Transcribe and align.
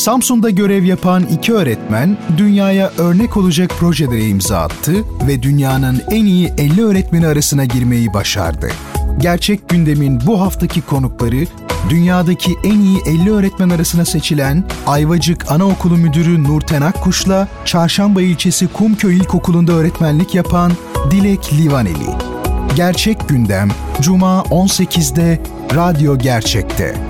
Samsun'da 0.00 0.50
görev 0.50 0.84
yapan 0.84 1.26
iki 1.26 1.52
öğretmen 1.52 2.16
dünyaya 2.36 2.90
örnek 2.98 3.36
olacak 3.36 3.70
projelere 3.78 4.24
imza 4.24 4.58
attı 4.58 4.92
ve 5.26 5.42
dünyanın 5.42 6.02
en 6.10 6.24
iyi 6.24 6.52
50 6.58 6.84
öğretmeni 6.84 7.26
arasına 7.26 7.64
girmeyi 7.64 8.14
başardı. 8.14 8.68
Gerçek 9.18 9.68
gündemin 9.68 10.20
bu 10.26 10.40
haftaki 10.40 10.80
konukları 10.80 11.46
dünyadaki 11.90 12.56
en 12.64 12.80
iyi 12.80 12.98
50 13.06 13.32
öğretmen 13.32 13.70
arasına 13.70 14.04
seçilen 14.04 14.64
Ayvacık 14.86 15.52
Anaokulu 15.52 15.96
Müdürü 15.96 16.44
Nurten 16.44 16.82
Akkuş'la 16.82 17.48
Çarşamba 17.64 18.22
ilçesi 18.22 18.68
Kumköy 18.68 19.16
İlkokulu'nda 19.16 19.72
öğretmenlik 19.72 20.34
yapan 20.34 20.72
Dilek 21.10 21.52
Livaneli. 21.52 22.10
Gerçek 22.76 23.28
Gündem 23.28 23.68
Cuma 24.00 24.44
18'de 24.50 25.40
Radyo 25.74 26.18
Gerçek'te. 26.18 27.09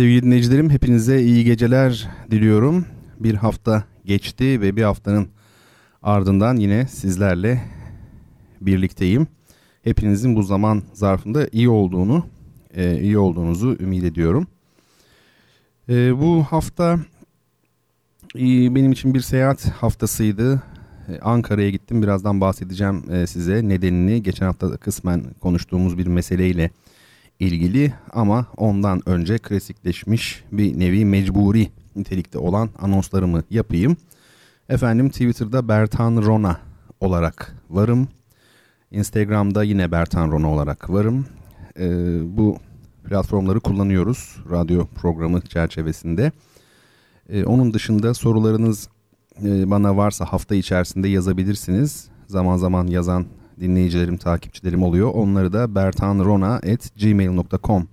Sevgili 0.00 0.22
dinleyicilerim 0.22 0.70
hepinize 0.70 1.22
iyi 1.22 1.44
geceler 1.44 2.08
diliyorum. 2.30 2.86
Bir 3.18 3.34
hafta 3.34 3.84
geçti 4.04 4.60
ve 4.60 4.76
bir 4.76 4.82
haftanın 4.82 5.28
ardından 6.02 6.56
yine 6.56 6.86
sizlerle 6.86 7.62
birlikteyim. 8.60 9.26
Hepinizin 9.82 10.36
bu 10.36 10.42
zaman 10.42 10.82
zarfında 10.92 11.48
iyi 11.52 11.68
olduğunu, 11.68 12.26
e, 12.74 13.00
iyi 13.00 13.18
olduğunuzu 13.18 13.76
ümit 13.80 14.04
ediyorum. 14.04 14.46
E, 15.88 16.20
bu 16.20 16.44
hafta 16.44 16.98
e, 18.36 18.74
benim 18.74 18.92
için 18.92 19.14
bir 19.14 19.20
seyahat 19.20 19.64
haftasıydı. 19.64 20.62
Ankara'ya 21.22 21.70
gittim. 21.70 22.02
Birazdan 22.02 22.40
bahsedeceğim 22.40 23.26
size 23.26 23.68
nedenini. 23.68 24.22
Geçen 24.22 24.46
hafta 24.46 24.76
kısmen 24.76 25.24
konuştuğumuz 25.40 25.98
bir 25.98 26.06
meseleyle 26.06 26.48
ilgili 26.48 26.70
ama 28.12 28.46
ondan 28.56 29.08
önce 29.08 29.38
klasikleşmiş 29.38 30.44
bir 30.52 30.78
nevi 30.78 31.04
mecburi 31.04 31.70
nitelikte 31.96 32.38
olan 32.38 32.70
anonslarımı 32.78 33.42
yapayım. 33.50 33.96
Efendim 34.68 35.10
Twitter'da 35.10 35.68
Bertan 35.68 36.16
Rona 36.16 36.60
olarak 37.00 37.56
varım. 37.70 38.08
Instagram'da 38.90 39.64
yine 39.64 39.92
Bertan 39.92 40.30
Rona 40.30 40.50
olarak 40.50 40.90
varım. 40.90 41.26
Ee, 41.78 42.36
bu 42.36 42.56
platformları 43.08 43.60
kullanıyoruz 43.60 44.36
radyo 44.50 44.86
programı 44.86 45.40
çerçevesinde. 45.40 46.32
Ee, 47.28 47.44
onun 47.44 47.74
dışında 47.74 48.14
sorularınız 48.14 48.88
e, 49.44 49.70
bana 49.70 49.96
varsa 49.96 50.24
hafta 50.24 50.54
içerisinde 50.54 51.08
yazabilirsiniz. 51.08 52.08
Zaman 52.26 52.56
zaman 52.56 52.86
yazan 52.86 53.26
dinleyicilerim, 53.60 54.16
takipçilerim 54.16 54.82
oluyor. 54.82 55.10
Onları 55.14 55.52
da 55.52 55.74
bertanrona.gmail.com 55.74 57.88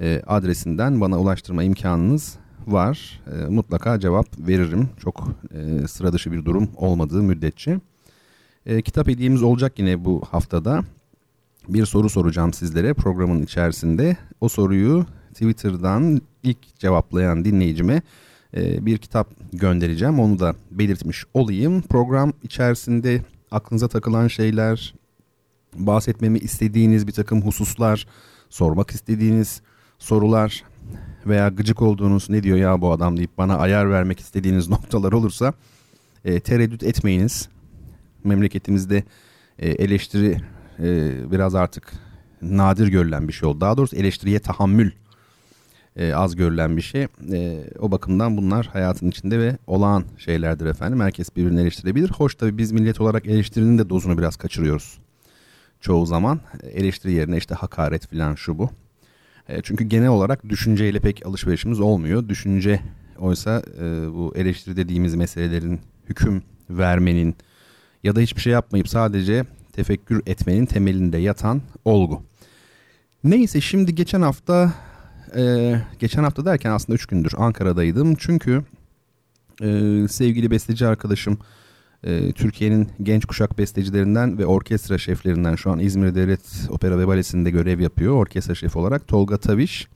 e, 0.00 0.22
adresinden 0.26 1.00
bana 1.00 1.18
ulaştırma 1.18 1.62
imkanınız 1.62 2.36
var. 2.66 3.20
E, 3.32 3.46
mutlaka 3.46 4.00
cevap 4.00 4.26
veririm. 4.38 4.88
Çok 5.00 5.28
e, 5.54 5.88
sıra 5.88 6.12
dışı 6.12 6.32
bir 6.32 6.44
durum 6.44 6.68
olmadığı 6.76 7.22
müddetçe. 7.22 7.80
E, 8.66 8.82
kitap 8.82 9.08
hediyemiz 9.08 9.42
olacak 9.42 9.78
yine 9.78 10.04
bu 10.04 10.22
haftada. 10.30 10.82
Bir 11.68 11.86
soru 11.86 12.08
soracağım 12.08 12.52
sizlere 12.52 12.94
programın 12.94 13.42
içerisinde. 13.42 14.16
O 14.40 14.48
soruyu 14.48 15.06
Twitter'dan 15.32 16.20
ilk 16.42 16.78
cevaplayan 16.78 17.44
dinleyicime 17.44 18.02
bir 18.56 18.98
kitap 18.98 19.28
göndereceğim. 19.52 20.20
Onu 20.20 20.38
da 20.38 20.54
belirtmiş 20.70 21.24
olayım. 21.34 21.82
Program 21.82 22.32
içerisinde 22.42 23.22
aklınıza 23.50 23.88
takılan 23.88 24.28
şeyler, 24.28 24.94
bahsetmemi 25.74 26.38
istediğiniz 26.38 27.06
bir 27.06 27.12
takım 27.12 27.42
hususlar, 27.42 28.06
sormak 28.50 28.90
istediğiniz 28.90 29.62
sorular 29.98 30.64
veya 31.26 31.48
gıcık 31.48 31.82
olduğunuz 31.82 32.30
ne 32.30 32.42
diyor 32.42 32.58
ya 32.58 32.80
bu 32.80 32.92
adam 32.92 33.16
deyip 33.16 33.38
bana 33.38 33.56
ayar 33.58 33.90
vermek 33.90 34.20
istediğiniz 34.20 34.68
noktalar 34.70 35.12
olursa 35.12 35.52
e, 36.24 36.40
tereddüt 36.40 36.82
etmeyiniz. 36.82 37.48
Memleketimizde 38.24 39.04
e, 39.58 39.68
eleştiri 39.68 40.40
e, 40.78 41.14
biraz 41.32 41.54
artık 41.54 41.92
nadir 42.42 42.88
görülen 42.88 43.28
bir 43.28 43.32
şey 43.32 43.48
oldu. 43.48 43.60
Daha 43.60 43.76
doğrusu 43.76 43.96
eleştiriye 43.96 44.38
tahammül 44.38 44.90
e, 45.98 46.14
az 46.14 46.36
görülen 46.36 46.76
bir 46.76 46.82
şey. 46.82 47.06
E, 47.32 47.64
o 47.78 47.90
bakımdan 47.90 48.36
bunlar 48.36 48.66
hayatın 48.66 49.08
içinde 49.08 49.38
ve 49.38 49.58
olağan 49.66 50.04
şeylerdir 50.18 50.66
efendim. 50.66 51.00
Herkes 51.00 51.36
birbirini 51.36 51.60
eleştirebilir. 51.60 52.10
Hoş 52.10 52.34
tabii 52.34 52.58
biz 52.58 52.72
millet 52.72 53.00
olarak 53.00 53.26
eleştirinin 53.26 53.78
de 53.78 53.90
dozunu 53.90 54.18
biraz 54.18 54.36
kaçırıyoruz. 54.36 54.98
Çoğu 55.80 56.06
zaman 56.06 56.40
eleştiri 56.72 57.12
yerine 57.12 57.36
işte 57.36 57.54
hakaret 57.54 58.06
falan 58.06 58.34
şu 58.34 58.58
bu. 58.58 58.70
E, 59.48 59.62
çünkü 59.62 59.84
genel 59.84 60.08
olarak 60.08 60.48
düşünceyle 60.48 61.00
pek 61.00 61.26
alışverişimiz 61.26 61.80
olmuyor. 61.80 62.28
Düşünce 62.28 62.80
oysa 63.18 63.62
e, 63.80 64.14
bu 64.14 64.32
eleştiri 64.36 64.76
dediğimiz 64.76 65.14
meselelerin 65.14 65.80
hüküm 66.08 66.42
vermenin 66.70 67.36
ya 68.04 68.16
da 68.16 68.20
hiçbir 68.20 68.40
şey 68.40 68.52
yapmayıp 68.52 68.88
sadece 68.88 69.44
tefekkür 69.72 70.22
etmenin 70.26 70.66
temelinde 70.66 71.18
yatan 71.18 71.62
olgu. 71.84 72.22
Neyse 73.24 73.60
şimdi 73.60 73.94
geçen 73.94 74.22
hafta 74.22 74.72
e, 75.36 75.74
geçen 75.98 76.22
hafta 76.22 76.44
derken 76.44 76.70
aslında 76.70 76.94
3 76.94 77.06
gündür 77.06 77.32
Ankara'daydım. 77.36 78.14
Çünkü 78.14 78.64
e, 79.62 79.68
sevgili 80.08 80.50
besteci 80.50 80.86
arkadaşım 80.86 81.38
e, 82.04 82.32
Türkiye'nin 82.32 82.88
genç 83.02 83.24
kuşak 83.24 83.58
bestecilerinden 83.58 84.38
ve 84.38 84.46
orkestra 84.46 84.98
şeflerinden 84.98 85.54
şu 85.54 85.70
an 85.70 85.78
İzmir 85.78 86.14
Devlet 86.14 86.40
Opera 86.70 86.98
ve 86.98 87.06
Balesi'nde 87.06 87.50
görev 87.50 87.80
yapıyor 87.80 88.14
orkestra 88.14 88.54
şefi 88.54 88.78
olarak 88.78 89.08
Tolga 89.08 89.36
Taviş. 89.36 89.88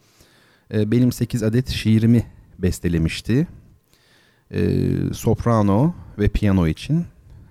E, 0.75 0.91
benim 0.91 1.13
8 1.13 1.43
adet 1.43 1.69
şiirimi 1.69 2.27
bestelemişti. 2.59 3.47
E, 4.51 4.81
soprano 5.13 5.95
ve 6.19 6.29
piyano 6.29 6.67
için 6.67 7.05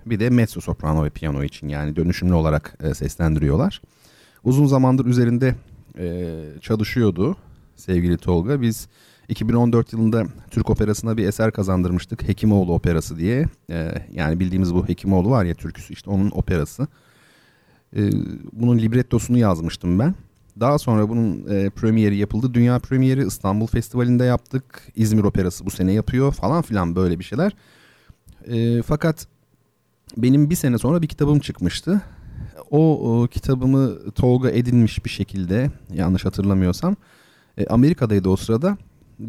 bir 0.06 0.20
de 0.20 0.30
mezzo 0.30 0.60
soprano 0.60 1.04
ve 1.04 1.10
piyano 1.10 1.44
için 1.44 1.68
yani 1.68 1.96
dönüşümlü 1.96 2.34
olarak 2.34 2.78
e, 2.82 2.94
seslendiriyorlar. 2.94 3.82
Uzun 4.44 4.66
zamandır 4.66 5.06
üzerinde 5.06 5.54
e, 5.98 6.36
çalışıyordu 6.60 7.36
sevgili 7.76 8.16
Tolga. 8.16 8.62
Biz 8.62 8.88
2014 9.28 9.92
yılında 9.92 10.24
Türk 10.50 10.70
Operası'na 10.70 11.16
bir 11.16 11.28
eser 11.28 11.52
kazandırmıştık. 11.52 12.28
Hekimoğlu 12.28 12.74
Operası 12.74 13.18
diye. 13.18 13.46
Ee, 13.70 14.06
yani 14.12 14.40
bildiğimiz 14.40 14.74
bu 14.74 14.88
Hekimoğlu 14.88 15.30
var 15.30 15.44
ya 15.44 15.54
türküsü 15.54 15.92
işte 15.92 16.10
onun 16.10 16.30
operası. 16.30 16.86
Ee, 17.96 18.10
bunun 18.52 18.78
librettosunu 18.78 19.38
yazmıştım 19.38 19.98
ben. 19.98 20.14
Daha 20.60 20.78
sonra 20.78 21.08
bunun 21.08 21.46
e, 21.50 21.70
premieri 21.70 22.16
yapıldı. 22.16 22.54
Dünya 22.54 22.78
premieri 22.78 23.26
İstanbul 23.26 23.66
Festivali'nde 23.66 24.24
yaptık. 24.24 24.82
İzmir 24.96 25.24
Operası 25.24 25.66
bu 25.66 25.70
sene 25.70 25.92
yapıyor 25.92 26.32
falan 26.32 26.62
filan 26.62 26.96
böyle 26.96 27.18
bir 27.18 27.24
şeyler. 27.24 27.56
E, 28.46 28.82
fakat 28.82 29.26
benim 30.16 30.50
bir 30.50 30.54
sene 30.54 30.78
sonra 30.78 31.02
bir 31.02 31.06
kitabım 31.06 31.40
çıkmıştı. 31.40 32.02
O, 32.70 33.20
o 33.22 33.26
kitabımı 33.26 34.10
Tolga 34.10 34.50
edinmiş 34.50 35.04
bir 35.04 35.10
şekilde 35.10 35.70
yanlış 35.92 36.24
hatırlamıyorsam 36.24 36.96
e, 37.58 37.66
Amerika'daydı 37.66 38.28
o 38.28 38.36
sırada. 38.36 38.76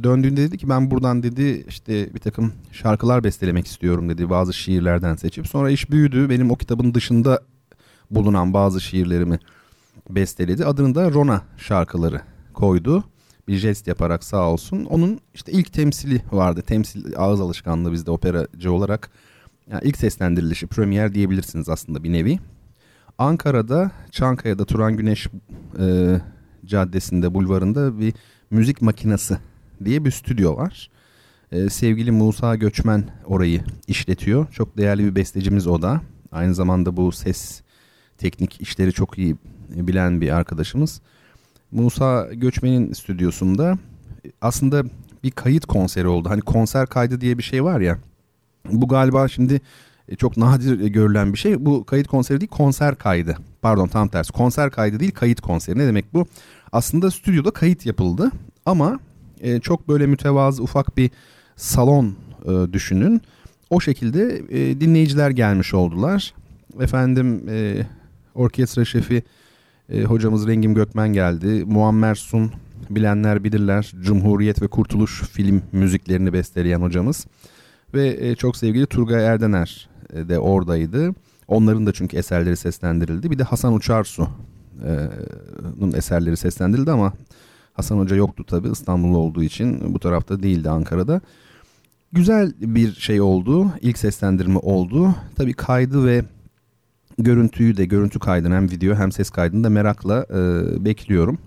Döndüğünde 0.03 0.41
dedi 0.41 0.57
ki 0.57 0.69
ben 0.69 0.91
buradan 0.91 1.23
dedi 1.23 1.65
işte 1.67 2.13
bir 2.13 2.19
takım 2.19 2.53
şarkılar 2.71 3.23
bestelemek 3.23 3.67
istiyorum 3.67 4.09
dedi 4.09 4.29
bazı 4.29 4.53
şiirlerden 4.53 5.15
seçip. 5.15 5.47
Sonra 5.47 5.69
iş 5.69 5.91
büyüdü. 5.91 6.29
Benim 6.29 6.51
o 6.51 6.55
kitabın 6.55 6.93
dışında 6.93 7.41
bulunan 8.11 8.53
bazı 8.53 8.81
şiirlerimi 8.81 9.39
besteledi. 10.09 10.65
Adını 10.65 10.95
da 10.95 11.11
Rona 11.11 11.41
şarkıları 11.57 12.21
koydu. 12.53 13.03
Bir 13.47 13.55
jest 13.55 13.87
yaparak 13.87 14.23
sağ 14.23 14.49
olsun. 14.49 14.85
Onun 14.85 15.19
işte 15.33 15.51
ilk 15.51 15.73
temsili 15.73 16.21
vardı. 16.31 16.61
Temsil 16.61 17.13
ağız 17.17 17.41
alışkanlığı 17.41 17.91
bizde 17.91 18.11
operacı 18.11 18.71
olarak. 18.71 19.09
Yani 19.71 19.81
ilk 19.83 19.97
seslendirilişi 19.97 20.67
premier 20.67 21.13
diyebilirsiniz 21.13 21.69
aslında 21.69 22.03
bir 22.03 22.11
nevi. 22.11 22.39
Ankara'da 23.17 23.91
Çankaya'da 24.11 24.65
Turan 24.65 24.97
Güneş 24.97 25.27
e, 25.79 26.19
Caddesi'nde 26.65 27.33
bulvarında 27.33 27.99
bir 27.99 28.13
müzik 28.51 28.81
makinası 28.81 29.37
diye 29.85 30.05
bir 30.05 30.11
stüdyo 30.11 30.55
var. 30.57 30.89
Ee, 31.51 31.69
sevgili 31.69 32.11
Musa 32.11 32.55
Göçmen 32.55 33.03
orayı 33.25 33.61
işletiyor. 33.87 34.47
Çok 34.51 34.77
değerli 34.77 35.05
bir 35.05 35.15
bestecimiz 35.15 35.67
o 35.67 35.81
da. 35.81 36.01
Aynı 36.31 36.55
zamanda 36.55 36.97
bu 36.97 37.11
ses 37.11 37.61
teknik 38.17 38.61
işleri 38.61 38.93
çok 38.93 39.17
iyi 39.17 39.35
bilen 39.69 40.21
bir 40.21 40.29
arkadaşımız. 40.29 41.01
Musa 41.71 42.27
Göçmen'in 42.33 42.93
stüdyosunda 42.93 43.77
aslında 44.41 44.83
bir 45.23 45.31
kayıt 45.31 45.65
konseri 45.65 46.07
oldu. 46.07 46.29
Hani 46.29 46.41
konser 46.41 46.87
kaydı 46.87 47.21
diye 47.21 47.37
bir 47.37 47.43
şey 47.43 47.63
var 47.63 47.79
ya. 47.79 47.97
Bu 48.71 48.87
galiba 48.87 49.27
şimdi 49.27 49.61
e, 50.09 50.15
çok 50.15 50.37
nadir 50.37 50.79
görülen 50.79 51.33
bir 51.33 51.37
şey. 51.37 51.65
Bu 51.65 51.85
kayıt 51.85 52.07
konseri 52.07 52.41
değil 52.41 52.49
konser 52.49 52.95
kaydı. 52.95 53.37
Pardon 53.61 53.87
tam 53.87 54.07
tersi. 54.07 54.31
Konser 54.31 54.71
kaydı 54.71 54.99
değil 54.99 55.11
kayıt 55.11 55.41
konseri. 55.41 55.79
Ne 55.79 55.87
demek 55.87 56.13
bu? 56.13 56.25
Aslında 56.73 57.11
stüdyoda 57.11 57.51
kayıt 57.51 57.85
yapıldı 57.85 58.31
ama 58.65 58.99
e, 59.41 59.59
çok 59.59 59.87
böyle 59.87 60.07
mütevazı 60.07 60.63
ufak 60.63 60.97
bir 60.97 61.11
salon 61.55 62.15
e, 62.45 62.73
düşünün. 62.73 63.21
O 63.69 63.79
şekilde 63.79 64.41
e, 64.49 64.81
dinleyiciler 64.81 65.29
gelmiş 65.29 65.73
oldular. 65.73 66.33
Efendim 66.79 67.49
e, 67.49 67.87
orkestra 68.35 68.85
şefi 68.85 69.23
e, 69.89 70.03
hocamız 70.03 70.47
Rengim 70.47 70.73
Gökmen 70.73 71.13
geldi. 71.13 71.65
Muammer 71.65 72.15
Sun 72.15 72.51
bilenler 72.89 73.43
bilirler. 73.43 73.91
Cumhuriyet 74.01 74.61
ve 74.61 74.67
Kurtuluş 74.67 75.21
film 75.21 75.61
müziklerini 75.71 76.33
besteleyen 76.33 76.81
hocamız. 76.81 77.27
Ve 77.93 78.17
e, 78.19 78.35
çok 78.35 78.57
sevgili 78.57 78.85
Turgay 78.85 79.25
Erdener 79.25 79.89
e, 80.13 80.29
de 80.29 80.39
oradaydı. 80.39 81.15
Onların 81.47 81.85
da 81.85 81.93
çünkü 81.93 82.17
eserleri 82.17 82.57
seslendirildi. 82.57 83.31
Bir 83.31 83.39
de 83.39 83.43
Hasan 83.43 83.73
Uçarsu'nun 85.83 85.93
eserleri 85.93 86.37
seslendirildi 86.37 86.91
ama 86.91 87.13
Hasan 87.73 87.97
Hoca 87.97 88.15
yoktu 88.15 88.43
tabi 88.43 88.69
İstanbul'da 88.69 89.17
olduğu 89.17 89.43
için 89.43 89.93
bu 89.93 89.99
tarafta 89.99 90.43
değildi 90.43 90.69
Ankara'da. 90.69 91.21
Güzel 92.11 92.53
bir 92.59 92.93
şey 92.93 93.21
oldu. 93.21 93.71
İlk 93.81 93.97
seslendirme 93.97 94.57
oldu. 94.57 95.15
Tabi 95.35 95.53
kaydı 95.53 96.05
ve 96.05 96.23
görüntüyü 97.17 97.77
de 97.77 97.85
görüntü 97.85 98.19
kaydını 98.19 98.55
hem 98.55 98.71
video 98.71 98.95
hem 98.95 99.11
ses 99.11 99.29
kaydını 99.29 99.63
da 99.63 99.69
merakla 99.69 100.25
e, 100.29 100.85
bekliyorum. 100.85 101.37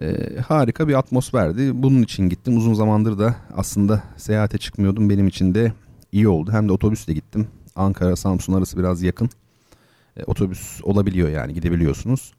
E, 0.00 0.38
harika 0.40 0.88
bir 0.88 0.94
atmosferdi. 0.94 1.82
Bunun 1.82 2.02
için 2.02 2.28
gittim. 2.28 2.56
Uzun 2.56 2.74
zamandır 2.74 3.18
da 3.18 3.36
aslında 3.56 4.02
seyahate 4.16 4.58
çıkmıyordum. 4.58 5.10
Benim 5.10 5.26
için 5.26 5.54
de 5.54 5.72
iyi 6.12 6.28
oldu. 6.28 6.52
Hem 6.52 6.68
de 6.68 6.72
otobüsle 6.72 7.12
gittim. 7.12 7.46
Ankara 7.76 8.16
Samsun 8.16 8.52
arası 8.52 8.78
biraz 8.78 9.02
yakın. 9.02 9.30
E, 10.18 10.24
otobüs 10.24 10.80
olabiliyor 10.82 11.28
yani 11.28 11.54
gidebiliyorsunuz. 11.54 12.32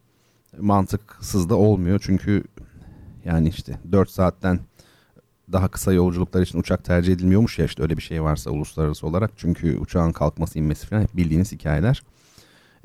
Mantıksız 0.60 1.50
da 1.50 1.56
olmuyor 1.56 2.00
çünkü 2.04 2.44
yani 3.26 3.50
işte 3.50 3.80
4 3.92 4.10
saatten 4.10 4.60
daha 5.52 5.68
kısa 5.68 5.94
yolculuklar 5.94 6.42
için 6.42 6.60
uçak 6.60 6.84
tercih 6.84 7.14
edilmiyormuş 7.14 7.60
ya 7.60 7.66
işte 7.66 7.84
öyle 7.84 7.98
bir 7.98 8.02
şey 8.02 8.24
varsa 8.24 8.50
uluslararası 8.50 9.08
olarak. 9.08 9.32
Çünkü 9.38 9.78
uçağın 9.78 10.12
kalkması 10.12 10.60
inmesi 10.60 10.88
falan 10.88 11.02
hep 11.02 11.18
bildiğiniz 11.18 11.52
hikayeler. 11.52 12.04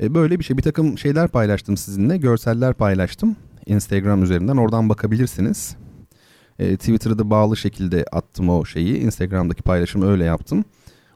E, 0.03 0.15
böyle 0.15 0.39
bir 0.39 0.45
şey 0.45 0.57
bir 0.57 0.63
takım 0.63 0.99
şeyler 0.99 1.29
paylaştım 1.29 1.77
sizinle 1.77 2.17
görseller 2.17 2.75
paylaştım 2.75 3.37
Instagram 3.67 4.23
üzerinden 4.23 4.57
oradan 4.57 4.89
bakabilirsiniz. 4.89 5.77
E, 6.59 6.77
Twitter'da 6.77 7.31
bağlı 7.31 7.57
şekilde 7.57 8.05
attım 8.13 8.49
o 8.49 8.65
şeyi 8.65 8.99
Instagram'daki 8.99 9.63
paylaşımı 9.63 10.11
öyle 10.11 10.25
yaptım. 10.25 10.65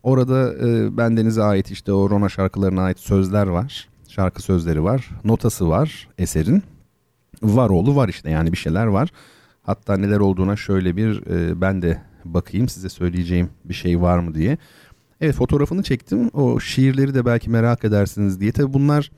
Orada 0.02 0.54
e, 0.66 0.96
bendenize 0.96 1.42
ait 1.42 1.70
işte 1.70 1.92
o 1.92 2.10
Rona 2.10 2.28
şarkılarına 2.28 2.82
ait 2.82 2.98
sözler 2.98 3.46
var. 3.46 3.88
Şarkı 4.08 4.42
sözleri 4.42 4.84
var. 4.84 5.10
Notası 5.24 5.68
var 5.68 6.08
eserin. 6.18 6.62
Var 7.42 7.70
oğlu 7.70 7.96
var 7.96 8.08
işte 8.08 8.30
yani 8.30 8.52
bir 8.52 8.56
şeyler 8.56 8.86
var. 8.86 9.12
Hatta 9.62 9.96
neler 9.96 10.18
olduğuna 10.20 10.56
şöyle 10.56 10.96
bir 10.96 11.26
e, 11.26 11.60
ben 11.60 11.82
de 11.82 12.02
bakayım 12.24 12.68
size 12.68 12.88
söyleyeceğim 12.88 13.50
bir 13.64 13.74
şey 13.74 14.00
var 14.00 14.18
mı 14.18 14.34
diye. 14.34 14.58
Evet 15.20 15.34
fotoğrafını 15.34 15.82
çektim. 15.82 16.28
O 16.28 16.60
şiirleri 16.60 17.14
de 17.14 17.26
belki 17.26 17.50
merak 17.50 17.84
edersiniz 17.84 18.40
diye. 18.40 18.52
Tabi 18.52 18.72
bunlar 18.72 19.10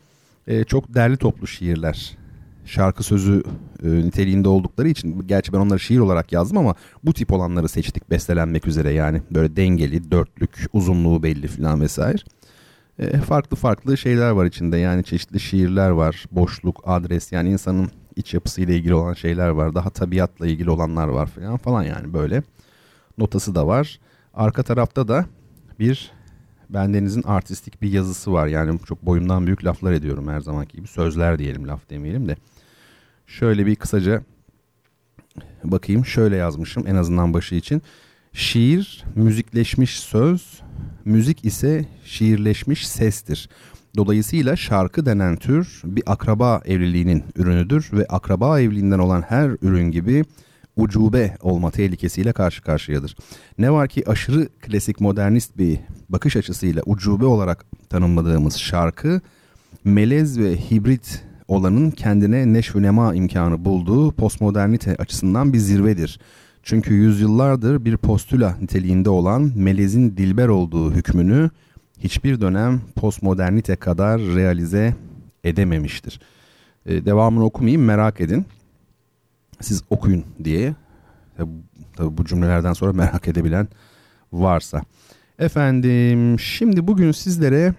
e, 0.47 0.65
çok 0.65 0.95
derli 0.95 1.17
toplu 1.17 1.47
şiirler. 1.47 2.17
Şarkı 2.65 3.03
sözü 3.03 3.43
e, 3.85 3.89
niteliğinde 3.89 4.49
oldukları 4.49 4.89
için 4.89 5.27
gerçi 5.27 5.53
ben 5.53 5.59
onları 5.59 5.81
şiir 5.81 5.99
olarak 5.99 6.33
yazdım 6.33 6.59
ama 6.59 6.75
bu 7.05 7.13
tip 7.13 7.33
olanları 7.33 7.69
seçtik 7.69 8.11
bestelenmek 8.11 8.67
üzere 8.67 8.93
yani 8.93 9.23
böyle 9.31 9.57
dengeli, 9.57 10.11
dörtlük, 10.11 10.67
uzunluğu 10.73 11.23
belli 11.23 11.49
falan 11.49 11.81
vesaire. 11.81 12.19
E, 12.99 13.19
farklı 13.19 13.57
farklı 13.57 13.97
şeyler 13.97 14.31
var 14.31 14.47
içinde 14.47 14.77
yani 14.77 15.05
çeşitli 15.05 15.41
şiirler 15.41 15.91
var, 15.91 16.25
boşluk, 16.31 16.83
adres 16.87 17.33
yani 17.33 17.51
insanın 17.51 17.91
iç 18.17 18.35
yapısıyla 18.35 18.75
ilgili 18.75 18.95
olan 18.95 19.15
şeyler 19.15 19.49
var. 19.49 19.75
Daha 19.75 19.91
tabiatla 19.91 20.47
ilgili 20.47 20.71
olanlar 20.71 21.09
var 21.09 21.27
falan 21.27 21.57
falan 21.57 21.83
yani 21.83 22.13
böyle. 22.13 22.43
Notası 23.19 23.55
da 23.55 23.67
var. 23.67 24.01
Arka 24.35 24.63
tarafta 24.63 25.09
da 25.09 25.27
bir 25.79 26.13
bendenizin 26.75 27.23
artistik 27.23 27.83
bir 27.83 27.93
yazısı 27.93 28.33
var. 28.33 28.47
Yani 28.47 28.81
çok 28.89 29.07
boyumdan 29.07 29.47
büyük 29.47 29.65
laflar 29.65 29.93
ediyorum 29.93 30.29
her 30.29 30.41
zamanki 30.41 30.77
gibi. 30.77 30.87
Sözler 30.87 31.39
diyelim 31.39 31.69
laf 31.69 31.91
demeyelim 31.91 32.29
de. 32.29 32.37
Şöyle 33.27 33.67
bir 33.67 33.77
kısaca 33.77 34.23
bakayım. 35.65 36.07
Şöyle 36.07 36.37
yazmışım 36.37 36.87
en 36.87 36.95
azından 36.95 37.35
başı 37.35 37.55
için. 37.55 37.83
Şiir 38.33 39.05
müzikleşmiş 39.15 40.01
söz, 40.01 40.61
müzik 41.05 41.45
ise 41.45 41.85
şiirleşmiş 42.05 42.89
sestir. 42.89 43.49
Dolayısıyla 43.97 44.57
şarkı 44.57 45.07
denen 45.07 45.37
tür 45.37 45.83
bir 45.85 46.03
akraba 46.07 46.63
evliliğinin 46.65 47.25
ürünüdür 47.37 47.91
ve 47.93 48.07
akraba 48.07 48.61
evliliğinden 48.61 48.99
olan 48.99 49.23
her 49.23 49.51
ürün 49.63 49.91
gibi 49.91 50.25
ucube 50.77 51.37
olma 51.41 51.71
tehlikesiyle 51.71 52.33
karşı 52.33 52.63
karşıyadır. 52.63 53.17
Ne 53.59 53.73
var 53.73 53.89
ki 53.89 54.09
aşırı 54.11 54.49
klasik 54.49 55.01
modernist 55.01 55.59
bir 55.59 55.79
bakış 56.09 56.37
açısıyla 56.37 56.83
ucube 56.87 57.25
olarak 57.25 57.67
tanımladığımız 57.89 58.57
şarkı 58.57 59.21
melez 59.85 60.39
ve 60.39 60.57
hibrit 60.57 61.23
olanın 61.49 61.91
kendine 61.91 62.53
neşvünema 62.53 63.15
imkanı 63.15 63.65
bulduğu 63.65 64.13
postmodernite 64.13 64.97
açısından 64.97 65.53
bir 65.53 65.59
zirvedir. 65.59 66.21
Çünkü 66.63 66.95
yüzyıllardır 66.95 67.85
bir 67.85 67.97
postüla 67.97 68.57
niteliğinde 68.61 69.11
olan 69.11 69.53
melezin 69.55 70.17
dilber 70.17 70.49
olduğu 70.49 70.93
hükmünü 70.93 71.51
hiçbir 71.99 72.41
dönem 72.41 72.81
postmodernite 72.97 73.77
kadar 73.77 74.21
realize 74.21 74.95
edememiştir. 75.45 76.21
Ee, 76.87 77.05
devamını 77.05 77.45
okumayayım 77.45 77.85
merak 77.85 78.21
edin. 78.21 78.47
Siz 79.61 79.83
okuyun 79.91 80.25
diye. 80.45 80.75
Tabi, 81.37 81.51
tabi 81.97 82.19
bu 82.19 82.25
cümlelerden 82.25 82.73
sonra 82.73 82.93
merak 82.93 83.29
edebilen 83.29 83.69
varsa. 84.33 84.83
Efendim 85.39 86.39
şimdi 86.39 86.87
bugün 86.87 87.13
sizlere 87.13 87.75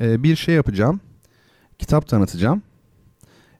e, 0.00 0.22
bir 0.22 0.36
şey 0.36 0.54
yapacağım. 0.54 1.00
Kitap 1.78 2.08
tanıtacağım. 2.08 2.62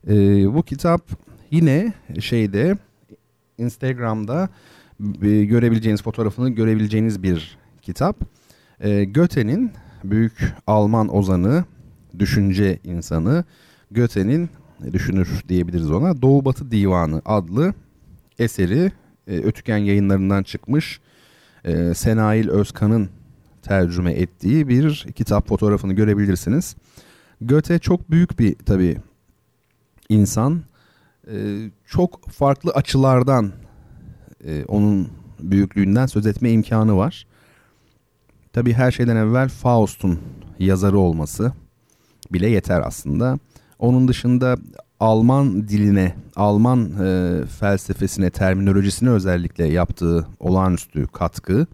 E, 0.09 0.15
bu 0.55 0.63
kitap 0.63 1.03
yine 1.51 1.93
şeyde 2.21 2.79
Instagram'da 3.59 4.49
e, 5.23 5.45
görebileceğiniz 5.45 6.03
fotoğrafını 6.03 6.51
görebileceğiniz 6.51 7.23
bir 7.23 7.59
kitap. 7.83 8.17
E, 8.81 9.05
Göte'nin 9.05 9.73
büyük 10.05 10.55
Alman 10.67 11.15
ozanı, 11.17 11.65
düşünce 12.19 12.79
insanı 12.85 13.45
Göte'nin 13.91 14.51
düşünür 14.93 15.29
diyebiliriz 15.49 15.91
ona 15.91 16.23
Doğu 16.23 16.45
Batı 16.45 16.71
Divanı 16.71 17.23
adlı 17.25 17.75
eseri 18.39 18.93
e, 19.27 19.37
Ötüken 19.37 19.79
yayınlarından 19.79 20.43
çıkmış 20.43 21.01
e, 21.65 21.95
Senail 21.95 22.49
Özkan'ın 22.49 23.09
tercüme 23.63 24.13
ettiği 24.13 24.69
bir 24.69 25.07
kitap 25.15 25.49
fotoğrafını 25.49 25.93
görebilirsiniz. 25.93 26.77
Göte 27.41 27.79
çok 27.79 28.11
büyük 28.11 28.39
bir 28.39 28.55
tabi 28.55 28.97
insan. 30.09 30.63
E, 31.27 31.35
çok 31.87 32.31
farklı 32.31 32.71
açılardan 32.71 33.53
e, 34.45 34.65
onun 34.65 35.09
büyüklüğünden 35.41 36.07
söz 36.07 36.27
etme 36.27 36.51
imkanı 36.51 36.97
var. 36.97 37.27
Tabi 38.53 38.73
her 38.73 38.91
şeyden 38.91 39.17
evvel 39.17 39.49
Faust'un 39.49 40.19
yazarı 40.59 40.99
olması 40.99 41.53
bile 42.33 42.51
yeter 42.51 42.81
aslında. 42.81 43.39
Onun 43.83 44.09
dışında 44.09 44.57
Alman 45.01 45.69
diline, 45.69 46.15
Alman 46.37 46.93
e, 47.05 47.41
felsefesine, 47.47 48.31
terminolojisine 48.31 49.11
özellikle 49.11 49.65
yaptığı 49.65 50.27
olağanüstü 50.41 51.07
katkı 51.07 51.67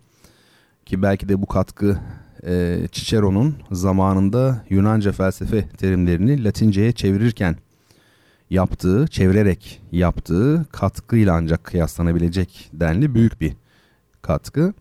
ki 0.86 1.02
belki 1.02 1.28
de 1.28 1.42
bu 1.42 1.46
katkı 1.46 1.98
e, 2.46 2.80
Cicero'nun 2.92 3.54
zamanında 3.70 4.64
Yunanca 4.70 5.12
felsefe 5.12 5.68
terimlerini 5.68 6.44
Latinceye 6.44 6.92
çevirirken 6.92 7.56
yaptığı, 8.50 9.06
çevirerek 9.06 9.82
yaptığı 9.92 10.66
katkıyla 10.72 11.34
ancak 11.34 11.64
kıyaslanabilecek 11.64 12.70
denli 12.72 13.14
büyük 13.14 13.40
bir 13.40 13.52
katkı. 14.22 14.74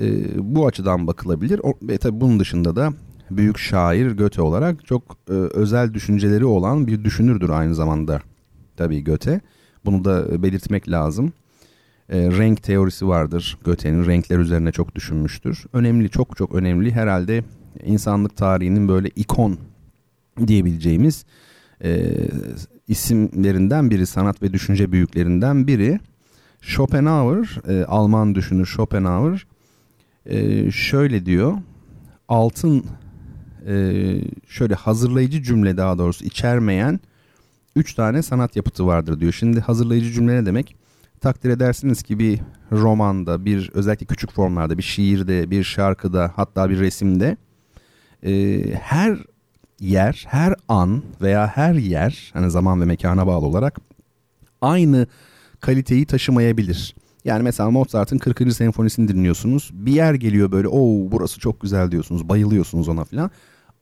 E, 0.00 0.24
bu 0.54 0.66
açıdan 0.66 1.06
bakılabilir. 1.06 1.60
O, 1.62 1.72
ve 1.82 1.98
tabii 1.98 2.20
bunun 2.20 2.40
dışında 2.40 2.76
da 2.76 2.92
büyük 3.30 3.58
şair 3.58 4.10
Göte 4.10 4.42
olarak 4.42 4.86
çok 4.86 5.02
e, 5.28 5.32
özel 5.32 5.94
düşünceleri 5.94 6.44
olan 6.44 6.86
bir 6.86 7.04
düşünürdür 7.04 7.48
aynı 7.48 7.74
zamanda 7.74 8.20
tabii 8.76 9.04
Göte. 9.04 9.40
Bunu 9.84 10.04
da 10.04 10.42
belirtmek 10.42 10.90
lazım. 10.90 11.32
E, 12.08 12.18
renk 12.18 12.62
teorisi 12.62 13.08
vardır 13.08 13.58
Göte'nin 13.64 14.06
renkler 14.06 14.38
üzerine 14.38 14.72
çok 14.72 14.94
düşünmüştür. 14.94 15.64
Önemli 15.72 16.10
çok 16.10 16.36
çok 16.36 16.54
önemli 16.54 16.92
herhalde 16.92 17.44
insanlık 17.84 18.36
tarihinin 18.36 18.88
böyle 18.88 19.08
ikon 19.08 19.58
diyebileceğimiz 20.46 21.24
e, 21.84 22.12
isimlerinden 22.88 23.90
biri, 23.90 24.06
sanat 24.06 24.42
ve 24.42 24.52
düşünce 24.52 24.92
büyüklerinden 24.92 25.66
biri. 25.66 26.00
Schopenhauer, 26.60 27.58
e, 27.68 27.84
Alman 27.84 28.34
düşünür 28.34 28.66
Schopenhauer 28.66 29.46
e, 30.26 30.70
şöyle 30.70 31.26
diyor. 31.26 31.58
Altın 32.28 32.84
e, 33.66 33.74
şöyle 34.48 34.74
hazırlayıcı 34.74 35.42
cümle 35.42 35.76
daha 35.76 35.98
doğrusu 35.98 36.24
içermeyen 36.24 37.00
üç 37.76 37.94
tane 37.94 38.22
sanat 38.22 38.56
yapıtı 38.56 38.86
vardır 38.86 39.20
diyor. 39.20 39.32
Şimdi 39.32 39.60
hazırlayıcı 39.60 40.12
cümle 40.12 40.34
ne 40.34 40.46
demek? 40.46 40.76
Takdir 41.20 41.50
edersiniz 41.50 42.02
ki 42.02 42.18
bir 42.18 42.40
romanda, 42.72 43.44
bir 43.44 43.70
özellikle 43.74 44.06
küçük 44.06 44.32
formlarda, 44.32 44.78
bir 44.78 44.82
şiirde, 44.82 45.50
bir 45.50 45.64
şarkıda, 45.64 46.32
hatta 46.36 46.70
bir 46.70 46.80
resimde 46.80 47.36
e, 48.26 48.62
her 48.74 49.18
yer, 49.80 50.24
her 50.28 50.54
an 50.68 51.02
veya 51.22 51.46
her 51.46 51.74
yer, 51.74 52.30
hani 52.32 52.50
zaman 52.50 52.80
ve 52.80 52.84
mekana 52.84 53.26
bağlı 53.26 53.46
olarak 53.46 53.80
aynı 54.60 55.06
kaliteyi 55.60 56.06
taşımayabilir. 56.06 56.94
Yani 57.24 57.42
mesela 57.42 57.70
Mozart'ın 57.70 58.18
40. 58.18 58.52
senfonisini 58.52 59.08
dinliyorsunuz. 59.08 59.70
Bir 59.72 59.92
yer 59.92 60.14
geliyor 60.14 60.52
böyle, 60.52 60.68
"Oo 60.68 61.10
burası 61.12 61.40
çok 61.40 61.60
güzel." 61.60 61.90
diyorsunuz, 61.90 62.28
bayılıyorsunuz 62.28 62.88
ona 62.88 63.04
filan. 63.04 63.30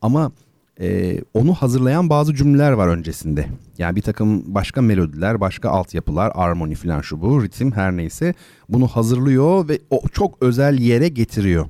Ama 0.01 0.31
e, 0.79 1.17
onu 1.33 1.53
hazırlayan 1.53 2.09
bazı 2.09 2.35
cümleler 2.35 2.71
var 2.71 2.87
öncesinde. 2.87 3.45
Yani 3.77 3.95
bir 3.95 4.01
takım 4.01 4.55
başka 4.55 4.81
melodiler, 4.81 5.41
başka 5.41 5.69
altyapılar, 5.69 6.31
armoni 6.35 6.75
falan 6.75 7.01
şu 7.01 7.21
bu, 7.21 7.43
ritim 7.43 7.71
her 7.71 7.97
neyse 7.97 8.33
bunu 8.69 8.87
hazırlıyor 8.87 9.69
ve 9.69 9.79
o 9.89 10.07
çok 10.07 10.43
özel 10.43 10.79
yere 10.79 11.07
getiriyor. 11.07 11.65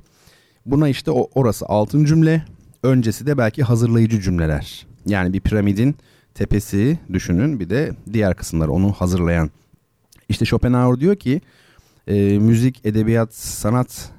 Buna 0.66 0.88
işte 0.88 1.10
o, 1.10 1.28
orası 1.34 1.66
altın 1.66 2.04
cümle, 2.04 2.44
öncesi 2.82 3.26
de 3.26 3.38
belki 3.38 3.62
hazırlayıcı 3.62 4.20
cümleler. 4.20 4.86
Yani 5.06 5.32
bir 5.32 5.40
piramidin 5.40 5.96
tepesi 6.34 6.98
düşünün 7.12 7.60
bir 7.60 7.70
de 7.70 7.92
diğer 8.12 8.34
kısımları 8.34 8.72
onu 8.72 8.92
hazırlayan. 8.92 9.50
İşte 10.28 10.44
Schopenhauer 10.44 11.00
diyor 11.00 11.16
ki 11.16 11.40
e, 12.10 12.38
müzik, 12.38 12.86
edebiyat, 12.86 13.34
sanat 13.34 14.10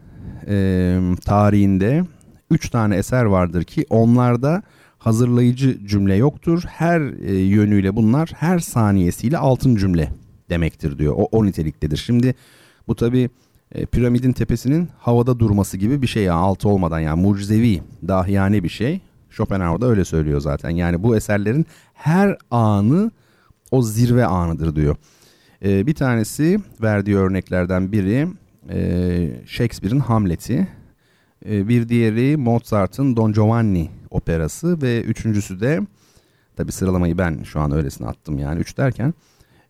e, 0.48 0.98
tarihinde 1.26 2.04
üç 2.52 2.70
tane 2.70 2.96
eser 2.96 3.26
vardır 3.26 3.64
ki 3.64 3.86
onlarda 3.90 4.64
hazırlayıcı 4.98 5.88
cümle 5.88 6.16
yoktur. 6.16 6.64
Her 6.68 7.02
e, 7.02 7.36
yönüyle 7.36 7.96
bunlar 7.96 8.30
her 8.36 8.60
saniyesiyle 8.60 9.38
altın 9.38 9.76
cümle 9.76 10.12
demektir 10.50 10.98
diyor. 10.98 11.14
O, 11.18 11.24
o 11.32 11.46
niteliktedir. 11.46 11.98
Şimdi 11.98 12.36
bu 12.88 12.96
tabi 12.96 13.30
e, 13.72 13.86
piramidin 13.86 14.34
tepesinin 14.34 14.90
havada 14.98 15.40
durması 15.40 15.78
gibi 15.78 16.02
bir 16.02 16.08
şey 16.08 16.24
ya 16.24 16.34
altı 16.34 16.70
olmadan 16.70 17.00
yani 17.00 17.22
mucizevi 17.22 17.82
dahiyane 18.08 18.64
bir 18.64 18.70
şey. 18.70 19.02
Schopenhauer 19.30 19.82
da 19.82 19.86
öyle 19.86 20.06
söylüyor 20.06 20.42
zaten. 20.42 20.70
Yani 20.70 21.04
bu 21.04 21.16
eserlerin 21.16 21.66
her 21.94 22.38
anı 22.52 23.12
o 23.72 23.82
zirve 23.82 24.26
anıdır 24.26 24.76
diyor. 24.76 24.96
E, 25.66 25.88
bir 25.88 25.94
tanesi 25.94 26.60
verdiği 26.82 27.18
örneklerden 27.18 27.92
biri 27.92 28.28
e, 28.70 29.30
Shakespeare'in 29.46 30.00
Hamlet'i. 30.00 30.68
E, 31.50 31.68
bir 31.68 31.90
diğeri 31.90 32.38
Mozart'ın 32.38 33.16
Don 33.16 33.34
Giovanni 33.34 33.90
operası 34.10 34.82
ve 34.82 35.02
üçüncüsü 35.02 35.60
de 35.60 35.80
tabi 36.56 36.72
sıralamayı 36.72 37.18
ben 37.18 37.44
şu 37.44 37.60
an 37.60 37.72
öylesine 37.72 38.08
attım 38.08 38.40
yani 38.40 38.60
üç 38.60 38.78
derken 38.78 39.14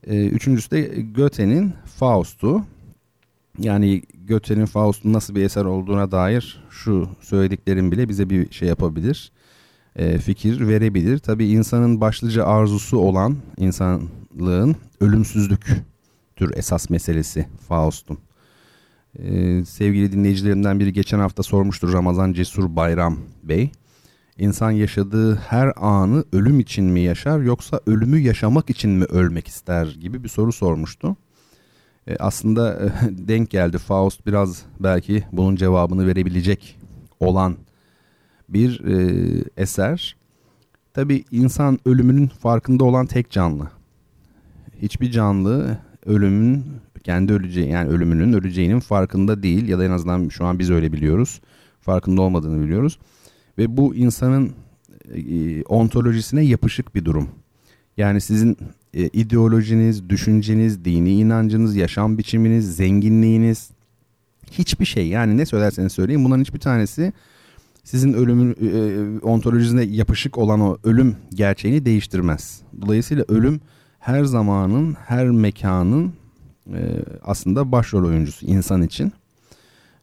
e, 0.08 0.28
üçüncüsü 0.28 0.72
de 0.72 1.02
Goethe'nin 1.16 1.74
Faust'u 1.86 2.64
yani 3.60 4.02
Goethe'nin 4.28 4.66
Faust'un 4.66 5.14
nasıl 5.14 5.36
bir 5.36 5.44
eser 5.44 5.66
olduğuna 5.66 6.12
dair 6.12 6.64
şu 6.70 7.10
söylediklerim 7.22 7.92
bile 7.92 8.10
bize 8.10 8.30
bir 8.30 8.52
şey 8.52 8.68
yapabilir 8.68 9.32
e, 9.96 10.18
fikir 10.18 10.68
verebilir 10.68 11.20
tabi 11.20 11.48
insanın 11.48 12.02
başlıca 12.02 12.46
arzusu 12.46 12.98
olan 12.98 13.38
insanlığın 14.32 14.76
ölümsüzlüktür 15.02 16.52
esas 16.56 16.90
meselesi 16.90 17.48
Faust'un 17.68 18.18
ee, 19.20 19.66
sevgili 19.66 20.12
dinleyicilerimden 20.12 20.80
biri 20.80 20.94
geçen 20.94 21.20
hafta 21.20 21.44
sormuştur 21.44 21.94
Ramazan 21.94 22.34
Cesur 22.34 22.76
Bayram 22.76 23.18
Bey. 23.44 23.72
İnsan 24.38 24.72
yaşadığı 24.72 25.36
her 25.36 25.74
anı 25.76 26.24
ölüm 26.34 26.60
için 26.60 26.86
mi 26.86 27.00
yaşar 27.00 27.40
yoksa 27.40 27.80
ölümü 27.86 28.20
yaşamak 28.20 28.70
için 28.70 28.92
mi 28.92 29.06
ölmek 29.06 29.48
ister 29.48 29.86
gibi 30.02 30.24
bir 30.24 30.30
soru 30.30 30.52
sormuştu. 30.52 31.16
E, 32.08 32.16
aslında 32.16 32.80
e, 32.86 32.90
denk 33.28 33.50
geldi 33.50 33.78
Faust 33.78 34.26
biraz 34.26 34.66
belki 34.80 35.24
bunun 35.32 35.56
cevabını 35.56 36.08
verebilecek 36.08 36.80
olan 37.20 37.58
bir 38.50 38.86
e, 38.86 39.44
eser. 39.58 40.16
Tabi 40.94 41.24
insan 41.32 41.80
ölümünün 41.86 42.28
farkında 42.28 42.84
olan 42.84 43.06
tek 43.06 43.32
canlı. 43.32 43.81
Hiçbir 44.82 45.12
canlı 45.12 45.78
ölümün 46.06 46.66
kendi 47.04 47.34
öleceği 47.34 47.70
yani 47.70 47.90
ölümünün 47.90 48.34
öleceğinin 48.34 48.80
farkında 48.80 49.44
değil 49.44 49.68
ya 49.68 49.80
da 49.80 49.86
en 49.86 49.92
azından 49.92 50.30
şu 50.30 50.46
an 50.46 50.60
biz 50.60 50.72
öyle 50.72 50.94
biliyoruz. 50.94 51.42
Farkında 51.82 52.22
olmadığını 52.22 52.64
biliyoruz. 52.64 53.00
Ve 53.58 53.78
bu 53.78 53.96
insanın 53.96 54.52
e, 55.16 55.64
ontolojisine 55.64 56.42
yapışık 56.44 56.96
bir 56.96 57.06
durum. 57.06 57.30
Yani 57.98 58.22
sizin 58.22 58.58
e, 58.94 59.08
ideolojiniz, 59.08 60.10
düşünceniz, 60.10 60.86
dini 60.86 61.12
inancınız, 61.12 61.76
yaşam 61.76 62.18
biçiminiz, 62.18 62.76
zenginliğiniz 62.76 63.72
hiçbir 64.52 64.86
şey 64.86 65.08
yani 65.08 65.38
ne 65.38 65.46
söylerseniz 65.46 65.94
söyleyin 65.94 66.26
bunların 66.26 66.42
hiçbir 66.42 66.60
tanesi 66.60 67.14
sizin 67.84 68.14
ölümün 68.14 68.52
e, 68.52 69.20
ontolojisine 69.26 69.84
yapışık 69.84 70.38
olan 70.38 70.62
o 70.62 70.78
ölüm 70.84 71.16
gerçeğini 71.34 71.86
değiştirmez. 71.86 72.62
Dolayısıyla 72.82 73.26
ölüm 73.28 73.62
her 74.02 74.24
zamanın, 74.24 74.94
her 74.94 75.30
mekanın 75.30 76.14
e, 76.74 76.80
aslında 77.24 77.72
başrol 77.72 78.06
oyuncusu 78.06 78.46
insan 78.46 78.82
için. 78.82 79.12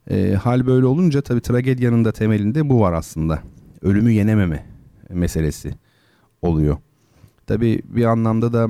E, 0.09 0.33
hal 0.33 0.65
böyle 0.65 0.85
olunca 0.85 1.21
tabii 1.21 1.41
tragedyanın 1.41 2.05
da 2.05 2.11
temelinde 2.11 2.69
bu 2.69 2.79
var 2.79 2.93
aslında. 2.93 3.39
Ölümü 3.81 4.11
yenememe 4.11 4.65
meselesi 5.09 5.73
oluyor. 6.41 6.77
Tabii 7.47 7.81
bir 7.83 8.05
anlamda 8.05 8.53
da 8.53 8.67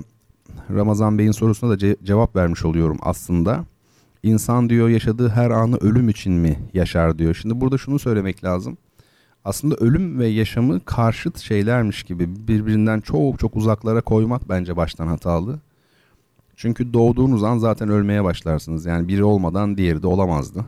Ramazan 0.76 1.18
Bey'in 1.18 1.32
sorusuna 1.32 1.70
da 1.70 1.76
ce- 1.76 2.06
cevap 2.06 2.36
vermiş 2.36 2.66
oluyorum 2.66 2.98
aslında. 3.02 3.66
İnsan 4.24 4.70
diyor 4.70 4.90
yaşadığı 4.90 5.30
her 5.30 5.50
anı 5.52 5.78
ölüm 5.78 6.10
için 6.10 6.34
mi 6.34 6.60
yaşar 6.74 7.20
diyor. 7.20 7.34
Şimdi 7.42 7.62
burada 7.62 7.78
şunu 7.78 8.00
söylemek 8.00 8.44
lazım. 8.44 8.78
Aslında 9.46 9.76
ölüm 9.76 10.20
ve 10.20 10.28
yaşamı 10.28 10.86
karşıt 10.86 11.38
şeylermiş 11.38 12.04
gibi 12.04 12.48
birbirinden 12.48 13.02
çok 13.02 13.40
çok 13.40 13.56
uzaklara 13.56 14.02
koymak 14.02 14.50
bence 14.50 14.78
baştan 14.78 15.08
hatalı. 15.08 15.60
Çünkü 16.56 16.94
doğduğunuz 16.94 17.44
an 17.44 17.58
zaten 17.58 17.90
ölmeye 17.90 18.24
başlarsınız. 18.24 18.86
Yani 18.86 19.08
biri 19.08 19.24
olmadan 19.24 19.78
diğeri 19.78 20.02
de 20.02 20.08
olamazdı. 20.08 20.66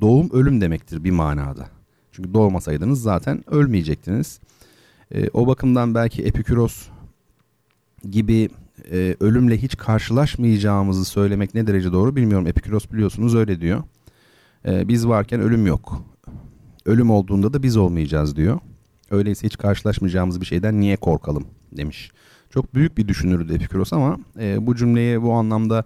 Doğum 0.00 0.30
ölüm 0.32 0.60
demektir 0.60 1.04
bir 1.04 1.10
manada. 1.10 1.68
Çünkü 2.12 2.34
doğmasaydınız 2.34 3.02
zaten 3.02 3.44
ölmeyecektiniz. 3.50 4.40
E, 5.14 5.28
o 5.28 5.46
bakımdan 5.46 5.94
belki 5.94 6.22
Epikuros 6.22 6.88
gibi 8.10 8.48
e, 8.92 9.16
ölümle 9.20 9.62
hiç 9.62 9.76
karşılaşmayacağımızı 9.76 11.04
söylemek 11.04 11.54
ne 11.54 11.66
derece 11.66 11.92
doğru 11.92 12.16
bilmiyorum. 12.16 12.46
Epikuros 12.46 12.90
biliyorsunuz 12.92 13.34
öyle 13.34 13.60
diyor. 13.60 13.82
E, 14.66 14.88
biz 14.88 15.08
varken 15.08 15.40
ölüm 15.40 15.66
yok. 15.66 16.02
Ölüm 16.86 17.10
olduğunda 17.10 17.52
da 17.52 17.62
biz 17.62 17.76
olmayacağız 17.76 18.36
diyor. 18.36 18.58
Öyleyse 19.10 19.46
hiç 19.46 19.56
karşılaşmayacağımız 19.56 20.40
bir 20.40 20.46
şeyden 20.46 20.80
niye 20.80 20.96
korkalım 20.96 21.46
demiş. 21.72 22.10
Çok 22.50 22.74
büyük 22.74 22.98
bir 22.98 23.08
düşünürdü 23.08 23.54
Epikuros 23.54 23.92
ama 23.92 24.18
e, 24.40 24.66
bu 24.66 24.76
cümleye 24.76 25.22
bu 25.22 25.32
anlamda 25.32 25.84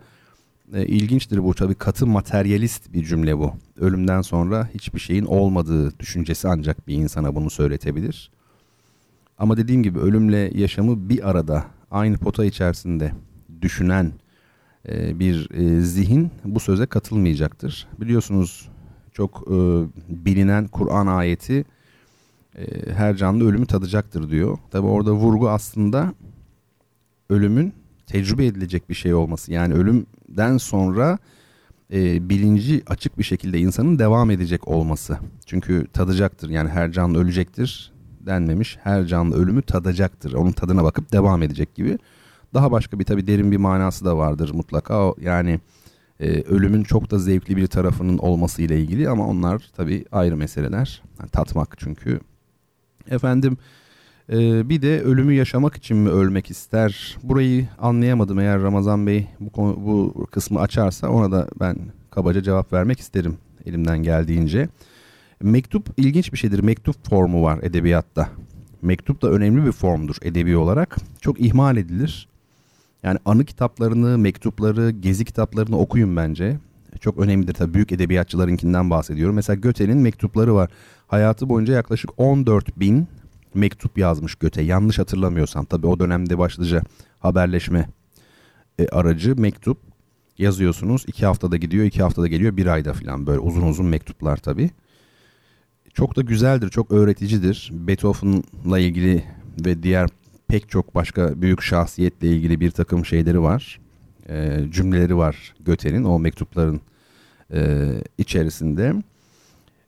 e, 0.75 0.87
ilginçtir 0.87 1.45
bu. 1.45 1.54
Tabii 1.54 1.75
katı 1.75 2.07
materyalist 2.07 2.92
bir 2.92 3.04
cümle 3.04 3.38
bu. 3.38 3.52
Ölümden 3.80 4.23
sonra 4.23 4.69
hiçbir 4.75 5.00
şeyin 5.00 5.25
olmadığı 5.25 5.99
düşüncesi 5.99 6.49
ancak 6.49 6.88
bir 6.88 6.95
insana 6.95 7.35
bunu 7.35 7.50
söyletebilir. 7.50 8.30
Ama 9.38 9.57
dediğim 9.57 9.83
gibi 9.83 9.99
ölümle 9.99 10.50
yaşamı 10.54 11.09
bir 11.09 11.30
arada 11.30 11.64
aynı 11.90 12.19
pota 12.19 12.45
içerisinde 12.45 13.12
düşünen 13.62 14.12
e, 14.88 15.19
bir 15.19 15.50
e, 15.50 15.80
zihin 15.80 16.30
bu 16.45 16.61
söze 16.61 16.87
katılmayacaktır. 16.87 17.87
Biliyorsunuz 18.00 18.70
çok 19.21 19.45
e, 19.47 19.57
bilinen 20.09 20.67
Kur'an 20.69 21.07
ayeti 21.07 21.65
e, 22.59 22.93
her 22.93 23.17
canlı 23.17 23.49
ölümü 23.49 23.67
tadacaktır 23.67 24.31
diyor. 24.31 24.59
Tabi 24.71 24.87
orada 24.87 25.12
vurgu 25.12 25.50
aslında 25.50 26.15
ölümün 27.31 27.73
tecrübe 28.07 28.47
edilecek 28.47 28.89
bir 28.89 28.95
şey 28.95 29.15
olması. 29.15 29.53
Yani 29.53 29.75
ölümden 29.75 30.57
sonra 30.57 31.19
e, 31.93 32.29
bilinci 32.29 32.83
açık 32.87 33.19
bir 33.19 33.25
şekilde 33.25 33.59
insanın 33.59 33.99
devam 33.99 34.31
edecek 34.31 34.69
olması. 34.69 35.19
Çünkü 35.47 35.87
tadacaktır 35.93 36.50
yani 36.50 36.69
her 36.71 36.93
canlı 36.93 37.19
ölecektir 37.19 37.93
denmemiş. 38.21 38.79
Her 38.83 39.07
canlı 39.07 39.37
ölümü 39.37 39.62
tadacaktır. 39.62 40.33
Onun 40.33 40.53
tadına 40.53 40.85
bakıp 40.85 41.12
devam 41.12 41.43
edecek 41.43 41.75
gibi. 41.75 41.99
Daha 42.55 42.71
başka 42.71 42.99
bir 42.99 43.05
tabii 43.05 43.27
derin 43.27 43.53
bir 43.53 43.57
manası 43.57 44.05
da 44.05 44.17
vardır 44.17 44.50
mutlaka. 44.55 45.12
Yani 45.21 45.61
e, 46.21 46.43
ölümün 46.43 46.83
çok 46.83 47.11
da 47.11 47.19
zevkli 47.19 47.57
bir 47.57 47.67
tarafının 47.67 48.19
olması 48.19 48.62
ile 48.62 48.81
ilgili 48.81 49.09
ama 49.09 49.27
onlar 49.27 49.71
tabii 49.77 50.05
ayrı 50.12 50.37
meseleler. 50.37 51.03
Yani 51.21 51.31
tatmak 51.31 51.77
çünkü. 51.79 52.21
Efendim 53.11 53.59
Ee, 54.33 54.69
bir 54.69 54.83
de 54.83 55.00
ölümü 55.00 55.33
yaşamak 55.35 55.77
için 55.77 55.97
mi 55.97 56.09
ölmek 56.09 56.50
ister? 56.50 57.19
Burayı 57.23 57.69
anlayamadım 57.79 58.39
eğer 58.39 58.62
Ramazan 58.62 59.07
Bey 59.07 59.27
bu, 59.41 59.50
konu, 59.50 59.77
bu 59.77 60.27
kısmı 60.31 60.61
açarsa 60.61 61.09
ona 61.09 61.33
da 61.33 61.49
ben 61.61 61.77
kabaca 62.11 62.43
cevap 62.43 62.73
vermek 62.73 63.00
isterim 63.00 63.39
elimden 63.67 64.03
geldiğince. 64.03 64.69
Mektup 65.43 65.89
ilginç 65.97 66.33
bir 66.33 66.39
şeydir. 66.39 66.59
Mektup 66.59 67.09
formu 67.09 67.43
var 67.43 67.59
edebiyatta. 67.62 68.29
Mektup 68.83 69.23
da 69.23 69.31
önemli 69.31 69.67
bir 69.67 69.73
formdur 69.73 70.17
edebi 70.23 70.57
olarak. 70.57 70.97
Çok 71.21 71.41
ihmal 71.41 71.77
edilir. 71.77 72.29
Yani 73.02 73.19
anı 73.25 73.45
kitaplarını, 73.45 74.19
mektupları, 74.19 74.90
gezi 74.90 75.25
kitaplarını 75.25 75.78
okuyun 75.78 76.16
bence. 76.16 76.59
Çok 77.00 77.19
önemlidir 77.19 77.54
tabii 77.54 77.75
büyük 77.75 77.92
edebiyatçılarınkinden 77.92 78.90
bahsediyorum. 78.90 79.35
Mesela 79.35 79.57
Göte'nin 79.57 79.99
mektupları 79.99 80.54
var. 80.54 80.71
Hayatı 81.07 81.49
boyunca 81.49 81.75
yaklaşık 81.75 82.11
14 82.16 82.80
bin 82.80 83.09
mektup 83.54 83.99
yazmış 83.99 84.35
Göte. 84.35 84.62
Yanlış 84.62 84.99
hatırlamıyorsam 84.99 85.64
tabii 85.64 85.87
o 85.87 86.00
dönemde 86.00 86.38
başlıca 86.38 86.83
haberleşme 87.19 87.88
e, 88.78 88.88
aracı 88.88 89.40
mektup 89.40 89.78
yazıyorsunuz. 90.38 91.04
iki 91.07 91.26
haftada 91.26 91.57
gidiyor, 91.57 91.85
iki 91.85 92.02
haftada 92.02 92.26
geliyor, 92.26 92.57
bir 92.57 92.66
ayda 92.66 92.92
falan 92.92 93.26
böyle 93.26 93.38
uzun 93.38 93.62
uzun 93.62 93.87
mektuplar 93.87 94.37
tabii. 94.37 94.71
Çok 95.95 96.16
da 96.16 96.21
güzeldir, 96.23 96.69
çok 96.69 96.92
öğreticidir. 96.92 97.71
Beethoven'la 97.73 98.78
ilgili 98.78 99.25
ve 99.64 99.83
diğer 99.83 100.09
pek 100.50 100.71
çok 100.71 100.95
başka 100.95 101.42
büyük 101.42 101.62
şahsiyetle 101.62 102.28
ilgili 102.28 102.61
bir 102.61 102.71
takım 102.71 103.04
şeyleri 103.04 103.42
var. 103.42 103.80
E, 104.28 104.61
cümleleri 104.71 105.16
var 105.16 105.54
Göte'nin 105.61 106.04
o 106.04 106.19
mektupların 106.19 106.80
e, 107.52 107.88
içerisinde. 108.19 108.95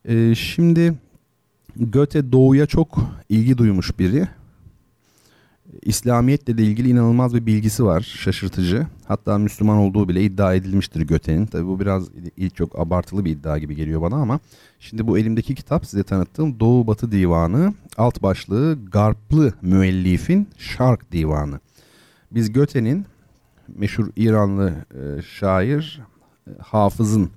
E, 0.04 0.34
şimdi 0.34 0.94
Göte 1.76 2.32
doğuya 2.32 2.66
çok 2.66 2.98
ilgi 3.28 3.58
duymuş 3.58 3.98
biri. 3.98 4.28
İslamiyetle 5.82 6.58
de 6.58 6.62
ilgili 6.62 6.88
inanılmaz 6.88 7.34
bir 7.34 7.46
bilgisi 7.46 7.84
var. 7.84 8.00
Şaşırtıcı. 8.00 8.86
Hatta 9.04 9.38
Müslüman 9.38 9.76
olduğu 9.76 10.08
bile 10.08 10.22
iddia 10.22 10.54
edilmiştir 10.54 11.00
Göte'nin. 11.00 11.46
Tabi 11.46 11.66
bu 11.66 11.80
biraz 11.80 12.08
ilk 12.36 12.56
çok 12.56 12.78
abartılı 12.78 13.24
bir 13.24 13.30
iddia 13.30 13.58
gibi 13.58 13.76
geliyor 13.76 14.02
bana 14.02 14.16
ama 14.16 14.40
şimdi 14.80 15.06
bu 15.06 15.18
elimdeki 15.18 15.54
kitap 15.54 15.86
size 15.86 16.02
tanıttığım 16.02 16.60
Doğu 16.60 16.86
Batı 16.86 17.12
Divanı 17.12 17.74
alt 17.96 18.22
başlığı 18.22 18.78
Garplı 18.92 19.52
müellifin 19.62 20.48
Şark 20.58 21.12
Divanı. 21.12 21.60
Biz 22.30 22.52
Göte'nin 22.52 23.06
meşhur 23.68 24.08
İranlı 24.16 24.74
e, 24.94 25.22
şair 25.22 26.00
e, 26.46 26.50
Hafız'ın 26.62 27.30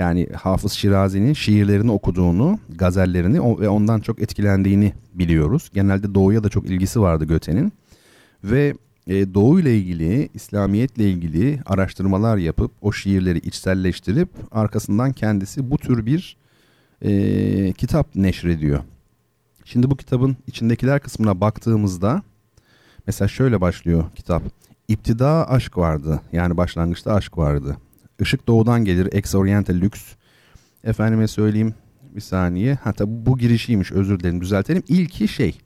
yani 0.00 0.26
Hafız 0.42 0.72
Şirazi'nin 0.72 1.32
şiirlerini 1.32 1.90
okuduğunu, 1.90 2.58
gazellerini 2.68 3.60
ve 3.60 3.68
ondan 3.68 4.00
çok 4.00 4.22
etkilendiğini 4.22 4.92
biliyoruz. 5.14 5.70
Genelde 5.74 6.14
Doğu'ya 6.14 6.44
da 6.44 6.48
çok 6.48 6.66
ilgisi 6.66 7.00
vardı 7.00 7.24
Göte'nin. 7.24 7.72
Ve 8.44 8.74
e, 9.06 9.34
Doğu 9.34 9.60
ile 9.60 9.78
ilgili, 9.78 10.28
İslamiyetle 10.34 11.10
ilgili 11.10 11.60
araştırmalar 11.66 12.36
yapıp 12.36 12.72
o 12.82 12.92
şiirleri 12.92 13.38
içselleştirip 13.38 14.28
arkasından 14.52 15.12
kendisi 15.12 15.70
bu 15.70 15.78
tür 15.78 16.06
bir 16.06 16.36
e, 17.02 17.72
kitap 17.72 18.16
neşrediyor. 18.16 18.80
Şimdi 19.64 19.90
bu 19.90 19.96
kitabın 19.96 20.36
içindekiler 20.46 21.00
kısmına 21.00 21.40
baktığımızda 21.40 22.22
mesela 23.06 23.28
şöyle 23.28 23.60
başlıyor 23.60 24.04
kitap. 24.14 24.42
İptida 24.88 25.50
aşk 25.50 25.78
vardı. 25.78 26.20
Yani 26.32 26.56
başlangıçta 26.56 27.14
aşk 27.14 27.38
vardı. 27.38 27.76
Işık 28.20 28.46
doğudan 28.46 28.84
gelir. 28.84 29.08
Ex 29.12 29.34
Oriental 29.34 29.80
Lux. 29.80 29.92
Efendime 30.84 31.28
söyleyeyim 31.28 31.74
bir 32.14 32.20
saniye. 32.20 32.74
Hatta 32.74 33.04
bu 33.08 33.38
girişiymiş 33.38 33.92
özür 33.92 34.20
dilerim 34.20 34.40
düzeltelim. 34.40 34.82
İlki 34.88 35.28
şey 35.28 35.58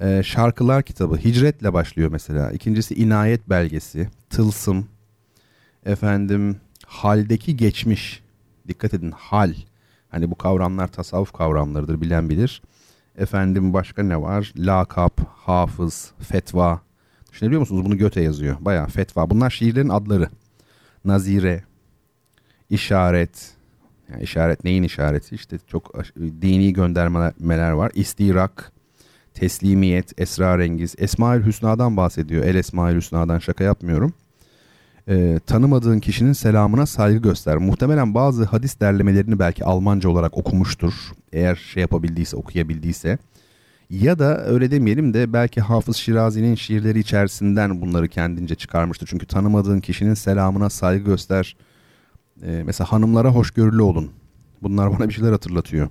e, 0.00 0.22
şarkılar 0.22 0.82
kitabı. 0.82 1.16
Hicretle 1.16 1.72
başlıyor 1.72 2.10
mesela. 2.12 2.50
İkincisi 2.50 2.94
inayet 2.94 3.48
belgesi. 3.48 4.08
Tılsım. 4.30 4.88
Efendim 5.86 6.56
haldeki 6.86 7.56
geçmiş. 7.56 8.22
Dikkat 8.68 8.94
edin 8.94 9.10
hal. 9.10 9.54
Hani 10.08 10.30
bu 10.30 10.34
kavramlar 10.34 10.88
tasavvuf 10.88 11.32
kavramlarıdır 11.32 12.00
bilen 12.00 12.28
bilir. 12.30 12.62
Efendim 13.18 13.72
başka 13.72 14.02
ne 14.02 14.22
var? 14.22 14.52
Lakap, 14.56 15.20
hafız, 15.36 16.12
fetva. 16.18 16.80
Düşünebiliyor 17.32 17.60
musunuz? 17.60 17.84
Bunu 17.84 17.98
Göte 17.98 18.20
yazıyor. 18.20 18.56
Bayağı 18.60 18.86
fetva. 18.86 19.30
Bunlar 19.30 19.50
şiirlerin 19.50 19.88
adları. 19.88 20.28
Nazire, 21.04 21.64
işaret, 22.72 23.50
yani 24.12 24.22
işaret 24.22 24.64
neyin 24.64 24.82
işareti? 24.82 25.34
İşte 25.34 25.58
çok 25.66 25.92
dini 26.42 26.72
göndermeler 26.72 27.70
var. 27.70 27.92
İstirak, 27.94 28.72
teslimiyet, 29.34 30.20
esrarengiz. 30.20 30.94
Esmaül 30.98 31.46
Hüsna'dan 31.46 31.96
bahsediyor. 31.96 32.44
El 32.44 32.54
Esmaül 32.54 32.96
Hüsna'dan 32.96 33.38
şaka 33.38 33.64
yapmıyorum. 33.64 34.14
Ee, 35.08 35.40
tanımadığın 35.46 36.00
kişinin 36.00 36.32
selamına 36.32 36.86
saygı 36.86 37.18
göster. 37.18 37.56
Muhtemelen 37.56 38.14
bazı 38.14 38.44
hadis 38.44 38.80
derlemelerini 38.80 39.38
belki 39.38 39.64
Almanca 39.64 40.08
olarak 40.08 40.38
okumuştur. 40.38 40.92
Eğer 41.32 41.54
şey 41.54 41.80
yapabildiyse, 41.80 42.36
okuyabildiyse. 42.36 43.18
Ya 43.90 44.18
da 44.18 44.44
öyle 44.44 44.70
demeyelim 44.70 45.14
de 45.14 45.32
belki 45.32 45.60
Hafız 45.60 45.96
Şirazi'nin 45.96 46.54
şiirleri 46.54 46.98
içerisinden 46.98 47.80
bunları 47.80 48.08
kendince 48.08 48.54
çıkarmıştır. 48.54 49.06
Çünkü 49.06 49.26
tanımadığın 49.26 49.80
kişinin 49.80 50.14
selamına 50.14 50.70
saygı 50.70 51.04
göster 51.04 51.56
e, 52.46 52.62
mesela 52.66 52.92
hanımlara 52.92 53.28
hoşgörülü 53.28 53.82
olun. 53.82 54.10
Bunlar 54.62 54.92
bana 54.92 55.08
bir 55.08 55.14
şeyler 55.14 55.32
hatırlatıyor. 55.32 55.88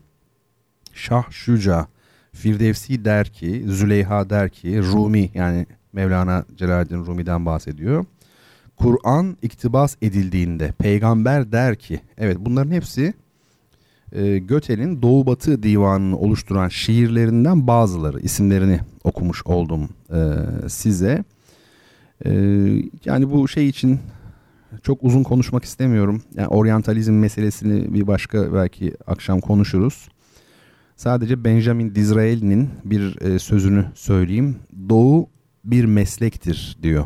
Şah 0.93 1.31
Şuca, 1.31 1.87
Firdevsi 2.33 3.05
der 3.05 3.29
ki, 3.29 3.63
Züleyha 3.67 4.29
der 4.29 4.49
ki, 4.49 4.81
Rumi 4.83 5.31
yani 5.33 5.65
Mevlana 5.93 6.45
Celaleddin 6.55 7.05
Rumi'den 7.05 7.45
bahsediyor. 7.45 8.05
Kur'an 8.75 9.37
iktibas 9.41 9.95
edildiğinde 10.01 10.71
peygamber 10.71 11.51
der 11.51 11.75
ki, 11.75 11.99
evet 12.17 12.37
bunların 12.39 12.71
hepsi 12.71 13.13
e, 14.11 14.37
Göte'nin 14.37 15.01
Doğu 15.01 15.25
Batı 15.25 15.63
divanını 15.63 16.17
oluşturan 16.17 16.67
şiirlerinden 16.67 17.67
bazıları 17.67 18.19
isimlerini 18.19 18.79
okumuş 19.03 19.45
oldum 19.45 19.89
e, 20.13 20.19
size. 20.69 21.23
E, 22.25 22.31
yani 23.05 23.31
bu 23.31 23.47
şey 23.47 23.69
için 23.69 23.99
çok 24.83 25.03
uzun 25.03 25.23
konuşmak 25.23 25.63
istemiyorum. 25.63 26.21
Yani 26.35 26.47
oryantalizm 26.47 27.13
meselesini 27.13 27.93
bir 27.93 28.07
başka 28.07 28.53
belki 28.53 28.93
akşam 29.07 29.39
konuşuruz. 29.39 30.09
Sadece 30.95 31.43
Benjamin 31.43 31.95
Disraeli'nin 31.95 32.69
bir 32.85 33.21
e, 33.21 33.39
sözünü 33.39 33.85
söyleyeyim. 33.95 34.55
Doğu 34.89 35.29
bir 35.65 35.85
meslektir 35.85 36.77
diyor. 36.83 37.05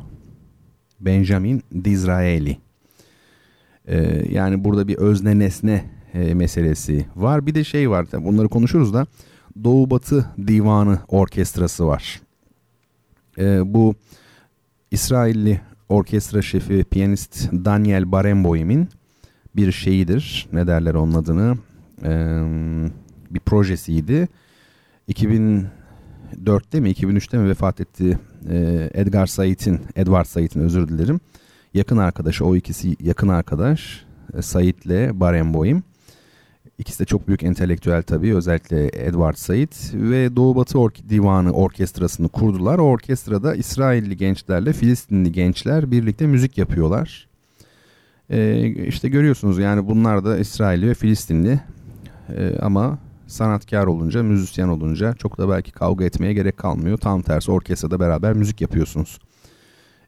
Benjamin 1.00 1.64
Disraeli. 1.84 2.58
E, 3.86 4.26
yani 4.30 4.64
burada 4.64 4.88
bir 4.88 4.96
özne 4.96 5.40
nesne 5.40 5.86
e, 6.14 6.34
meselesi 6.34 7.06
var. 7.16 7.46
Bir 7.46 7.56
de 7.56 7.64
şey 7.64 7.90
var. 7.90 8.06
Bunları 8.14 8.50
konuşuruz 8.50 8.94
da 8.94 9.08
Doğu 9.64 9.90
Batı 9.90 10.26
Divanı 10.48 11.00
Orkestrası 11.08 11.88
var. 11.88 12.22
Bu 13.66 13.96
İsrailli 14.92 15.62
orkestra 15.90 16.42
şefi 16.42 16.84
piyanist 16.84 17.52
Daniel 17.52 18.12
Barenboim'in 18.12 18.90
bir 19.56 19.72
şeyidir. 19.72 20.48
Ne 20.54 20.68
derler 20.68 20.94
onun 20.94 21.14
adını? 21.14 21.58
Ee, 22.04 22.42
bir 23.32 23.40
projesiydi. 23.40 24.28
2004'te 25.10 26.80
mi 26.80 26.92
2003'te 26.92 27.38
mi 27.38 27.50
vefat 27.50 27.82
etti 27.82 28.20
ee, 28.50 28.90
Edgar 28.94 29.26
Said'in, 29.26 29.80
Edward 29.96 30.26
Said'in 30.26 30.60
özür 30.60 30.88
dilerim. 30.88 31.20
Yakın 31.74 31.98
arkadaşı 31.98 32.46
o 32.46 32.56
ikisi 32.56 32.96
yakın 33.00 33.28
arkadaş 33.28 34.06
Said'le 34.42 35.20
Barenboim. 35.20 35.84
İkisi 36.78 37.00
de 37.00 37.06
çok 37.06 37.28
büyük 37.28 37.44
entelektüel 37.44 38.04
tabii 38.04 38.36
özellikle 38.36 38.86
Edward 38.86 39.36
Said 39.36 39.74
ve 39.94 40.36
Doğu 40.36 40.56
Batı 40.56 40.80
Ork 40.80 41.10
Divanı 41.10 41.52
Orkestrası'nı 41.52 42.30
kurdular. 42.30 42.80
O 42.80 42.84
orkestrada 42.84 43.56
İsrailli 43.56 44.18
gençlerle 44.18 44.74
Filistinli 44.74 45.32
gençler 45.32 45.92
birlikte 45.92 46.28
müzik 46.28 46.58
yapıyorlar. 46.58 47.28
Ee, 48.30 48.68
işte 48.68 49.10
görüyorsunuz 49.10 49.60
yani 49.60 49.88
bunlar 49.88 50.26
da 50.26 50.38
İsrailli 50.38 50.88
ve 50.88 50.94
Filistinli 50.94 51.60
ee, 52.30 52.58
ama 52.62 52.98
sanatkar 53.28 53.86
olunca, 53.86 54.24
müzisyen 54.24 54.68
olunca 54.68 55.14
çok 55.14 55.38
da 55.38 55.50
belki 55.50 55.72
kavga 55.72 56.06
etmeye 56.06 56.34
gerek 56.34 56.58
kalmıyor. 56.58 56.98
Tam 56.98 57.22
tersi 57.22 57.52
orkestrada 57.52 58.00
beraber 58.00 58.34
müzik 58.34 58.62
yapıyorsunuz. 58.62 59.20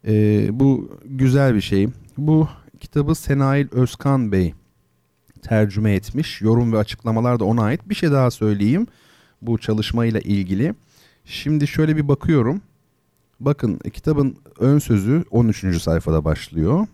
Ee, 0.08 0.48
bu 0.52 1.00
güzel 1.06 1.56
bir 1.56 1.62
şey. 1.62 1.88
Bu 2.18 2.48
kitabı 2.80 3.16
Senail 3.16 3.68
Özkan 3.72 4.32
Bey 4.32 4.54
tercüme 5.48 5.94
etmiş. 5.94 6.42
Yorum 6.42 6.74
ve 6.74 6.78
açıklamalar 6.78 7.40
da 7.40 7.46
ona 7.46 7.64
ait. 7.64 7.90
Bir 7.90 7.96
şey 7.96 8.12
daha 8.12 8.32
söyleyeyim 8.32 8.88
bu 9.42 9.58
çalışmayla 9.58 10.20
ilgili. 10.20 10.74
Şimdi 11.26 11.68
şöyle 11.68 11.98
bir 11.98 12.08
bakıyorum. 12.08 12.62
Bakın 13.40 13.80
kitabın 13.94 14.38
ön 14.60 14.80
sözü 14.80 15.24
13. 15.32 15.82
sayfada 15.82 16.26
başlıyor. 16.26 16.88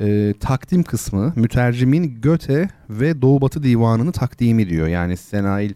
E, 0.00 0.34
takdim 0.40 0.82
kısmı 0.82 1.32
mütercimin 1.36 2.20
Göte 2.20 2.68
ve 2.90 3.22
Doğu 3.22 3.40
Batı 3.40 3.62
Divanı'nı 3.62 4.12
takdimi 4.12 4.68
diyor. 4.68 4.88
Yani 4.88 5.16
Senail 5.16 5.72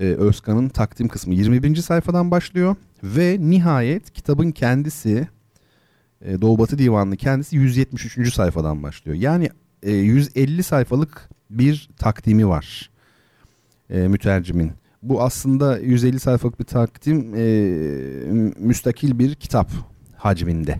e, 0.00 0.04
Özkan'ın 0.04 0.68
takdim 0.68 1.08
kısmı 1.08 1.34
21. 1.34 1.76
sayfadan 1.76 2.30
başlıyor 2.30 2.76
ve 3.02 3.36
nihayet 3.40 4.10
kitabın 4.10 4.50
kendisi 4.50 5.28
e, 6.24 6.40
Doğu 6.40 6.58
Batı 6.58 6.78
Divanı'nın 6.78 7.16
kendisi 7.16 7.56
173. 7.56 8.34
sayfadan 8.34 8.82
başlıyor. 8.82 9.16
Yani 9.16 9.50
e, 9.82 9.92
150 9.92 10.62
sayfalık 10.62 11.28
bir 11.50 11.90
takdimi 11.98 12.48
var 12.48 12.90
e, 13.90 14.08
mütercimin. 14.08 14.72
Bu 15.02 15.22
aslında 15.22 15.78
150 15.78 16.20
sayfalık 16.20 16.60
bir 16.60 16.64
takdim 16.64 17.34
e, 17.36 17.42
müstakil 18.58 19.18
bir 19.18 19.34
kitap 19.34 19.70
hacminde. 20.16 20.78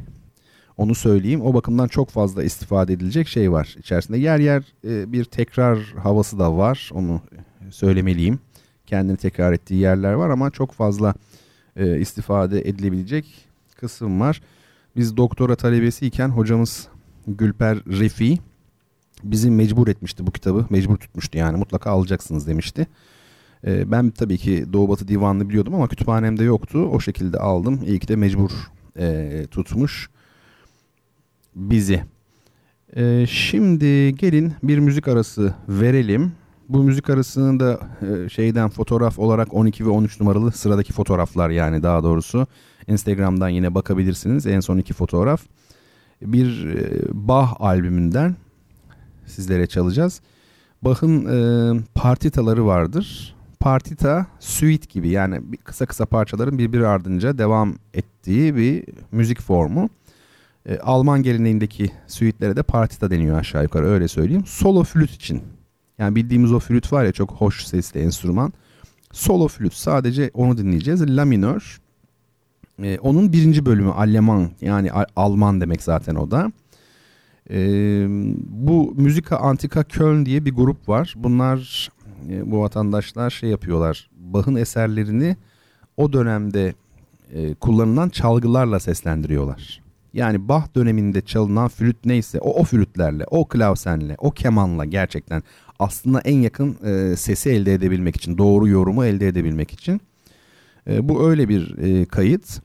Onu 0.77 0.95
söyleyeyim. 0.95 1.41
O 1.43 1.55
bakımdan 1.55 1.89
çok 1.89 2.11
fazla 2.11 2.45
istifade 2.45 2.93
edilecek 2.93 3.29
şey 3.29 3.53
var 3.53 3.77
içerisinde. 3.79 4.19
Yer 4.19 4.39
yer 4.39 4.63
e, 4.85 5.13
bir 5.13 5.25
tekrar 5.25 5.79
havası 5.79 6.39
da 6.39 6.57
var. 6.57 6.91
Onu 6.93 7.21
söylemeliyim. 7.71 8.39
Kendini 8.87 9.17
tekrar 9.17 9.53
ettiği 9.53 9.81
yerler 9.81 10.13
var 10.13 10.31
ama 10.31 10.51
çok 10.51 10.73
fazla 10.73 11.15
e, 11.77 11.99
istifade 11.99 12.69
edilebilecek 12.69 13.49
kısım 13.77 14.21
var. 14.21 14.43
Biz 14.97 15.17
doktora 15.17 15.57
talebesiyken 15.57 16.29
hocamız 16.29 16.89
Gülper 17.27 17.79
Refi 17.79 18.39
bizi 19.25 19.51
mecbur 19.51 19.89
etmişti 19.89 20.27
bu 20.27 20.31
kitabı. 20.31 20.67
Mecbur 20.71 20.97
tutmuştu 20.97 21.39
yani 21.39 21.59
mutlaka 21.59 21.91
alacaksınız 21.91 22.47
demişti. 22.47 22.87
E, 23.67 23.91
ben 23.91 24.11
tabii 24.11 24.39
ki 24.39 24.65
Doğu 24.73 24.89
Batı 24.89 25.09
Divanı'nı 25.09 25.49
biliyordum 25.49 25.75
ama 25.75 25.89
kütüphanemde 25.89 26.45
yoktu. 26.45 26.79
O 26.79 27.01
şekilde 27.01 27.39
aldım. 27.39 27.81
İyi 27.87 27.99
ki 27.99 28.09
de 28.09 28.17
mecbur 28.17 28.51
e, 28.99 29.47
tutmuş 29.51 30.11
bizi. 31.57 32.05
E, 32.97 33.27
şimdi 33.27 34.15
gelin 34.15 34.53
bir 34.63 34.79
müzik 34.79 35.09
arası 35.09 35.55
verelim. 35.69 36.33
Bu 36.69 36.83
müzik 36.83 37.11
arasının 37.11 37.61
da 37.61 37.81
e, 38.03 38.29
şeyden 38.29 38.69
fotoğraf 38.69 39.19
olarak 39.19 39.55
12 39.55 39.87
ve 39.87 39.89
13 39.89 40.21
numaralı 40.21 40.53
sıradaki 40.53 40.93
fotoğraflar 40.93 41.51
yani 41.51 41.83
daha 41.83 42.03
doğrusu. 42.03 42.47
Instagram'dan 42.89 43.49
yine 43.49 43.75
bakabilirsiniz 43.75 44.47
en 44.47 44.61
son 44.61 44.79
iki 44.79 44.93
fotoğraf. 44.95 45.43
Bir 46.23 46.67
e, 46.67 47.03
Bach 47.13 47.49
albümünden 47.59 48.37
sizlere 49.31 49.67
çalacağız. 49.67 50.21
Bach'ın 50.83 51.27
e, 51.27 51.81
partitaları 51.95 52.67
vardır. 52.67 53.35
Partita, 53.61 54.27
suite 54.41 54.87
gibi 54.89 55.09
yani 55.09 55.41
kısa 55.65 55.87
kısa 55.87 56.07
parçaların 56.07 56.59
birbiri 56.59 56.87
ardınca 56.87 57.39
devam 57.39 57.75
ettiği 57.95 58.57
bir 58.57 58.85
müzik 59.13 59.41
formu. 59.41 59.91
E, 60.67 60.79
Alman 60.79 61.23
geleneğindeki 61.23 61.91
suite'lere 62.07 62.57
de 62.57 62.63
partita 62.63 63.11
deniyor 63.11 63.39
aşağı 63.39 63.63
yukarı 63.63 63.87
öyle 63.87 64.09
söyleyeyim. 64.09 64.45
Solo 64.47 64.85
flüt 64.85 65.11
için. 65.11 65.43
Yani 65.99 66.17
bildiğimiz 66.17 66.53
o 66.53 66.59
flüt 66.59 66.93
var 66.93 67.05
ya 67.05 67.13
çok 67.13 67.31
hoş 67.31 67.65
sesli 67.65 68.01
enstrüman. 68.01 68.53
Solo 69.13 69.49
flüt 69.49 69.75
sadece 69.75 70.31
onu 70.35 70.59
dinleyeceğiz. 70.59 71.17
La 71.17 71.25
minör. 71.25 71.81
E, 72.83 72.99
onun 72.99 73.33
birinci 73.33 73.67
bölümü 73.67 73.91
Alman 73.91 74.51
yani 74.61 74.91
Alman 75.17 75.61
demek 75.61 75.83
zaten 75.83 76.15
o 76.15 76.31
da. 76.31 76.53
E, 77.51 77.61
bu 78.41 78.95
Müzika 78.97 79.37
Antika 79.37 79.85
Köln 79.85 80.27
diye 80.27 80.45
bir 80.45 80.55
grup 80.55 80.89
var. 80.89 81.15
Bunlar 81.17 81.89
e, 82.31 82.51
bu 82.51 82.61
vatandaşlar 82.61 83.31
şey 83.31 83.51
yapıyorlar. 83.51 84.11
Bach'ın 84.17 84.55
eserlerini 84.55 85.37
o 85.97 86.13
dönemde 86.13 86.75
e, 87.33 87.55
kullanılan 87.55 88.09
çalgılarla 88.09 88.81
seslendiriyorlar. 88.81 89.83
Yani 90.13 90.49
Bach 90.49 90.75
döneminde 90.75 91.21
çalınan 91.21 91.69
flüt 91.69 91.97
neyse 92.05 92.39
o 92.41 92.61
o 92.61 92.65
flütlerle, 92.65 93.25
o 93.31 93.49
klavsenle, 93.49 94.17
o 94.19 94.31
kemanla 94.31 94.85
gerçekten 94.85 95.43
aslında 95.79 96.21
en 96.21 96.39
yakın 96.39 96.77
e, 96.85 97.17
sesi 97.17 97.51
elde 97.51 97.75
edebilmek 97.75 98.17
için, 98.17 98.39
doğru 98.39 98.69
yorumu 98.69 99.05
elde 99.05 99.29
edebilmek 99.29 99.71
için. 99.73 100.01
E, 100.89 101.09
bu 101.09 101.29
öyle 101.29 101.49
bir 101.49 101.79
e, 101.79 102.05
kayıt. 102.05 102.61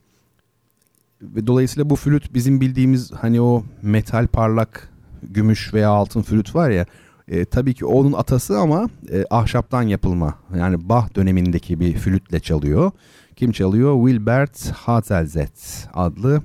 Ve 1.34 1.46
dolayısıyla 1.46 1.90
bu 1.90 1.96
flüt 1.96 2.34
bizim 2.34 2.60
bildiğimiz 2.60 3.12
hani 3.12 3.40
o 3.40 3.64
metal 3.82 4.26
parlak 4.26 4.90
gümüş 5.22 5.74
veya 5.74 5.90
altın 5.90 6.22
flüt 6.22 6.54
var 6.54 6.70
ya 6.70 6.86
e, 7.28 7.44
tabii 7.44 7.74
ki 7.74 7.86
onun 7.86 8.12
atası 8.12 8.58
ama 8.58 8.88
e, 9.12 9.24
ahşaptan 9.30 9.82
yapılma. 9.82 10.34
Yani 10.56 10.88
Bach 10.88 11.16
dönemindeki 11.16 11.80
bir 11.80 11.92
flütle 11.92 12.40
çalıyor. 12.40 12.90
Kim 13.36 13.52
çalıyor? 13.52 14.06
Wilbert 14.06 14.70
Hazelzet 14.70 15.88
adlı 15.94 16.42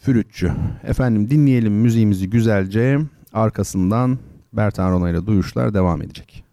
flütçü. 0.00 0.52
Efendim 0.84 1.30
dinleyelim 1.30 1.72
müziğimizi 1.72 2.30
güzelce. 2.30 2.98
Arkasından 3.32 4.18
Bertan 4.52 4.92
Rona 4.92 5.10
ile 5.10 5.26
duyuşlar 5.26 5.74
devam 5.74 6.02
edecek. 6.02 6.44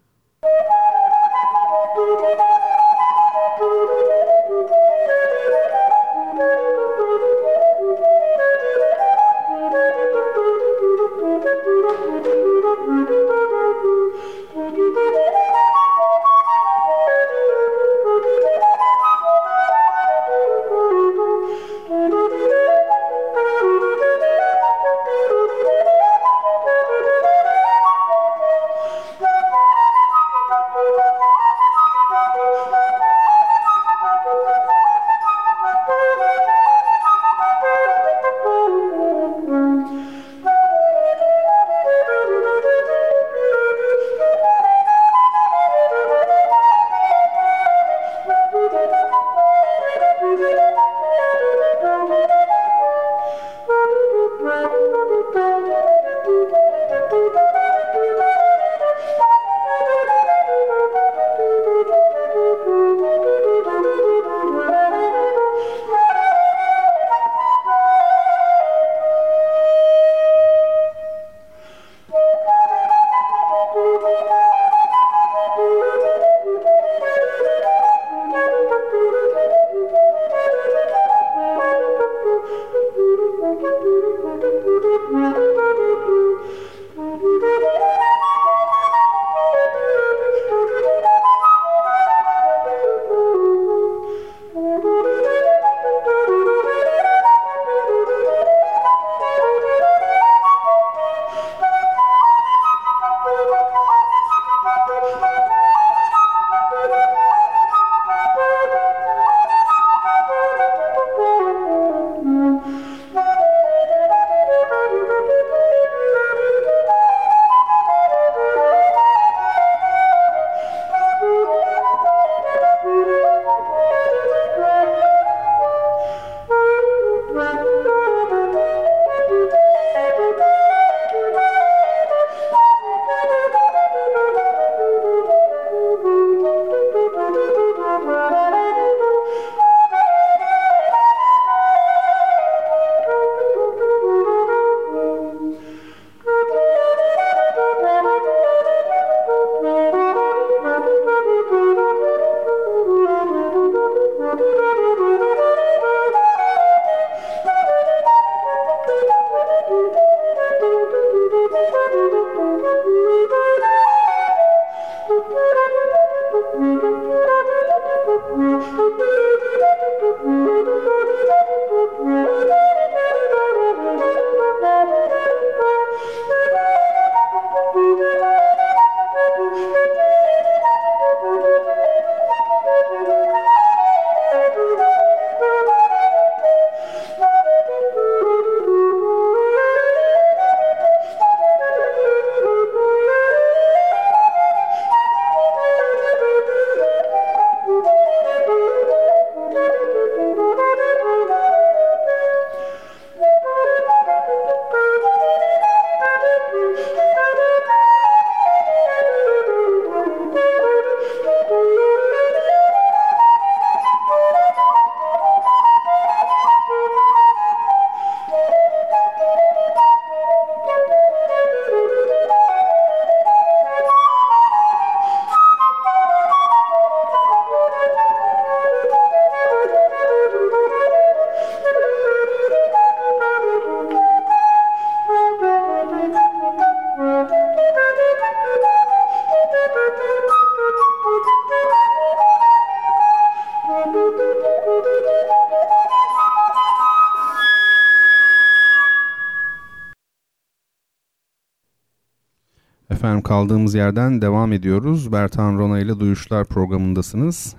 Kaldığımız 253.26 253.74
yerden 253.74 254.22
devam 254.22 254.52
ediyoruz. 254.52 255.12
Bertan 255.12 255.58
Rona 255.58 255.78
ile 255.78 256.00
Duyuşlar 256.00 256.44
programındasınız 256.44 257.54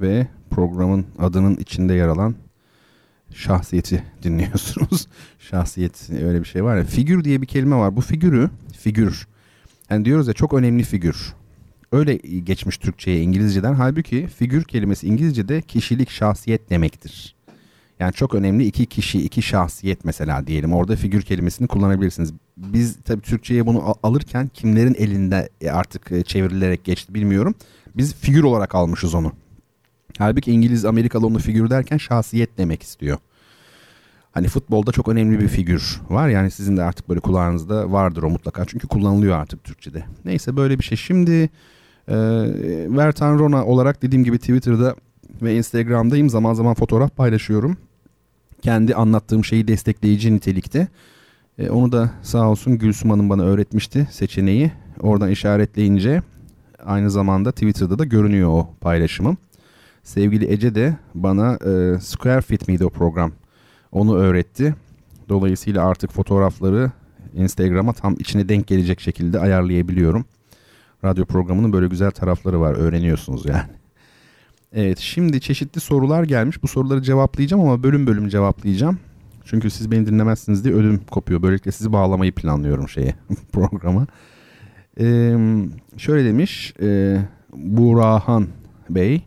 ve 0.00 0.26
programın 0.50 1.06
adının 1.18 1.56
içinde 1.56 1.94
yer 1.94 2.08
alan 2.08 2.34
şahsiyeti 3.34 4.02
dinliyorsunuz. 4.22 5.08
Şahsiyet 5.38 6.10
öyle 6.10 6.40
bir 6.40 6.44
şey 6.44 6.64
var 6.64 6.76
ya. 6.76 6.84
Figür 6.84 7.24
diye 7.24 7.42
bir 7.42 7.46
kelime 7.46 7.76
var. 7.76 7.96
Bu 7.96 8.00
figürü, 8.00 8.50
figür. 8.78 9.28
Yani 9.90 10.04
diyoruz 10.04 10.28
ya 10.28 10.34
çok 10.34 10.54
önemli 10.54 10.82
figür. 10.82 11.34
Öyle 11.92 12.16
geçmiş 12.44 12.78
Türkçe'ye 12.78 13.20
İngilizceden. 13.20 13.74
Halbuki 13.74 14.26
figür 14.26 14.64
kelimesi 14.64 15.06
İngilizce'de 15.06 15.62
kişilik, 15.62 16.10
şahsiyet 16.10 16.70
demektir. 16.70 17.36
Yani 18.00 18.12
çok 18.12 18.34
önemli 18.34 18.64
iki 18.64 18.86
kişi, 18.86 19.22
iki 19.22 19.42
şahsiyet 19.42 20.04
mesela 20.04 20.46
diyelim. 20.46 20.72
Orada 20.72 20.96
figür 20.96 21.22
kelimesini 21.22 21.68
kullanabilirsiniz. 21.68 22.32
Biz 22.56 22.96
tabii 23.04 23.20
Türkçe'ye 23.20 23.66
bunu 23.66 23.94
alırken 24.02 24.50
kimlerin 24.54 24.94
elinde 24.94 25.48
e, 25.60 25.70
artık 25.70 26.12
e, 26.12 26.22
çevrilerek 26.22 26.84
geçti 26.84 27.14
bilmiyorum. 27.14 27.54
Biz 27.96 28.14
figür 28.14 28.42
olarak 28.42 28.74
almışız 28.74 29.14
onu. 29.14 29.32
Halbuki 30.18 30.52
İngiliz, 30.52 30.84
Amerikalı 30.84 31.26
onu 31.26 31.38
figür 31.38 31.70
derken 31.70 31.96
şahsiyet 31.96 32.58
demek 32.58 32.82
istiyor. 32.82 33.18
Hani 34.32 34.48
futbolda 34.48 34.92
çok 34.92 35.08
önemli 35.08 35.40
bir 35.40 35.48
figür 35.48 36.00
var. 36.10 36.28
Yani 36.28 36.50
sizin 36.50 36.76
de 36.76 36.82
artık 36.82 37.08
böyle 37.08 37.20
kulağınızda 37.20 37.92
vardır 37.92 38.22
o 38.22 38.30
mutlaka. 38.30 38.64
Çünkü 38.64 38.86
kullanılıyor 38.86 39.36
artık 39.36 39.64
Türkçe'de. 39.64 40.04
Neyse 40.24 40.56
böyle 40.56 40.78
bir 40.78 40.84
şey. 40.84 40.98
Şimdi 40.98 41.50
e, 42.08 42.16
Vertan 42.88 43.38
Rona 43.38 43.64
olarak 43.64 44.02
dediğim 44.02 44.24
gibi 44.24 44.38
Twitter'da 44.38 44.96
ve 45.42 45.56
Instagram'dayım. 45.56 46.30
Zaman 46.30 46.54
zaman 46.54 46.74
fotoğraf 46.74 47.16
paylaşıyorum. 47.16 47.76
Kendi 48.62 48.94
anlattığım 48.94 49.44
şeyi 49.44 49.68
destekleyici 49.68 50.34
nitelikte. 50.34 50.88
E, 51.58 51.70
onu 51.70 51.92
da 51.92 52.10
sağ 52.22 52.50
olsun 52.50 52.78
Gülsüm 52.78 53.10
Hanım 53.10 53.30
bana 53.30 53.42
öğretmişti 53.42 54.08
seçeneği. 54.10 54.72
Oradan 55.00 55.30
işaretleyince 55.30 56.22
aynı 56.84 57.10
zamanda 57.10 57.52
Twitter'da 57.52 57.98
da 57.98 58.04
görünüyor 58.04 58.48
o 58.48 58.68
paylaşımım. 58.80 59.36
Sevgili 60.02 60.52
Ece 60.52 60.74
de 60.74 60.96
bana 61.14 61.54
e, 61.54 62.00
Square 62.00 62.40
Fit 62.40 62.68
miydi 62.68 62.84
o 62.84 62.90
program? 62.90 63.32
Onu 63.92 64.16
öğretti. 64.16 64.74
Dolayısıyla 65.28 65.86
artık 65.86 66.12
fotoğrafları 66.12 66.90
Instagram'a 67.34 67.92
tam 67.92 68.14
içine 68.18 68.48
denk 68.48 68.66
gelecek 68.66 69.00
şekilde 69.00 69.40
ayarlayabiliyorum. 69.40 70.24
Radyo 71.04 71.24
programının 71.24 71.72
böyle 71.72 71.86
güzel 71.86 72.10
tarafları 72.10 72.60
var. 72.60 72.74
Öğreniyorsunuz 72.74 73.46
yani. 73.46 73.70
Evet 74.72 74.98
şimdi 74.98 75.40
çeşitli 75.40 75.80
sorular 75.80 76.24
gelmiş. 76.24 76.62
Bu 76.62 76.68
soruları 76.68 77.02
cevaplayacağım 77.02 77.62
ama 77.62 77.82
bölüm 77.82 78.06
bölüm 78.06 78.28
cevaplayacağım. 78.28 78.98
Çünkü 79.46 79.70
siz 79.70 79.90
beni 79.90 80.06
dinlemezsiniz 80.06 80.64
diye 80.64 80.74
ödüm 80.74 81.00
kopuyor. 81.10 81.42
Böylelikle 81.42 81.72
sizi 81.72 81.92
bağlamayı 81.92 82.32
planlıyorum 82.32 82.88
şeye 82.88 83.14
programa. 83.52 84.06
Ee, 85.00 85.36
şöyle 85.96 86.28
demiş 86.28 86.74
e, 86.82 87.18
Burahan 87.54 88.46
Bey. 88.90 89.22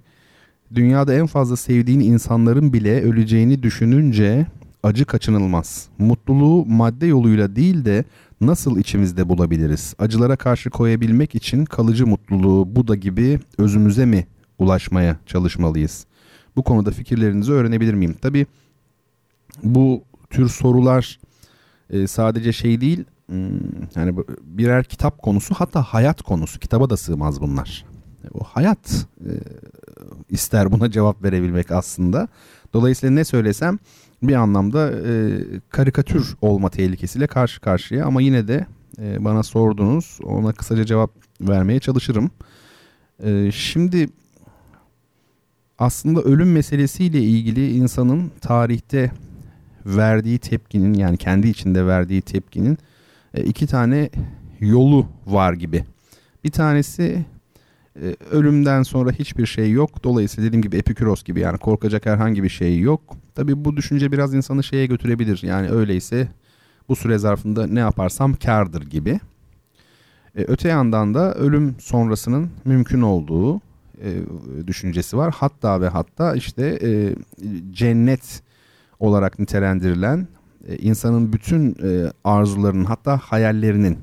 Dünyada 0.76 1.14
en 1.14 1.26
fazla 1.26 1.56
sevdiğin 1.56 2.00
insanların 2.00 2.74
bile 2.74 3.02
öleceğini 3.02 3.64
düşününce 3.64 4.46
acı 4.84 5.06
kaçınılmaz. 5.06 5.88
Mutluluğu 5.98 6.66
madde 6.66 7.06
yoluyla 7.06 7.56
değil 7.56 7.86
de 7.86 8.04
nasıl 8.42 8.78
içimizde 8.78 9.30
bulabiliriz? 9.30 9.96
Acılara 10.00 10.36
karşı 10.36 10.70
koyabilmek 10.70 11.36
için 11.36 11.66
kalıcı 11.66 12.08
mutluluğu 12.08 12.76
Buda 12.76 12.96
gibi 12.96 13.40
özümüze 13.58 14.06
mi 14.06 14.28
ulaşmaya 14.60 15.18
çalışmalıyız? 15.26 16.06
Bu 16.56 16.64
konuda 16.64 16.92
fikirlerinizi 16.92 17.52
öğrenebilir 17.52 17.94
miyim? 17.94 18.16
Tabii 18.22 18.46
bu 19.64 20.04
tür 20.30 20.50
sorular 20.50 21.20
e, 21.90 22.08
sadece 22.08 22.54
şey 22.54 22.82
değil 22.82 23.06
yani 23.96 24.16
birer 24.44 24.84
kitap 24.84 25.22
konusu 25.22 25.54
hatta 25.54 25.82
hayat 25.82 26.22
konusu 26.22 26.60
kitaba 26.60 26.90
da 26.90 26.98
sığmaz 26.98 27.42
bunlar. 27.42 27.86
O 28.34 28.44
hayat 28.44 29.08
e, 29.26 29.32
ister 30.30 30.72
buna 30.72 30.92
cevap 30.92 31.24
verebilmek 31.24 31.72
aslında. 31.72 32.28
Dolayısıyla 32.74 33.16
ne 33.16 33.26
söylesem 33.26 33.80
bir 34.24 34.34
anlamda 34.36 34.92
e, 34.92 35.40
karikatür 35.70 36.36
olma 36.42 36.70
tehlikesiyle 36.70 37.28
karşı 37.28 37.62
karşıya 37.62 38.06
ama 38.06 38.22
yine 38.22 38.48
de 38.48 38.66
e, 39.02 39.26
bana 39.26 39.44
sordunuz 39.44 40.20
ona 40.24 40.52
kısaca 40.52 40.86
cevap 40.86 41.12
vermeye 41.42 41.80
çalışırım. 41.80 42.32
E, 43.24 43.52
şimdi 43.52 44.10
aslında 45.80 46.22
ölüm 46.22 46.52
meselesiyle 46.52 47.22
ilgili 47.22 47.72
insanın 47.72 48.32
tarihte 48.42 49.12
verdiği 49.98 50.40
tepkinin 50.40 50.94
yani 50.94 51.18
kendi 51.18 51.48
içinde 51.48 51.88
verdiği 51.88 52.22
tepkinin 52.22 52.78
e, 53.34 53.44
iki 53.44 53.68
tane 53.68 54.10
yolu 54.60 55.06
var 55.26 55.54
gibi. 55.54 55.84
Bir 56.44 56.52
tanesi 56.52 57.26
e, 58.02 58.16
ölümden 58.32 58.84
sonra 58.84 59.12
hiçbir 59.12 59.46
şey 59.46 59.72
yok. 59.72 60.04
Dolayısıyla 60.04 60.48
dediğim 60.48 60.62
gibi 60.62 60.78
Epikuros 60.78 61.24
gibi 61.24 61.40
yani 61.40 61.58
korkacak 61.58 62.06
herhangi 62.06 62.44
bir 62.44 62.50
şey 62.50 62.80
yok. 62.80 63.02
Tabi 63.36 63.66
bu 63.66 63.78
düşünce 63.78 64.12
biraz 64.12 64.34
insanı 64.34 64.64
şeye 64.64 64.86
götürebilir. 64.86 65.40
Yani 65.44 65.70
öyleyse 65.70 66.28
bu 66.90 66.96
süre 66.96 67.18
zarfında 67.18 67.68
ne 67.68 67.80
yaparsam 67.80 68.34
kardır 68.34 68.82
gibi. 68.82 69.20
E, 70.36 70.44
öte 70.44 70.70
yandan 70.70 71.14
da 71.14 71.34
ölüm 71.34 71.76
sonrasının 71.80 72.50
mümkün 72.66 73.02
olduğu 73.02 73.62
düşüncesi 74.68 75.18
var. 75.18 75.34
Hatta 75.38 75.82
ve 75.82 75.88
hatta 75.88 76.36
işte 76.36 76.80
cennet 77.72 78.42
olarak 79.00 79.40
nitelendirilen 79.40 80.28
e, 80.68 80.78
insanın 80.78 81.34
bütün 81.34 81.76
e, 81.84 82.12
arzularının 82.24 82.86
hatta 82.86 83.18
hayallerinin 83.18 83.98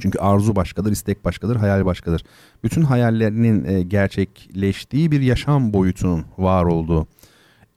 çünkü 0.00 0.18
arzu 0.18 0.56
başkadır, 0.56 0.92
istek 0.92 1.24
başkadır, 1.24 1.56
hayal 1.56 1.86
başkadır. 1.86 2.24
Bütün 2.64 2.82
hayallerinin 2.82 3.64
e, 3.64 3.82
gerçekleştiği 3.82 5.10
bir 5.10 5.20
yaşam 5.20 5.72
boyutunun 5.72 6.24
var 6.38 6.64
olduğu 6.64 7.06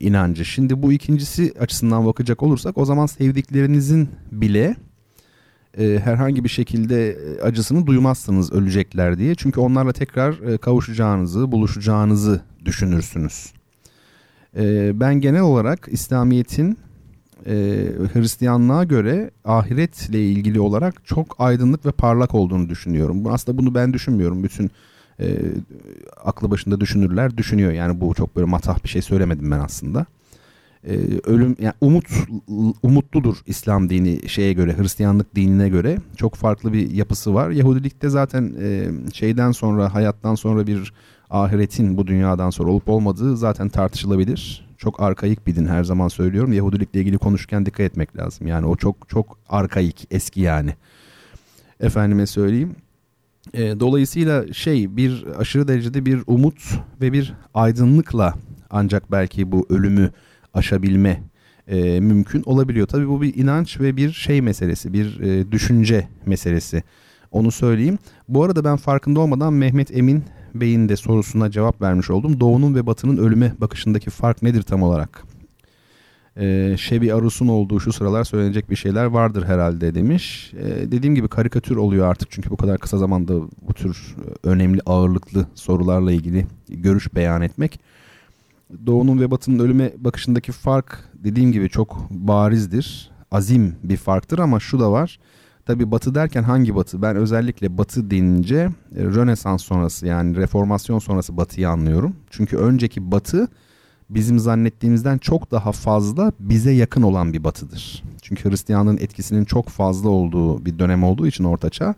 inancı. 0.00 0.44
Şimdi 0.44 0.82
bu 0.82 0.92
ikincisi 0.92 1.52
açısından 1.60 2.06
bakacak 2.06 2.42
olursak 2.42 2.78
o 2.78 2.84
zaman 2.84 3.06
sevdiklerinizin 3.06 4.08
bile 4.32 4.76
herhangi 5.78 6.44
bir 6.44 6.48
şekilde 6.48 7.18
acısını 7.42 7.86
duymazsınız 7.86 8.52
ölecekler 8.52 9.18
diye. 9.18 9.34
Çünkü 9.34 9.60
onlarla 9.60 9.92
tekrar 9.92 10.58
kavuşacağınızı, 10.58 11.52
buluşacağınızı 11.52 12.40
düşünürsünüz. 12.64 13.52
E, 14.56 14.92
ben 15.00 15.14
genel 15.14 15.42
olarak 15.42 15.88
İslamiyet'in 15.90 16.78
e, 17.46 17.52
Hristiyanlığa 18.12 18.84
göre 18.84 19.30
ahiretle 19.44 20.26
ilgili 20.26 20.60
olarak 20.60 21.06
çok 21.06 21.36
aydınlık 21.38 21.86
ve 21.86 21.90
parlak 21.90 22.34
olduğunu 22.34 22.68
düşünüyorum. 22.68 23.26
Aslında 23.26 23.58
bunu 23.58 23.74
ben 23.74 23.92
düşünmüyorum. 23.92 24.44
Bütün 24.44 24.70
e, 25.20 25.38
aklı 26.24 26.50
başında 26.50 26.80
düşünürler 26.80 27.36
düşünüyor. 27.36 27.72
Yani 27.72 28.00
bu 28.00 28.14
çok 28.14 28.36
böyle 28.36 28.46
matah 28.46 28.84
bir 28.84 28.88
şey 28.88 29.02
söylemedim 29.02 29.50
ben 29.50 29.58
aslında. 29.58 30.06
E, 30.84 30.96
ölüm 31.24 31.56
yani 31.60 31.74
umut 31.80 32.06
umutludur 32.82 33.36
İslam 33.46 33.90
dini 33.90 34.28
şeye 34.28 34.52
göre 34.52 34.78
Hristiyanlık 34.78 35.34
dinine 35.36 35.68
göre 35.68 35.98
çok 36.16 36.34
farklı 36.34 36.72
bir 36.72 36.90
yapısı 36.90 37.34
var. 37.34 37.50
Yahudilikte 37.50 38.08
zaten 38.08 38.54
e, 38.60 38.88
şeyden 39.12 39.52
sonra 39.52 39.94
hayattan 39.94 40.34
sonra 40.34 40.66
bir 40.66 40.92
ahiretin 41.30 41.96
bu 41.96 42.06
dünyadan 42.06 42.50
sonra 42.50 42.70
olup 42.70 42.88
olmadığı 42.88 43.36
zaten 43.36 43.68
tartışılabilir 43.68 44.70
çok 44.80 45.02
arkaik 45.02 45.46
bir 45.46 45.56
din 45.56 45.66
her 45.66 45.84
zaman 45.84 46.08
söylüyorum. 46.08 46.52
Yahudilikle 46.52 47.00
ilgili 47.00 47.18
konuşurken 47.18 47.66
dikkat 47.66 47.80
etmek 47.80 48.16
lazım. 48.16 48.46
Yani 48.46 48.66
o 48.66 48.76
çok 48.76 49.08
çok 49.08 49.38
arkaik, 49.48 50.06
eski 50.10 50.40
yani. 50.40 50.74
Efendime 51.80 52.26
söyleyeyim. 52.26 52.76
E, 53.54 53.80
dolayısıyla 53.80 54.52
şey 54.52 54.96
bir 54.96 55.24
aşırı 55.38 55.68
derecede 55.68 56.06
bir 56.06 56.22
umut 56.26 56.62
ve 57.00 57.12
bir 57.12 57.34
aydınlıkla 57.54 58.34
ancak 58.70 59.12
belki 59.12 59.52
bu 59.52 59.66
ölümü 59.70 60.10
aşabilme 60.54 61.22
e, 61.68 62.00
mümkün 62.00 62.42
olabiliyor. 62.46 62.86
Tabii 62.86 63.08
bu 63.08 63.22
bir 63.22 63.34
inanç 63.34 63.80
ve 63.80 63.96
bir 63.96 64.12
şey 64.12 64.40
meselesi, 64.40 64.92
bir 64.92 65.20
e, 65.20 65.52
düşünce 65.52 66.08
meselesi. 66.26 66.82
Onu 67.30 67.50
söyleyeyim. 67.50 67.98
Bu 68.28 68.44
arada 68.44 68.64
ben 68.64 68.76
farkında 68.76 69.20
olmadan 69.20 69.52
Mehmet 69.52 69.96
Emin 69.96 70.24
Bey'in 70.54 70.88
de 70.88 70.96
sorusuna 70.96 71.50
cevap 71.50 71.82
vermiş 71.82 72.10
oldum. 72.10 72.40
Doğunun 72.40 72.74
ve 72.74 72.86
batının 72.86 73.16
ölüme 73.16 73.52
bakışındaki 73.58 74.10
fark 74.10 74.42
nedir 74.42 74.62
tam 74.62 74.82
olarak? 74.82 75.24
Ee, 76.36 76.76
Şebi 76.78 77.14
Arus'un 77.14 77.48
olduğu 77.48 77.80
şu 77.80 77.92
sıralar 77.92 78.24
söylenecek 78.24 78.70
bir 78.70 78.76
şeyler 78.76 79.04
vardır 79.04 79.44
herhalde 79.44 79.94
demiş. 79.94 80.52
Ee, 80.54 80.92
dediğim 80.92 81.14
gibi 81.14 81.28
karikatür 81.28 81.76
oluyor 81.76 82.08
artık 82.08 82.30
çünkü 82.30 82.50
bu 82.50 82.56
kadar 82.56 82.78
kısa 82.78 82.98
zamanda 82.98 83.34
bu 83.68 83.74
tür 83.74 84.16
önemli 84.44 84.80
ağırlıklı 84.86 85.46
sorularla 85.54 86.12
ilgili 86.12 86.46
görüş 86.68 87.14
beyan 87.14 87.42
etmek. 87.42 87.80
Doğunun 88.86 89.20
ve 89.20 89.30
batının 89.30 89.58
ölüme 89.58 89.92
bakışındaki 89.98 90.52
fark 90.52 91.04
dediğim 91.14 91.52
gibi 91.52 91.68
çok 91.68 92.10
barizdir. 92.10 93.10
Azim 93.30 93.76
bir 93.82 93.96
farktır 93.96 94.38
ama 94.38 94.60
şu 94.60 94.80
da 94.80 94.92
var. 94.92 95.18
Tabi 95.70 95.90
batı 95.90 96.14
derken 96.14 96.42
hangi 96.42 96.74
batı? 96.74 97.02
Ben 97.02 97.16
özellikle 97.16 97.78
batı 97.78 98.10
denince 98.10 98.56
e, 98.96 99.04
Rönesans 99.04 99.62
sonrası 99.62 100.06
yani 100.06 100.36
reformasyon 100.36 100.98
sonrası 100.98 101.36
batıyı 101.36 101.68
anlıyorum. 101.68 102.16
Çünkü 102.30 102.56
önceki 102.56 103.10
batı 103.10 103.48
bizim 104.08 104.38
zannettiğimizden 104.38 105.18
çok 105.18 105.50
daha 105.50 105.72
fazla 105.72 106.32
bize 106.40 106.70
yakın 106.70 107.02
olan 107.02 107.32
bir 107.32 107.44
batıdır. 107.44 108.02
Çünkü 108.22 108.50
Hristiyanlığın 108.50 108.96
etkisinin 108.96 109.44
çok 109.44 109.68
fazla 109.68 110.08
olduğu 110.08 110.64
bir 110.64 110.78
dönem 110.78 111.04
olduğu 111.04 111.26
için 111.26 111.44
ortaçağ 111.44 111.94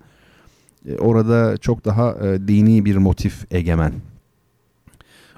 e, 0.89 0.97
orada 0.97 1.57
çok 1.57 1.85
daha 1.85 2.11
e, 2.11 2.49
dini 2.49 2.85
bir 2.85 2.97
motif 2.97 3.47
egemen. 3.51 3.93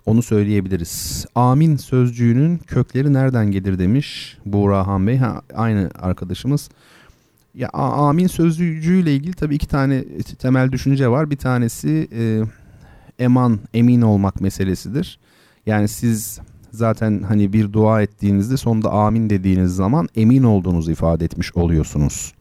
Onu 0.06 0.22
söyleyebiliriz. 0.22 1.26
Amin 1.34 1.76
sözcüğünün 1.76 2.58
kökleri 2.58 3.12
nereden 3.12 3.50
gelir 3.50 3.78
demiş 3.78 4.38
Buğrahan 4.46 5.06
Bey. 5.06 5.16
Ha, 5.16 5.42
aynı 5.54 5.90
arkadaşımız. 5.98 6.70
Ya 7.54 7.68
amin 7.72 8.26
sözcüğüyle 8.26 9.14
ilgili 9.14 9.32
tabii 9.32 9.54
iki 9.54 9.68
tane 9.68 10.04
temel 10.38 10.72
düşünce 10.72 11.08
var. 11.08 11.30
Bir 11.30 11.36
tanesi 11.36 12.08
e, 12.12 12.42
eman, 13.18 13.58
emin 13.74 14.02
olmak 14.02 14.40
meselesidir. 14.40 15.18
Yani 15.66 15.88
siz 15.88 16.40
zaten 16.70 17.22
hani 17.28 17.52
bir 17.52 17.72
dua 17.72 18.02
ettiğinizde 18.02 18.56
sonunda 18.56 18.90
amin 18.90 19.30
dediğiniz 19.30 19.76
zaman 19.76 20.08
emin 20.16 20.42
olduğunuzu 20.42 20.92
ifade 20.92 21.24
etmiş 21.24 21.56
oluyorsunuz. 21.56 22.34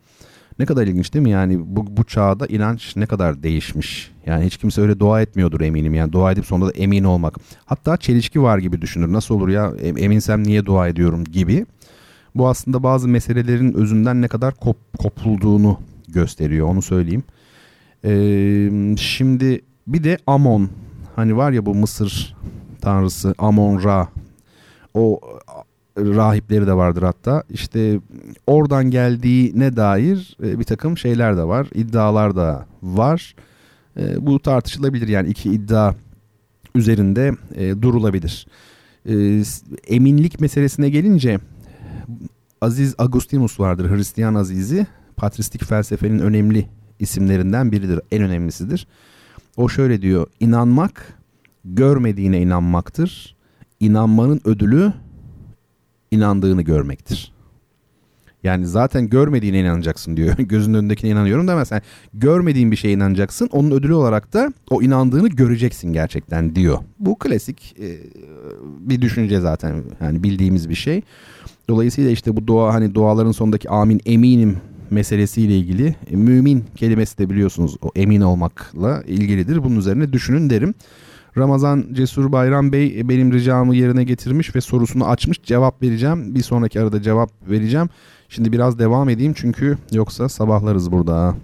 Ne 0.60 0.65
kadar 0.65 0.88
ilginç 0.88 1.13
değil 1.13 1.23
mi? 1.23 1.30
Yani 1.30 1.60
bu, 1.60 1.97
bu 1.97 2.04
çağda 2.04 2.45
inanç 2.45 2.95
ne 2.95 3.06
kadar 3.06 3.43
değişmiş. 3.43 4.12
Yani 4.26 4.45
hiç 4.45 4.58
kimse 4.58 4.82
öyle 4.82 4.99
dua 4.99 5.21
etmiyordur 5.21 5.62
eminim. 5.62 5.93
Yani 5.93 6.12
dua 6.12 6.32
edip 6.32 6.45
sonunda 6.45 6.67
da 6.67 6.71
emin 6.71 7.04
olmak. 7.04 7.36
Hatta 7.65 7.97
çelişki 7.97 8.41
var 8.41 8.58
gibi 8.58 8.82
düşünür. 8.82 9.13
Nasıl 9.13 9.36
olur 9.36 9.49
ya 9.49 9.73
eminsem 9.82 10.43
niye 10.43 10.65
dua 10.65 10.88
ediyorum 10.88 11.23
gibi. 11.23 11.65
Bu 12.36 12.48
aslında 12.48 12.84
bazı 12.84 13.08
meselelerin 13.08 13.74
özünden 13.74 14.22
ne 14.22 14.28
kadar 14.28 14.54
kop, 14.54 14.78
kopulduğunu 14.98 15.80
gösteriyor 16.08 16.67
onu 16.67 16.82
söyleyeyim. 16.82 17.24
Ee, 18.06 18.96
şimdi 18.98 19.62
bir 19.88 20.04
de 20.04 20.17
Amon 20.28 20.69
hani 21.15 21.38
var 21.38 21.52
ya 21.52 21.65
bu 21.65 21.76
Mısır 21.76 22.36
tanrısı 22.82 23.36
Amon 23.38 23.84
Ra 23.84 24.08
o 24.93 25.19
rahipleri 25.98 26.67
de 26.67 26.74
vardır 26.74 27.04
hatta. 27.04 27.43
İşte 27.50 28.00
oradan 28.48 28.91
geldiğine 28.91 29.76
dair 29.76 30.38
e, 30.43 30.60
bir 30.60 30.63
takım 30.63 30.98
şeyler 30.98 31.38
de 31.38 31.43
var. 31.43 31.67
iddialar 31.74 32.36
da 32.36 32.65
var. 32.84 33.36
E, 33.98 34.26
bu 34.26 34.39
tartışılabilir 34.39 35.08
yani 35.08 35.30
iki 35.30 35.52
iddia 35.52 35.93
üzerinde 36.76 37.32
e, 37.56 37.82
durulabilir. 37.82 38.48
Eminlik 39.88 40.39
meselesine 40.39 40.89
gelince 40.89 41.39
Aziz 42.63 42.95
Agustinus 42.97 43.60
vardır 43.60 43.89
Hristiyan 43.89 44.36
Azizi. 44.36 44.88
Patristik 45.17 45.65
felsefenin 45.65 46.19
önemli 46.19 46.69
isimlerinden 46.99 47.71
biridir. 47.71 48.02
En 48.12 48.23
önemlisidir. 48.23 48.88
O 49.58 49.69
şöyle 49.69 50.02
diyor. 50.02 50.28
İnanmak 50.39 51.19
görmediğine 51.65 52.41
inanmaktır. 52.41 53.36
İnanmanın 53.80 54.41
ödülü 54.45 54.93
inandığını 56.12 56.62
görmektir. 56.62 57.34
Yani 58.43 58.65
zaten 58.65 59.10
görmediğine 59.10 59.60
inanacaksın 59.60 60.17
diyor. 60.17 60.34
Gözünün 60.38 60.78
önündekine 60.78 61.10
inanıyorum 61.10 61.47
demez. 61.47 61.71
Yani 61.71 61.82
görmediğin 62.13 62.71
bir 62.71 62.76
şeye 62.76 62.93
inanacaksın. 62.93 63.49
Onun 63.52 63.71
ödülü 63.71 63.93
olarak 63.93 64.34
da 64.34 64.54
o 64.69 64.82
inandığını 64.82 65.30
göreceksin 65.30 65.93
gerçekten 65.93 66.56
diyor. 66.56 66.78
Bu 66.99 67.19
klasik 67.19 67.76
e, 67.80 67.97
bir 68.80 69.02
düşünce 69.02 69.39
zaten. 69.39 69.84
Yani 70.02 70.23
bildiğimiz 70.23 70.69
bir 70.69 70.76
şey. 70.76 71.02
Dolayısıyla 71.69 72.12
işte 72.12 72.36
bu 72.36 72.47
dua 72.47 72.73
hani 72.73 72.95
duaların 72.95 73.32
sonundaki 73.32 73.69
amin 73.69 74.02
eminim 74.06 74.58
meselesiyle 74.89 75.58
ilgili 75.58 75.95
e, 76.12 76.15
mümin 76.15 76.63
kelimesi 76.76 77.17
de 77.17 77.30
biliyorsunuz 77.30 77.78
o 77.82 77.89
emin 77.95 78.21
olmakla 78.21 79.04
ilgilidir. 79.08 79.63
Bunun 79.63 79.76
üzerine 79.76 80.13
düşünün 80.13 80.49
derim. 80.49 80.73
Ramazan 81.38 81.86
Cesur 81.93 82.32
Bayram 82.32 82.71
Bey 82.71 82.99
e, 82.99 83.10
benim 83.10 83.34
ricamı 83.34 83.76
yerine 83.76 84.04
getirmiş 84.04 84.56
ve 84.56 84.62
sorusunu 84.62 85.08
açmış. 85.08 85.43
Cevap 85.43 85.82
vereceğim. 85.82 86.36
Bir 86.36 86.41
sonraki 86.41 86.82
arada 86.82 87.02
cevap 87.02 87.49
vereceğim. 87.49 87.89
Şimdi 88.30 88.52
biraz 88.52 88.80
devam 88.80 89.10
edeyim 89.10 89.34
çünkü 89.36 89.78
yoksa 89.91 90.30
sabahlarız 90.30 90.91
burada. 90.91 91.36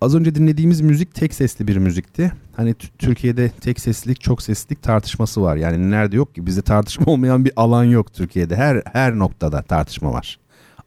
Az 0.00 0.14
önce 0.14 0.34
dinlediğimiz 0.34 0.80
müzik 0.80 1.14
tek 1.14 1.34
sesli 1.34 1.68
bir 1.68 1.76
müzikti. 1.76 2.32
Hani 2.56 2.74
Türkiye'de 2.98 3.48
tek 3.48 3.80
seslilik 3.80 4.20
çok 4.20 4.42
seslilik 4.42 4.82
tartışması 4.82 5.42
var. 5.42 5.56
Yani 5.56 5.90
nerede 5.90 6.16
yok 6.16 6.34
ki 6.34 6.46
bizde 6.46 6.62
tartışma 6.62 7.06
olmayan 7.12 7.44
bir 7.44 7.52
alan 7.56 7.84
yok 7.84 8.14
Türkiye'de. 8.14 8.56
Her 8.56 8.82
her 8.92 9.18
noktada 9.18 9.62
tartışma 9.62 10.12
var. 10.12 10.38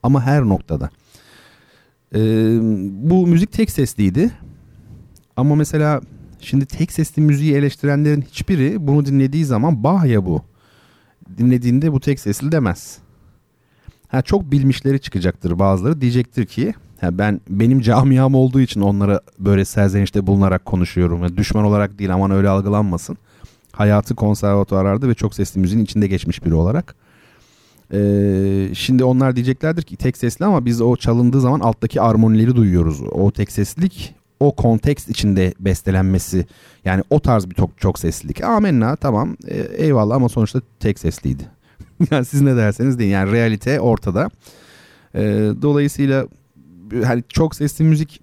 Ama 0.02 0.22
her 0.22 0.42
noktada. 0.42 0.90
Ee, 2.14 2.18
bu 2.92 3.26
müzik 3.26 3.52
tek 3.52 3.70
sesliydi. 3.70 4.30
Ama 5.36 5.54
mesela 5.54 6.00
Şimdi 6.42 6.66
tek 6.66 6.92
sesli 6.92 7.22
müziği 7.22 7.54
eleştirenlerin 7.54 8.22
hiçbiri 8.22 8.86
bunu 8.86 9.06
dinlediği 9.06 9.44
zaman 9.44 9.84
bah 9.84 10.04
ya 10.04 10.26
bu. 10.26 10.42
Dinlediğinde 11.38 11.92
bu 11.92 12.00
tek 12.00 12.20
sesli 12.20 12.52
demez. 12.52 12.98
Ha 14.08 14.22
çok 14.22 14.52
bilmişleri 14.52 15.00
çıkacaktır 15.00 15.58
bazıları 15.58 16.00
diyecektir 16.00 16.46
ki 16.46 16.74
ha 17.02 17.18
ben 17.18 17.40
benim 17.48 17.80
camiam 17.80 18.34
olduğu 18.34 18.60
için 18.60 18.80
onlara 18.80 19.20
böyle 19.38 19.64
serzenişte 19.64 20.26
bulunarak 20.26 20.64
konuşuyorum. 20.64 21.22
Yani 21.22 21.36
düşman 21.36 21.64
olarak 21.64 21.98
değil 21.98 22.14
aman 22.14 22.30
öyle 22.30 22.48
algılanmasın. 22.48 23.16
Hayatı 23.72 24.14
konservatuarlarda 24.14 25.08
ve 25.08 25.14
çok 25.14 25.34
sesli 25.34 25.60
müziğin 25.60 25.84
içinde 25.84 26.06
geçmiş 26.06 26.44
biri 26.44 26.54
olarak. 26.54 26.94
Ee, 27.92 28.68
şimdi 28.74 29.04
onlar 29.04 29.36
diyeceklerdir 29.36 29.82
ki 29.82 29.96
tek 29.96 30.16
sesli 30.16 30.44
ama 30.44 30.64
biz 30.64 30.80
o 30.80 30.96
çalındığı 30.96 31.40
zaman 31.40 31.60
alttaki 31.60 32.00
armonileri 32.00 32.56
duyuyoruz. 32.56 33.00
O 33.10 33.30
tek 33.30 33.52
seslilik 33.52 34.14
o 34.40 34.56
kontekst 34.56 35.08
içinde 35.08 35.54
bestelenmesi 35.60 36.46
yani 36.84 37.02
o 37.10 37.20
tarz 37.20 37.50
bir 37.50 37.54
çok, 37.54 37.80
çok 37.80 37.98
seslilik. 37.98 38.44
Amenna 38.44 38.96
tamam 38.96 39.36
e, 39.48 39.58
eyvallah 39.60 40.14
ama 40.14 40.28
sonuçta 40.28 40.60
tek 40.80 40.98
sesliydi. 40.98 41.42
yani 42.10 42.24
siz 42.24 42.40
ne 42.40 42.56
derseniz 42.56 42.98
deyin 42.98 43.10
yani 43.10 43.32
realite 43.32 43.80
ortada. 43.80 44.30
E, 45.14 45.22
dolayısıyla 45.62 46.26
hani 47.04 47.24
çok 47.28 47.54
sesli 47.54 47.84
müzik 47.84 48.20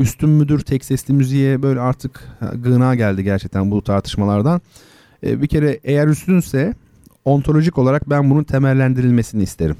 üstün 0.00 0.30
müdür 0.30 0.60
tek 0.60 0.84
sesli 0.84 1.14
müziğe 1.14 1.62
böyle 1.62 1.80
artık 1.80 2.28
gına 2.54 2.94
geldi 2.94 3.24
gerçekten 3.24 3.70
bu 3.70 3.84
tartışmalardan. 3.84 4.60
E, 5.26 5.42
bir 5.42 5.46
kere 5.46 5.80
eğer 5.84 6.08
üstünse 6.08 6.74
ontolojik 7.24 7.78
olarak 7.78 8.10
ben 8.10 8.30
bunun 8.30 8.44
temellendirilmesini 8.44 9.42
isterim. 9.42 9.76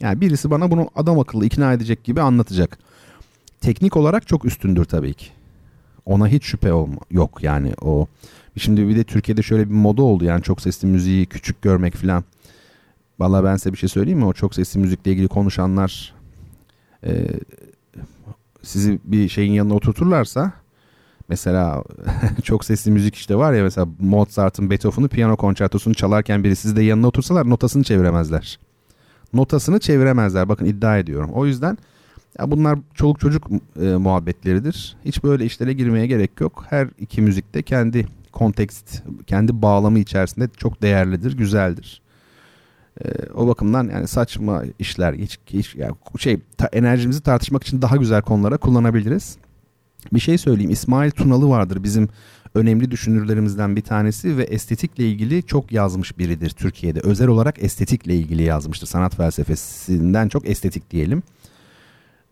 Yani 0.00 0.20
birisi 0.20 0.50
bana 0.50 0.70
bunu 0.70 0.90
adam 0.96 1.18
akıllı 1.18 1.46
ikna 1.46 1.72
edecek 1.72 2.04
gibi 2.04 2.20
anlatacak 2.20 2.78
teknik 3.60 3.96
olarak 3.96 4.26
çok 4.26 4.44
üstündür 4.44 4.84
tabii 4.84 5.14
ki. 5.14 5.26
Ona 6.06 6.28
hiç 6.28 6.44
şüphe 6.44 6.72
olma, 6.72 6.96
yok 7.10 7.42
yani 7.42 7.72
o. 7.82 8.06
Şimdi 8.56 8.88
bir 8.88 8.96
de 8.96 9.04
Türkiye'de 9.04 9.42
şöyle 9.42 9.68
bir 9.70 9.74
moda 9.74 10.02
oldu 10.02 10.24
yani 10.24 10.42
çok 10.42 10.60
sesli 10.60 10.88
müziği 10.88 11.26
küçük 11.26 11.62
görmek 11.62 11.94
falan. 11.94 12.24
Valla 13.18 13.44
ben 13.44 13.56
size 13.56 13.72
bir 13.72 13.78
şey 13.78 13.88
söyleyeyim 13.88 14.18
mi? 14.18 14.24
O 14.24 14.32
çok 14.32 14.54
sesli 14.54 14.80
müzikle 14.80 15.12
ilgili 15.12 15.28
konuşanlar 15.28 16.14
e, 17.06 17.26
sizi 18.62 18.98
bir 19.04 19.28
şeyin 19.28 19.52
yanına 19.52 19.74
oturturlarsa 19.74 20.52
mesela 21.28 21.84
çok 22.42 22.64
sesli 22.64 22.90
müzik 22.90 23.14
işte 23.14 23.36
var 23.36 23.52
ya 23.52 23.62
mesela 23.62 23.88
Mozart'ın 24.00 24.70
Beethoven'ın 24.70 25.08
piyano 25.08 25.36
konçertosunu 25.36 25.94
çalarken 25.94 26.44
biri 26.44 26.56
sizi 26.56 26.76
de 26.76 26.82
yanına 26.82 27.06
otursalar 27.06 27.50
notasını 27.50 27.84
çeviremezler. 27.84 28.58
Notasını 29.32 29.80
çeviremezler 29.80 30.48
bakın 30.48 30.66
iddia 30.66 30.98
ediyorum. 30.98 31.30
O 31.32 31.46
yüzden 31.46 31.78
ya 32.38 32.50
bunlar 32.50 32.78
çoluk 32.94 33.20
çocuk 33.20 33.46
e, 33.80 33.84
muhabbetleridir. 33.84 34.96
Hiç 35.04 35.24
böyle 35.24 35.44
işlere 35.44 35.72
girmeye 35.72 36.06
gerek 36.06 36.40
yok. 36.40 36.64
Her 36.70 36.88
iki 36.98 37.22
müzikte 37.22 37.62
kendi 37.62 38.06
kontekst, 38.32 39.02
kendi 39.26 39.62
bağlamı 39.62 39.98
içerisinde 39.98 40.48
çok 40.56 40.82
değerlidir, 40.82 41.36
güzeldir. 41.36 42.01
E, 43.00 43.32
o 43.34 43.46
bakımdan 43.46 43.88
yani 43.88 44.08
saçma 44.08 44.62
işler 44.78 45.14
hiç, 45.14 45.38
hiç 45.46 45.74
yani 45.74 45.94
şey 46.18 46.40
ta, 46.56 46.68
enerjimizi 46.72 47.20
tartışmak 47.20 47.62
için 47.62 47.82
daha 47.82 47.96
güzel 47.96 48.22
konulara 48.22 48.56
kullanabiliriz. 48.56 49.36
Bir 50.12 50.20
şey 50.20 50.38
söyleyeyim. 50.38 50.70
İsmail 50.70 51.10
Tunalı 51.10 51.48
vardır 51.48 51.82
bizim 51.82 52.08
önemli 52.54 52.90
düşünürlerimizden 52.90 53.76
bir 53.76 53.80
tanesi 53.80 54.36
ve 54.36 54.42
estetikle 54.42 55.08
ilgili 55.08 55.42
çok 55.42 55.72
yazmış 55.72 56.18
biridir 56.18 56.50
Türkiye'de. 56.50 57.00
Özel 57.00 57.28
olarak 57.28 57.62
estetikle 57.62 58.14
ilgili 58.14 58.42
yazmıştır. 58.42 58.86
Sanat 58.86 59.16
felsefesinden 59.16 60.28
çok 60.28 60.48
estetik 60.48 60.90
diyelim. 60.90 61.22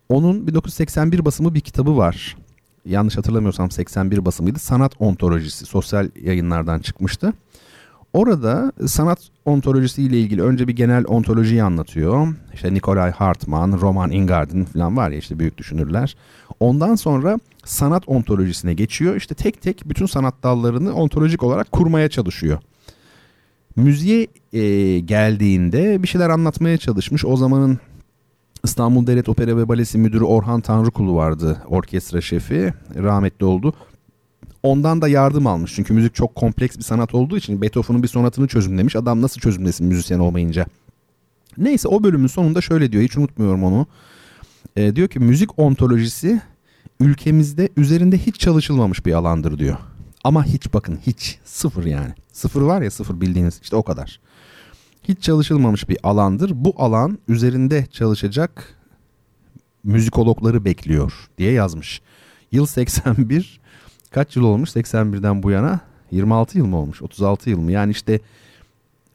Onun 0.09 0.47
1981 0.47 1.25
basımı 1.25 1.53
bir 1.53 1.61
kitabı 1.61 1.97
var. 1.97 2.37
Yanlış 2.85 3.17
hatırlamıyorsam 3.17 3.71
81 3.71 4.25
basımıydı. 4.25 4.59
Sanat 4.59 4.93
ontolojisi 4.99 5.65
sosyal 5.65 6.09
yayınlardan 6.23 6.79
çıkmıştı. 6.79 7.33
Orada 8.13 8.71
sanat 8.87 9.19
ontolojisi 9.45 10.03
ile 10.03 10.19
ilgili 10.19 10.41
önce 10.41 10.67
bir 10.67 10.75
genel 10.75 11.05
ontolojiyi 11.05 11.63
anlatıyor. 11.63 12.27
İşte 12.53 12.73
Nikolay 12.73 13.11
Hartmann, 13.11 13.81
Roman 13.81 14.11
Ingarden 14.11 14.65
falan 14.65 14.97
var 14.97 15.11
ya 15.11 15.17
işte 15.17 15.39
büyük 15.39 15.57
düşünürler. 15.57 16.15
Ondan 16.59 16.95
sonra 16.95 17.39
sanat 17.65 18.03
ontolojisine 18.07 18.73
geçiyor. 18.73 19.15
İşte 19.15 19.35
tek 19.35 19.61
tek 19.61 19.89
bütün 19.89 20.05
sanat 20.05 20.43
dallarını 20.43 20.93
ontolojik 20.93 21.43
olarak 21.43 21.71
kurmaya 21.71 22.09
çalışıyor. 22.09 22.59
Müziğe 23.75 24.27
e, 24.53 24.99
geldiğinde 24.99 26.03
bir 26.03 26.07
şeyler 26.07 26.29
anlatmaya 26.29 26.77
çalışmış. 26.77 27.25
O 27.25 27.37
zamanın 27.37 27.79
İstanbul 28.63 29.07
Devlet 29.07 29.29
Opera 29.29 29.57
ve 29.57 29.67
Balesi 29.67 29.97
Müdürü 29.97 30.23
Orhan 30.23 30.61
Tanrıkulu 30.61 31.15
vardı 31.15 31.61
orkestra 31.67 32.21
şefi 32.21 32.73
rahmetli 32.95 33.45
oldu. 33.45 33.73
Ondan 34.63 35.01
da 35.01 35.07
yardım 35.07 35.47
almış 35.47 35.75
çünkü 35.75 35.93
müzik 35.93 36.15
çok 36.15 36.35
kompleks 36.35 36.77
bir 36.77 36.83
sanat 36.83 37.13
olduğu 37.15 37.37
için 37.37 37.61
Beethoven'un 37.61 38.03
bir 38.03 38.07
sonatını 38.07 38.47
çözümlemiş. 38.47 38.95
Adam 38.95 39.21
nasıl 39.21 39.41
çözümlesin 39.41 39.87
müzisyen 39.87 40.19
olmayınca. 40.19 40.65
Neyse 41.57 41.87
o 41.87 42.03
bölümün 42.03 42.27
sonunda 42.27 42.61
şöyle 42.61 42.91
diyor 42.91 43.03
hiç 43.03 43.17
unutmuyorum 43.17 43.63
onu. 43.63 43.87
E, 44.75 44.95
diyor 44.95 45.07
ki 45.07 45.19
müzik 45.19 45.59
ontolojisi 45.59 46.41
ülkemizde 46.99 47.69
üzerinde 47.77 48.17
hiç 48.17 48.39
çalışılmamış 48.39 49.05
bir 49.05 49.13
alandır 49.13 49.59
diyor. 49.59 49.77
Ama 50.23 50.45
hiç 50.45 50.73
bakın 50.73 50.99
hiç 51.07 51.39
sıfır 51.45 51.85
yani. 51.85 52.13
Sıfır 52.31 52.61
var 52.61 52.81
ya 52.81 52.91
sıfır 52.91 53.21
bildiğiniz 53.21 53.59
işte 53.63 53.75
o 53.75 53.83
kadar. 53.83 54.19
Hiç 55.03 55.23
çalışılmamış 55.23 55.89
bir 55.89 55.97
alandır. 56.03 56.51
Bu 56.55 56.73
alan 56.77 57.17
üzerinde 57.27 57.85
çalışacak 57.91 58.75
müzikologları 59.83 60.65
bekliyor 60.65 61.13
diye 61.37 61.51
yazmış. 61.51 62.01
Yıl 62.51 62.65
81 62.65 63.60
kaç 64.11 64.35
yıl 64.35 64.43
olmuş 64.43 64.69
81'den 64.69 65.43
bu 65.43 65.51
yana? 65.51 65.79
26 66.11 66.57
yıl 66.57 66.65
mı 66.65 66.77
olmuş? 66.77 67.01
36 67.01 67.49
yıl 67.49 67.59
mı? 67.59 67.71
Yani 67.71 67.91
işte 67.91 68.13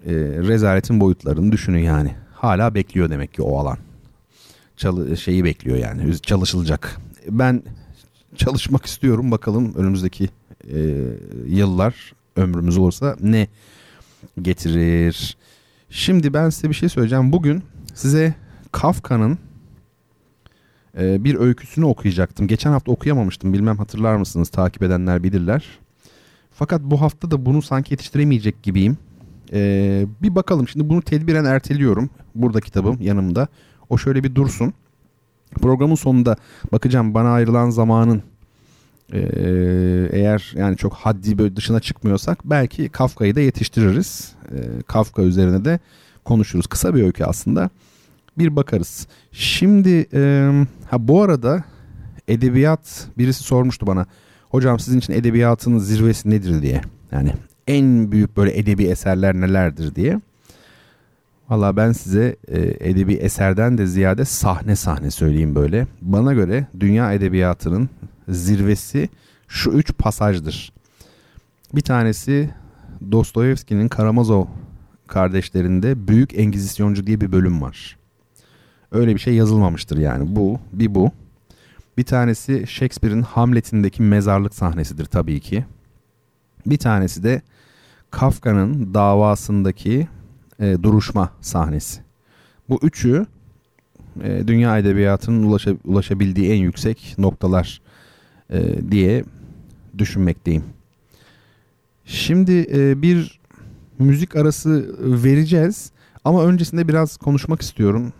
e, 0.06 0.12
rezaletin 0.22 1.00
boyutlarını 1.00 1.52
düşünün 1.52 1.78
yani. 1.78 2.14
Hala 2.34 2.74
bekliyor 2.74 3.10
demek 3.10 3.34
ki 3.34 3.42
o 3.42 3.58
alan. 3.58 3.78
Çalı, 4.76 5.16
şeyi 5.16 5.44
bekliyor 5.44 5.76
yani 5.76 6.18
çalışılacak. 6.18 7.00
Ben 7.30 7.62
çalışmak 8.36 8.86
istiyorum. 8.86 9.30
Bakalım 9.30 9.74
önümüzdeki 9.74 10.28
e, 10.74 10.78
yıllar 11.46 12.12
ömrümüz 12.36 12.78
olursa 12.78 13.16
ne 13.20 13.48
getirir? 14.42 15.36
Şimdi 15.90 16.34
ben 16.34 16.50
size 16.50 16.68
bir 16.68 16.74
şey 16.74 16.88
söyleyeceğim. 16.88 17.32
Bugün 17.32 17.62
size 17.94 18.34
Kafka'nın 18.72 19.38
e, 20.98 21.24
bir 21.24 21.34
öyküsünü 21.34 21.84
okuyacaktım. 21.84 22.46
Geçen 22.46 22.70
hafta 22.70 22.92
okuyamamıştım. 22.92 23.52
Bilmem 23.52 23.78
hatırlar 23.78 24.16
mısınız? 24.16 24.48
Takip 24.48 24.82
edenler 24.82 25.22
bilirler. 25.22 25.78
Fakat 26.50 26.82
bu 26.82 27.00
hafta 27.00 27.30
da 27.30 27.46
bunu 27.46 27.62
sanki 27.62 27.94
yetiştiremeyecek 27.94 28.62
gibiyim. 28.62 28.98
Ee, 29.52 30.06
bir 30.22 30.34
bakalım. 30.34 30.68
Şimdi 30.68 30.88
bunu 30.88 31.02
tedbiren 31.02 31.44
erteliyorum. 31.44 32.10
Burada 32.34 32.60
kitabım 32.60 33.00
yanımda. 33.00 33.48
O 33.88 33.98
şöyle 33.98 34.24
bir 34.24 34.34
dursun. 34.34 34.72
Programın 35.50 35.94
sonunda 35.94 36.36
bakacağım 36.72 37.14
bana 37.14 37.30
ayrılan 37.32 37.70
zamanın 37.70 38.22
ee, 39.12 39.18
eğer 40.12 40.52
yani 40.56 40.76
çok 40.76 40.94
haddi 40.94 41.38
böyle 41.38 41.56
dışına 41.56 41.80
çıkmıyorsak 41.80 42.38
belki 42.44 42.88
Kafka'yı 42.88 43.34
da 43.36 43.40
yetiştiririz. 43.40 44.34
Ee, 44.52 44.82
Kafka 44.86 45.22
üzerine 45.22 45.64
de 45.64 45.78
konuşuruz. 46.24 46.66
Kısa 46.66 46.94
bir 46.94 47.02
öykü 47.02 47.24
aslında 47.24 47.70
bir 48.38 48.56
bakarız. 48.56 49.06
Şimdi 49.32 50.06
e, 50.12 50.50
ha 50.90 51.08
bu 51.08 51.22
arada 51.22 51.64
edebiyat 52.28 53.08
birisi 53.18 53.42
sormuştu 53.42 53.86
bana. 53.86 54.06
Hocam 54.48 54.78
sizin 54.78 54.98
için 54.98 55.12
edebiyatın 55.12 55.78
zirvesi 55.78 56.30
nedir 56.30 56.62
diye. 56.62 56.80
Yani 57.12 57.32
en 57.66 58.12
büyük 58.12 58.36
böyle 58.36 58.58
edebi 58.58 58.84
eserler 58.84 59.34
nelerdir 59.34 59.94
diye. 59.94 60.20
Valla 61.48 61.76
ben 61.76 61.92
size 61.92 62.36
e, 62.48 62.90
edebi 62.90 63.14
eserden 63.14 63.78
de 63.78 63.86
ziyade 63.86 64.24
sahne 64.24 64.76
sahne 64.76 65.10
söyleyeyim 65.10 65.54
böyle. 65.54 65.86
Bana 66.02 66.32
göre 66.32 66.66
dünya 66.80 67.12
edebiyatının 67.12 67.88
zirvesi 68.28 69.08
şu 69.48 69.70
üç 69.70 69.92
pasajdır. 69.98 70.72
Bir 71.74 71.80
tanesi 71.80 72.50
Dostoyevski'nin 73.12 73.88
Karamazov 73.88 74.44
kardeşlerinde 75.06 76.08
Büyük 76.08 76.38
Engizisyoncu 76.38 77.06
diye 77.06 77.20
bir 77.20 77.32
bölüm 77.32 77.62
var. 77.62 77.96
Öyle 78.96 79.14
bir 79.14 79.20
şey 79.20 79.34
yazılmamıştır 79.34 79.98
yani. 79.98 80.36
Bu, 80.36 80.58
bir 80.72 80.94
bu. 80.94 81.10
Bir 81.98 82.04
tanesi 82.04 82.66
Shakespeare'in 82.66 83.22
Hamlet'indeki 83.22 84.02
mezarlık 84.02 84.54
sahnesidir 84.54 85.04
tabii 85.04 85.40
ki. 85.40 85.64
Bir 86.66 86.78
tanesi 86.78 87.22
de 87.22 87.42
Kafka'nın 88.10 88.94
davasındaki 88.94 90.08
e, 90.60 90.76
duruşma 90.82 91.30
sahnesi. 91.40 92.00
Bu 92.68 92.78
üçü 92.82 93.26
e, 94.22 94.48
dünya 94.48 94.78
edebiyatının 94.78 95.42
ulaşa, 95.42 95.70
ulaşabildiği 95.84 96.50
en 96.50 96.56
yüksek 96.56 97.14
noktalar 97.18 97.80
e, 98.50 98.90
diye 98.90 99.24
düşünmekteyim. 99.98 100.64
Şimdi 102.04 102.66
e, 102.74 103.02
bir 103.02 103.40
müzik 103.98 104.36
arası 104.36 104.96
vereceğiz 105.00 105.90
ama 106.24 106.44
öncesinde 106.44 106.88
biraz 106.88 107.16
konuşmak 107.16 107.62
istiyorum 107.62 108.12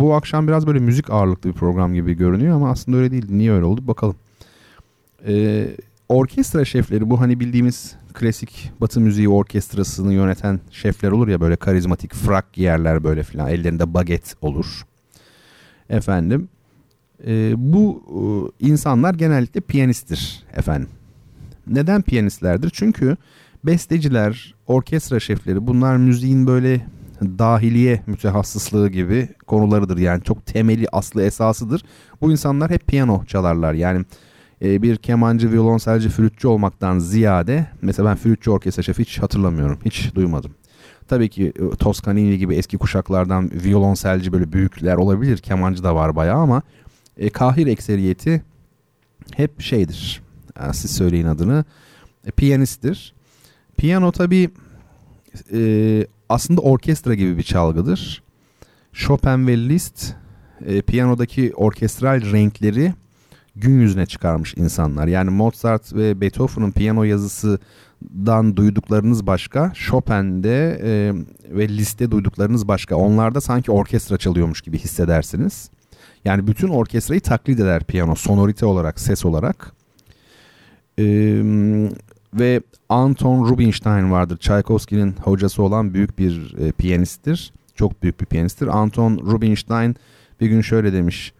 bu 0.00 0.14
akşam 0.14 0.48
biraz 0.48 0.66
böyle 0.66 0.78
müzik 0.78 1.10
ağırlıklı 1.10 1.50
bir 1.50 1.54
program 1.54 1.94
gibi 1.94 2.14
görünüyor 2.14 2.56
ama 2.56 2.70
aslında 2.70 2.96
öyle 2.98 3.10
değil. 3.10 3.26
Niye 3.28 3.52
öyle 3.52 3.64
oldu 3.64 3.86
bakalım. 3.86 4.16
Ee, 5.26 5.68
orkestra 6.08 6.64
şefleri 6.64 7.10
bu 7.10 7.20
hani 7.20 7.40
bildiğimiz 7.40 7.96
klasik 8.14 8.72
batı 8.80 9.00
müziği 9.00 9.28
orkestrasını 9.28 10.12
yöneten 10.14 10.60
şefler 10.70 11.10
olur 11.10 11.28
ya 11.28 11.40
böyle 11.40 11.56
karizmatik 11.56 12.14
frak 12.14 12.52
giyerler 12.52 13.04
böyle 13.04 13.22
filan 13.22 13.48
ellerinde 13.48 13.94
baget 13.94 14.34
olur. 14.40 14.86
Efendim 15.90 16.48
e, 17.26 17.54
bu 17.56 18.02
e, 18.60 18.66
insanlar 18.66 19.14
genellikle 19.14 19.60
piyanisttir 19.60 20.44
efendim. 20.56 20.88
Neden 21.66 22.02
piyanistlerdir? 22.02 22.70
Çünkü 22.74 23.16
besteciler, 23.64 24.54
orkestra 24.66 25.20
şefleri 25.20 25.66
bunlar 25.66 25.96
müziğin 25.96 26.46
böyle 26.46 26.86
dahiliye 27.22 28.02
mütehassıslığı 28.06 28.88
gibi 28.88 29.28
konularıdır. 29.46 29.98
Yani 29.98 30.22
çok 30.22 30.46
temeli 30.46 30.86
aslı 30.92 31.22
esasıdır. 31.22 31.84
Bu 32.20 32.32
insanlar 32.32 32.70
hep 32.70 32.86
piyano 32.86 33.24
çalarlar. 33.24 33.74
Yani 33.74 34.04
e, 34.64 34.82
bir 34.82 34.96
kemancı, 34.96 35.52
violonselci, 35.52 36.08
flütçü 36.08 36.48
olmaktan 36.48 36.98
ziyade 36.98 37.66
mesela 37.82 38.08
ben 38.08 38.16
flütçü 38.16 38.50
orkestra 38.50 38.82
şefi 38.82 39.02
hiç 39.02 39.18
hatırlamıyorum. 39.18 39.78
Hiç 39.84 40.14
duymadım. 40.14 40.54
Tabii 41.08 41.28
ki 41.28 41.52
e, 41.56 41.76
Toscanini 41.76 42.38
gibi 42.38 42.54
eski 42.54 42.78
kuşaklardan 42.78 43.50
violonselci 43.64 44.32
böyle 44.32 44.52
büyükler 44.52 44.96
olabilir. 44.96 45.38
Kemancı 45.38 45.84
da 45.84 45.94
var 45.94 46.16
bayağı 46.16 46.38
ama 46.38 46.62
e, 47.16 47.30
kahir 47.30 47.66
ekseriyeti 47.66 48.42
hep 49.34 49.60
şeydir. 49.60 50.22
Yani 50.60 50.74
siz 50.74 50.90
söyleyin 50.90 51.26
adını. 51.26 51.64
E, 52.26 52.30
piyanisttir. 52.30 53.14
Piyano 53.76 54.12
tabii 54.12 54.50
e, 55.52 56.06
aslında 56.32 56.60
orkestra 56.60 57.14
gibi 57.14 57.38
bir 57.38 57.42
çalgıdır. 57.42 58.22
Chopin 58.92 59.46
ve 59.46 59.56
Liszt 59.56 60.14
e, 60.66 60.82
piyanodaki 60.82 61.52
orkestral 61.54 62.32
renkleri 62.32 62.94
gün 63.56 63.80
yüzüne 63.80 64.06
çıkarmış 64.06 64.54
insanlar. 64.56 65.06
Yani 65.06 65.30
Mozart 65.30 65.94
ve 65.94 66.20
Beethoven'ın 66.20 66.70
piyano 66.70 67.02
yazısından 67.02 68.56
duyduklarınız 68.56 69.26
başka, 69.26 69.72
Chopin'de 69.74 70.80
e, 70.84 71.12
ve 71.56 71.68
Liszt'te 71.68 72.10
duyduklarınız 72.10 72.68
başka. 72.68 72.96
Onlarda 72.96 73.40
sanki 73.40 73.72
orkestra 73.72 74.18
çalıyormuş 74.18 74.60
gibi 74.60 74.78
hissedersiniz. 74.78 75.70
Yani 76.24 76.46
bütün 76.46 76.68
orkestrayı 76.68 77.20
taklit 77.20 77.60
eder 77.60 77.84
piyano 77.84 78.14
sonorite 78.14 78.66
olarak, 78.66 79.00
ses 79.00 79.24
olarak. 79.24 79.72
E, 80.98 81.04
ve 82.34 82.60
Anton 82.88 83.48
Rubinstein 83.48 84.10
vardır. 84.10 84.36
Tchaikovsky'nin 84.36 85.12
hocası 85.12 85.62
olan 85.62 85.94
büyük 85.94 86.18
bir 86.18 86.54
e, 86.58 86.72
piyanisttir. 86.72 87.52
Çok 87.74 88.02
büyük 88.02 88.20
bir 88.20 88.26
piyanisttir. 88.26 88.66
Anton 88.66 89.18
Rubinstein 89.18 89.96
bir 90.40 90.46
gün 90.46 90.60
şöyle 90.60 90.92
demiş. 90.92 91.32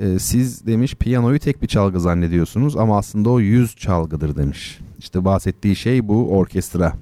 E, 0.00 0.18
siz 0.18 0.66
demiş 0.66 0.94
piyanoyu 0.94 1.38
tek 1.38 1.62
bir 1.62 1.66
çalgı 1.66 2.00
zannediyorsunuz 2.00 2.76
ama 2.76 2.98
aslında 2.98 3.30
o 3.30 3.40
yüz 3.40 3.76
çalgıdır 3.76 4.36
demiş. 4.36 4.78
İşte 4.98 5.24
bahsettiği 5.24 5.76
şey 5.76 6.08
bu 6.08 6.30
orkestra 6.30 6.92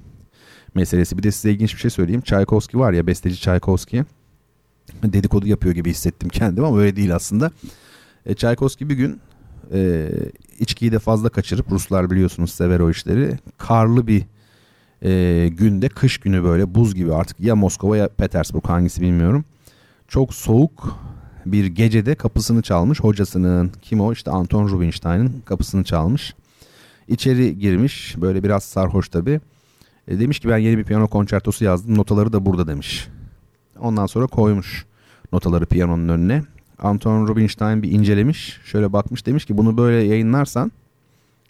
meselesi. 0.75 1.17
Bir 1.17 1.23
de 1.23 1.31
size 1.31 1.51
ilginç 1.51 1.73
bir 1.75 1.79
şey 1.79 1.91
söyleyeyim. 1.91 2.21
Tchaikovsky 2.21 2.79
var 2.83 2.93
ya 2.93 3.07
besteci 3.07 3.41
Tchaikovsky. 3.41 4.03
Dedikodu 5.03 5.47
yapıyor 5.47 5.75
gibi 5.75 5.89
hissettim 5.89 6.29
kendim 6.29 6.63
ama 6.63 6.79
öyle 6.79 6.95
değil 6.95 7.15
aslında. 7.15 7.51
E, 8.25 8.35
Tchaikovsky 8.35 8.89
bir 8.89 8.95
gün 8.95 9.19
e, 9.73 10.09
içkiyi 10.59 10.91
de 10.91 10.99
fazla 10.99 11.29
kaçırıp 11.29 11.71
Ruslar 11.71 12.11
biliyorsunuz 12.11 12.51
sever 12.51 12.79
o 12.79 12.89
işleri. 12.89 13.37
Karlı 13.57 14.07
bir 14.07 14.25
e, 15.03 15.47
günde 15.47 15.89
kış 15.89 16.17
günü 16.17 16.43
böyle 16.43 16.75
buz 16.75 16.95
gibi 16.95 17.13
artık 17.13 17.39
ya 17.39 17.55
Moskova 17.55 17.97
ya 17.97 18.07
Petersburg 18.07 18.65
hangisi 18.65 19.01
bilmiyorum. 19.01 19.45
Çok 20.07 20.33
soğuk 20.33 20.99
bir 21.45 21.65
gecede 21.65 22.15
kapısını 22.15 22.61
çalmış 22.61 22.99
hocasının 22.99 23.71
kim 23.81 24.01
o 24.01 24.13
işte 24.13 24.31
Anton 24.31 24.67
Rubinstein'in 24.69 25.41
kapısını 25.45 25.83
çalmış. 25.83 26.35
İçeri 27.07 27.59
girmiş 27.59 28.15
böyle 28.21 28.43
biraz 28.43 28.63
sarhoş 28.63 29.09
tabi. 29.09 29.39
E, 30.07 30.19
demiş 30.19 30.39
ki 30.39 30.49
ben 30.49 30.57
yeni 30.57 30.77
bir 30.77 30.83
piyano 30.83 31.07
konçertosu 31.07 31.65
yazdım 31.65 31.97
notaları 31.97 32.33
da 32.33 32.45
burada 32.45 32.67
demiş. 32.67 33.07
Ondan 33.79 34.05
sonra 34.05 34.27
koymuş 34.27 34.85
notaları 35.33 35.65
piyanonun 35.65 36.09
önüne. 36.09 36.43
Anton 36.79 37.27
Rubinstein 37.27 37.83
bir 37.83 37.91
incelemiş. 37.91 38.59
Şöyle 38.65 38.93
bakmış 38.93 39.25
demiş 39.25 39.45
ki 39.45 39.57
bunu 39.57 39.77
böyle 39.77 40.03
yayınlarsan 40.03 40.71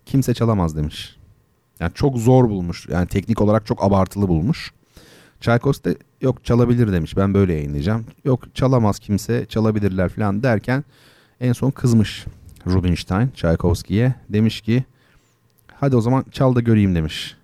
kimse 0.05 0.33
çalamaz 0.33 0.77
demiş. 0.77 1.15
Yani 1.79 1.91
çok 1.93 2.17
zor 2.17 2.49
bulmuş. 2.49 2.87
Yani 2.89 3.07
teknik 3.07 3.41
olarak 3.41 3.65
çok 3.65 3.83
abartılı 3.83 4.27
bulmuş. 4.27 4.71
Tchaikovsky 5.41 5.95
de 5.95 5.97
yok 6.21 6.45
çalabilir 6.45 6.91
demiş. 6.91 7.17
Ben 7.17 7.33
böyle 7.33 7.53
yayınlayacağım. 7.53 8.05
Yok 8.25 8.55
çalamaz 8.55 8.99
kimse 8.99 9.45
çalabilirler 9.45 10.09
falan 10.09 10.43
derken 10.43 10.83
en 11.41 11.53
son 11.53 11.71
kızmış 11.71 12.25
Rubinstein 12.67 13.27
Tchaikovsky'ye. 13.27 14.15
Demiş 14.29 14.61
ki 14.61 14.83
hadi 15.73 15.95
o 15.95 16.01
zaman 16.01 16.25
çal 16.31 16.55
da 16.55 16.61
göreyim 16.61 16.95
demiş. 16.95 17.35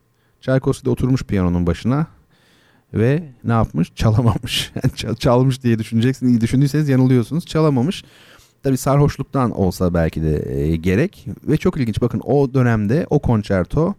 Tchaikovsky 0.41 0.85
de 0.85 0.89
oturmuş 0.89 1.23
piyanonun 1.23 1.67
başına 1.67 2.07
ve 2.93 3.23
ne 3.43 3.51
yapmış? 3.51 3.91
Çalamamış. 3.95 4.71
Çalmış 5.19 5.63
diye 5.63 5.79
düşüneceksin. 5.79 6.27
İyi 6.27 6.41
düşündüyseniz 6.41 6.89
yanılıyorsunuz. 6.89 7.45
Çalamamış. 7.45 8.03
Tabi 8.63 8.77
sarhoşluktan 8.77 9.51
olsa 9.51 9.93
belki 9.93 10.21
de 10.21 10.61
e, 10.61 10.75
gerek 10.75 11.27
ve 11.47 11.57
çok 11.57 11.77
ilginç 11.77 12.01
bakın 12.01 12.21
o 12.25 12.53
dönemde 12.53 13.07
o 13.09 13.19
konçerto 13.19 13.93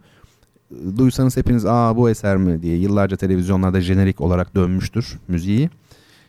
e, 0.71 0.97
duysanız 0.97 1.37
hepiniz 1.37 1.65
aa 1.65 1.97
bu 1.97 2.09
eser 2.09 2.37
mi 2.37 2.61
diye 2.61 2.77
yıllarca 2.77 3.17
televizyonlarda 3.17 3.81
jenerik 3.81 4.21
olarak 4.21 4.55
dönmüştür 4.55 5.19
müziği. 5.27 5.69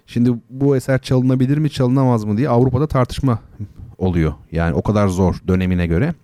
Şimdi 0.06 0.30
bu 0.50 0.76
eser 0.76 1.02
çalınabilir 1.02 1.58
mi 1.58 1.70
çalınamaz 1.70 2.24
mı 2.24 2.36
diye 2.36 2.48
Avrupa'da 2.48 2.86
tartışma 2.86 3.38
oluyor. 3.98 4.34
Yani 4.52 4.74
o 4.74 4.82
kadar 4.82 5.08
zor 5.08 5.34
dönemine 5.48 5.86
göre. 5.86 6.14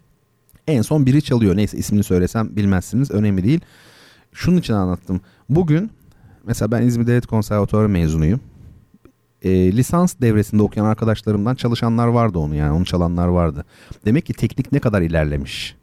En 0.66 0.82
son 0.82 1.07
biri 1.07 1.22
çalıyor. 1.22 1.57
Neyse 1.57 1.78
ismini 1.78 2.03
söylesem 2.03 2.57
bilmezsiniz. 2.57 3.11
Önemli 3.11 3.45
değil. 3.45 3.61
Şunun 4.32 4.57
için 4.57 4.74
anlattım. 4.74 5.20
Bugün 5.49 5.91
mesela 6.47 6.70
ben 6.70 6.82
İzmir 6.82 7.07
Devlet 7.07 7.26
Konservatuarı 7.26 7.88
mezunuyum. 7.88 8.41
E, 9.43 9.76
lisans 9.76 10.14
devresinde 10.20 10.62
okuyan 10.62 10.86
arkadaşlarımdan 10.86 11.55
çalışanlar 11.55 12.07
vardı 12.07 12.38
onu 12.38 12.55
yani 12.55 12.72
onu 12.72 12.84
çalanlar 12.84 13.28
vardı. 13.28 13.64
Demek 14.05 14.26
ki 14.26 14.32
teknik 14.32 14.72
ne 14.72 14.78
kadar 14.78 15.03
ilerlemiş. 15.03 15.76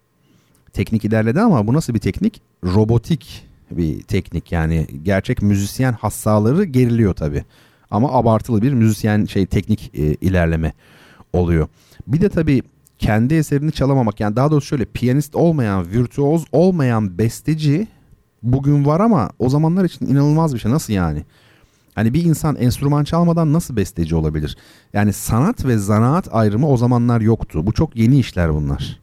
Teknik 0.74 1.06
ilerledi 1.06 1.42
ama 1.42 1.68
bu 1.68 1.74
nasıl 1.74 1.94
bir 1.94 2.00
teknik? 2.00 2.42
Robotik 2.64 3.48
bir 3.72 4.02
teknik 4.02 4.52
yani 4.52 4.88
gerçek 5.04 5.42
müzisyen 5.42 5.94
hassaları 5.94 6.64
geriliyor 6.64 7.14
tabi. 7.14 7.44
Ama 7.92 8.12
abartılı 8.12 8.62
bir 8.62 8.74
müzisyen 8.74 9.26
şey 9.26 9.46
teknik 9.46 9.92
e, 9.94 10.02
ilerleme 10.02 10.74
oluyor. 11.34 11.68
Bir 12.08 12.22
de 12.22 12.30
tabi 12.30 12.62
kendi 13.00 13.34
eserini 13.34 13.72
çalamamak 13.72 14.20
yani 14.20 14.36
daha 14.36 14.52
doğrusu 14.52 14.68
şöyle 14.68 14.86
piyanist 14.86 15.36
olmayan, 15.36 15.92
virtüoz 15.92 16.46
olmayan 16.52 17.18
besteci 17.18 17.88
bugün 18.44 18.86
var 18.86 19.00
ama 19.00 19.30
o 19.40 19.50
zamanlar 19.50 19.86
için 19.86 20.06
inanılmaz 20.06 20.54
bir 20.54 20.60
şey. 20.60 20.72
Nasıl 20.72 20.94
yani? 20.94 21.26
Hani 21.96 22.14
bir 22.14 22.26
insan 22.26 22.56
enstrüman 22.56 23.04
çalmadan 23.04 23.54
nasıl 23.54 23.76
besteci 23.76 24.16
olabilir? 24.16 24.58
Yani 24.94 25.14
sanat 25.14 25.66
ve 25.66 25.78
zanaat 25.78 26.36
ayrımı 26.36 26.70
o 26.70 26.78
zamanlar 26.78 27.22
yoktu. 27.22 27.68
Bu 27.68 27.74
çok 27.74 27.96
yeni 27.96 28.20
işler 28.20 28.54
bunlar. 28.54 29.00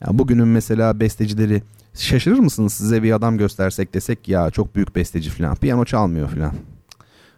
Yani 0.00 0.18
bugünün 0.18 0.48
mesela 0.48 1.00
bestecileri 1.00 1.62
şaşırır 1.94 2.38
mısınız 2.38 2.72
size 2.72 3.02
bir 3.02 3.12
adam 3.12 3.38
göstersek 3.38 3.94
desek 3.94 4.28
ya 4.28 4.50
çok 4.50 4.74
büyük 4.74 4.96
besteci 4.96 5.30
falan. 5.30 5.54
Piyano 5.54 5.84
çalmıyor 5.84 6.28
falan. 6.28 6.52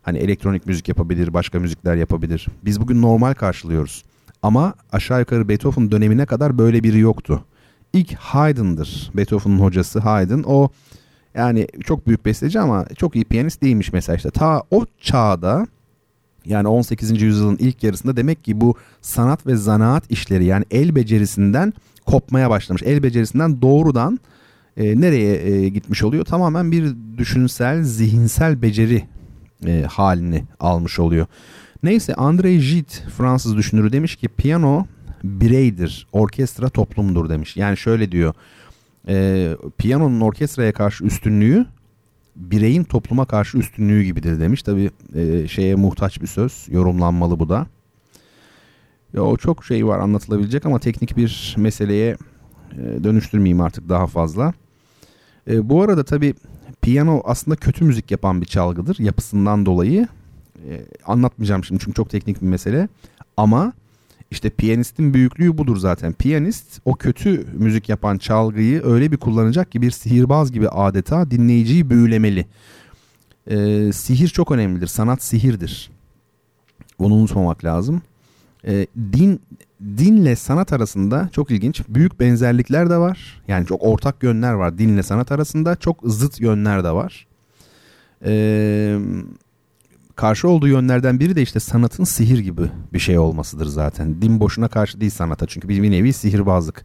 Hani 0.03 0.19
elektronik 0.19 0.67
müzik 0.67 0.89
yapabilir, 0.89 1.35
başka 1.35 1.59
müzikler 1.59 1.97
yapabilir. 1.97 2.47
Biz 2.65 2.81
bugün 2.81 3.03
normal 3.03 3.35
karşılıyoruz. 3.35 4.05
Ama 4.43 4.75
aşağı 4.93 5.21
yukarı 5.21 5.49
Beethoven 5.49 5.91
dönemine 5.91 6.27
kadar 6.27 6.59
böyle 6.59 6.83
biri 6.83 6.99
yoktu. 6.99 7.45
İlk 7.93 8.15
Haydn'dır. 8.15 9.11
Beethoven'ın 9.15 9.59
hocası 9.59 9.99
Haydn. 9.99 10.43
O 10.47 10.69
yani 11.39 11.67
çok 11.85 12.07
büyük 12.07 12.25
besteci 12.25 12.61
ama 12.61 12.87
çok 12.97 13.17
iyi 13.17 13.25
piyanist 13.25 13.63
değilmiş 13.63 13.93
mesela 13.93 14.17
işte. 14.17 14.31
Ta 14.31 14.63
o 14.71 14.87
çağda 15.01 15.67
yani 16.45 16.69
18. 16.69 17.23
yüzyılın 17.23 17.57
ilk 17.61 17.83
yarısında 17.83 18.17
demek 18.17 18.45
ki 18.45 18.61
bu 18.61 18.75
sanat 19.01 19.47
ve 19.47 19.57
zanaat 19.57 20.11
işleri 20.11 20.45
yani 20.45 20.65
el 20.71 20.95
becerisinden 20.95 21.73
kopmaya 22.07 22.51
başlamış. 22.51 22.83
El 22.83 23.03
becerisinden 23.03 23.63
doğrudan 23.63 24.19
e, 24.77 25.01
nereye 25.01 25.51
e, 25.51 25.69
gitmiş 25.69 26.03
oluyor? 26.03 26.25
Tamamen 26.25 26.73
bir 26.73 26.95
düşünsel, 27.19 27.83
zihinsel 27.83 28.63
beceri 28.63 29.05
e, 29.67 29.83
halini 29.83 30.45
almış 30.61 30.99
oluyor. 30.99 31.27
Neyse 31.83 32.13
André 32.13 32.73
Gide 32.73 33.11
Fransız 33.17 33.57
düşünürü 33.57 33.93
demiş 33.93 34.17
ki 34.17 34.29
piyano 34.29 34.87
bireydir, 35.25 36.07
orkestra 36.13 36.69
toplumdur 36.69 37.29
demiş. 37.29 37.57
Yani 37.57 37.77
şöyle 37.77 38.13
diyor. 38.13 38.35
E, 39.09 39.57
piyanonun 39.79 40.21
orkestraya 40.21 40.73
karşı 40.73 41.05
üstünlüğü 41.05 41.67
bireyin 42.37 42.85
topluma 42.85 43.25
karşı 43.25 43.59
üstünlüğü 43.59 44.03
gibidir 44.03 44.41
demiş. 44.41 44.63
Tabi 44.63 44.91
e, 45.15 45.49
şeye 45.49 45.75
muhtaç 45.75 46.23
bir 46.23 46.27
söz. 46.27 46.67
Yorumlanmalı 46.71 47.39
bu 47.39 47.49
da. 47.49 47.67
Ya 49.15 49.23
o 49.23 49.37
çok 49.37 49.65
şey 49.65 49.87
var 49.87 49.99
anlatılabilecek 49.99 50.67
ama 50.67 50.79
teknik 50.79 51.17
bir 51.17 51.55
meseleye 51.59 52.17
e, 52.73 53.05
dönüştürmeyeyim 53.05 53.61
artık 53.61 53.89
daha 53.89 54.07
fazla. 54.07 54.53
E, 55.51 55.69
bu 55.69 55.83
arada 55.83 56.05
tabi 56.05 56.35
piyano 56.83 57.23
aslında 57.25 57.57
kötü 57.57 57.85
müzik 57.85 58.11
yapan 58.11 58.41
bir 58.41 58.47
çalgıdır 58.47 58.99
yapısından 58.99 59.67
dolayı. 59.67 60.09
E, 60.69 60.87
anlatmayacağım 61.05 61.65
şimdi 61.65 61.81
çünkü 61.85 61.95
çok 61.95 62.11
teknik 62.11 62.43
bir 62.43 62.47
mesele. 62.47 62.89
Ama 63.37 63.73
işte 64.31 64.51
piyanistin 64.51 65.15
büyüklüğü 65.15 65.59
budur 65.59 65.77
zaten. 65.77 66.13
Piyanist 66.13 66.81
o 66.85 66.95
kötü 66.95 67.47
müzik 67.53 67.89
yapan 67.89 68.19
çalgıyı 68.19 68.85
öyle 68.85 69.13
bir 69.13 69.17
kullanacak 69.17 69.73
ki 69.73 69.83
bir 69.83 69.91
sihirbaz 69.91 70.53
gibi 70.53 70.69
adeta 70.69 71.31
dinleyiciyi 71.31 71.91
büyülemeli. 71.91 72.47
Ee, 73.51 73.91
sihir 73.93 74.29
çok 74.29 74.51
önemlidir. 74.51 74.87
Sanat 74.87 75.23
sihirdir. 75.23 75.91
Bunu 76.99 77.15
unutmamak 77.15 77.65
lazım. 77.65 78.03
Ee, 78.67 78.87
din 79.13 79.41
dinle 79.81 80.37
sanat 80.37 80.73
arasında 80.73 81.29
çok 81.33 81.51
ilginç 81.51 81.83
büyük 81.89 82.21
benzerlikler 82.21 82.91
de 82.91 82.97
var. 82.97 83.43
Yani 83.49 83.67
çok 83.67 83.83
ortak 83.83 84.23
yönler 84.23 84.53
var 84.53 84.79
dinle 84.79 85.03
sanat 85.03 85.33
arasında. 85.33 85.77
Çok 85.77 86.01
zıt 86.05 86.41
yönler 86.41 86.85
de 86.85 86.91
var. 86.91 87.27
Eee 88.25 88.99
karşı 90.19 90.49
olduğu 90.49 90.69
yönlerden 90.69 91.21
biri 91.21 91.37
de 91.37 91.43
işte 91.43 91.61
sanatın 91.61 92.05
sihir 92.05 92.39
gibi 92.39 92.63
bir 92.93 92.99
şey 92.99 93.19
olmasıdır 93.19 93.67
zaten. 93.67 94.23
Din 94.23 94.41
boşuna 94.41 94.69
karşı 94.69 95.01
değil 95.01 95.11
sanata 95.11 95.47
çünkü 95.47 95.69
bir 95.69 95.91
nevi 95.91 96.13
sihirbazlık. 96.13 96.85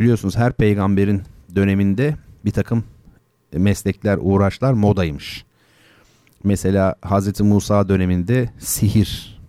Biliyorsunuz 0.00 0.36
her 0.36 0.52
peygamberin 0.52 1.22
döneminde 1.54 2.16
bir 2.44 2.50
takım 2.50 2.84
meslekler, 3.52 4.18
uğraşlar 4.20 4.72
modaymış. 4.72 5.44
Mesela 6.44 6.94
Hazreti 7.02 7.42
Musa 7.42 7.88
döneminde 7.88 8.50
sihir. 8.58 9.40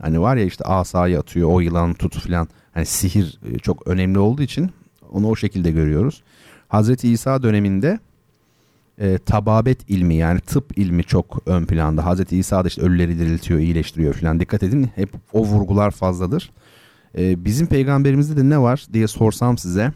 Hani 0.00 0.20
var 0.20 0.36
ya 0.36 0.44
işte 0.44 0.64
asayı 0.64 1.18
atıyor, 1.18 1.48
o 1.52 1.60
yılan 1.60 1.94
tut 1.94 2.20
filan. 2.20 2.48
Hani 2.72 2.86
sihir 2.86 3.38
e, 3.52 3.58
çok 3.58 3.86
önemli 3.86 4.18
olduğu 4.18 4.42
için 4.42 4.70
onu 5.10 5.28
o 5.28 5.36
şekilde 5.36 5.70
görüyoruz. 5.70 6.22
Hazreti 6.68 7.08
İsa 7.08 7.42
döneminde 7.42 7.98
e, 8.98 9.18
tababet 9.18 9.90
ilmi 9.90 10.14
yani 10.14 10.40
tıp 10.40 10.78
ilmi 10.78 11.04
çok 11.04 11.42
ön 11.46 11.64
planda. 11.66 12.04
Hazreti 12.06 12.38
İsa 12.38 12.64
da 12.64 12.68
işte 12.68 12.82
ölüleri 12.82 13.18
diriltiyor, 13.18 13.60
iyileştiriyor 13.60 14.14
falan. 14.14 14.40
Dikkat 14.40 14.62
edin 14.62 14.90
hep 14.94 15.10
o 15.32 15.44
vurgular 15.44 15.90
fazladır. 15.90 16.50
E, 17.18 17.44
bizim 17.44 17.66
peygamberimizde 17.66 18.36
de 18.36 18.48
ne 18.48 18.58
var 18.58 18.86
diye 18.92 19.08
sorsam 19.08 19.58
size 19.58 19.92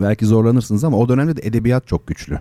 belki 0.00 0.26
zorlanırsınız 0.26 0.84
ama 0.84 0.96
o 0.96 1.08
dönemde 1.08 1.36
de 1.36 1.40
edebiyat 1.44 1.86
çok 1.86 2.06
güçlü. 2.06 2.38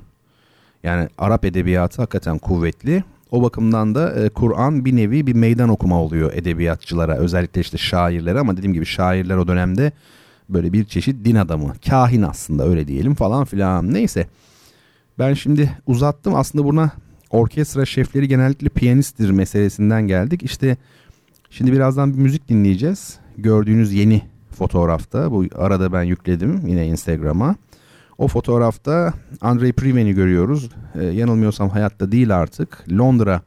Yani 0.83 1.09
Arap 1.17 1.45
edebiyatı 1.45 2.01
hakikaten 2.01 2.37
kuvvetli. 2.37 3.03
O 3.31 3.43
bakımdan 3.43 3.95
da 3.95 4.13
e, 4.13 4.29
Kur'an 4.29 4.85
bir 4.85 4.95
nevi 4.95 5.27
bir 5.27 5.33
meydan 5.33 5.69
okuma 5.69 6.01
oluyor 6.01 6.33
edebiyatçılara 6.33 7.17
özellikle 7.17 7.61
işte 7.61 7.77
şairlere 7.77 8.39
ama 8.39 8.57
dediğim 8.57 8.73
gibi 8.73 8.85
şairler 8.85 9.37
o 9.37 9.47
dönemde 9.47 9.91
böyle 10.49 10.73
bir 10.73 10.85
çeşit 10.85 11.25
din 11.25 11.35
adamı, 11.35 11.73
kahin 11.89 12.21
aslında 12.21 12.67
öyle 12.67 12.87
diyelim 12.87 13.15
falan 13.15 13.45
filan. 13.45 13.93
Neyse. 13.93 14.27
Ben 15.19 15.33
şimdi 15.33 15.77
uzattım 15.87 16.35
aslında 16.35 16.65
buna 16.65 16.91
orkestra 17.29 17.85
şefleri 17.85 18.27
genellikle 18.27 18.69
piyanisttir 18.69 19.29
meselesinden 19.29 20.07
geldik. 20.07 20.43
İşte 20.43 20.77
şimdi 21.49 21.73
birazdan 21.73 22.13
bir 22.13 22.19
müzik 22.19 22.49
dinleyeceğiz. 22.49 23.19
Gördüğünüz 23.37 23.93
yeni 23.93 24.21
fotoğrafta 24.51 25.31
bu 25.31 25.45
arada 25.55 25.93
ben 25.93 26.03
yükledim 26.03 26.67
yine 26.67 26.87
Instagram'a. 26.87 27.55
O 28.17 28.27
fotoğrafta 28.27 29.13
Andrei 29.41 29.73
Priven'i 29.73 30.13
görüyoruz. 30.13 30.69
Ee, 30.95 31.03
yanılmıyorsam 31.03 31.69
hayatta 31.69 32.11
değil 32.11 32.37
artık. 32.37 32.85
Londra 32.91 33.41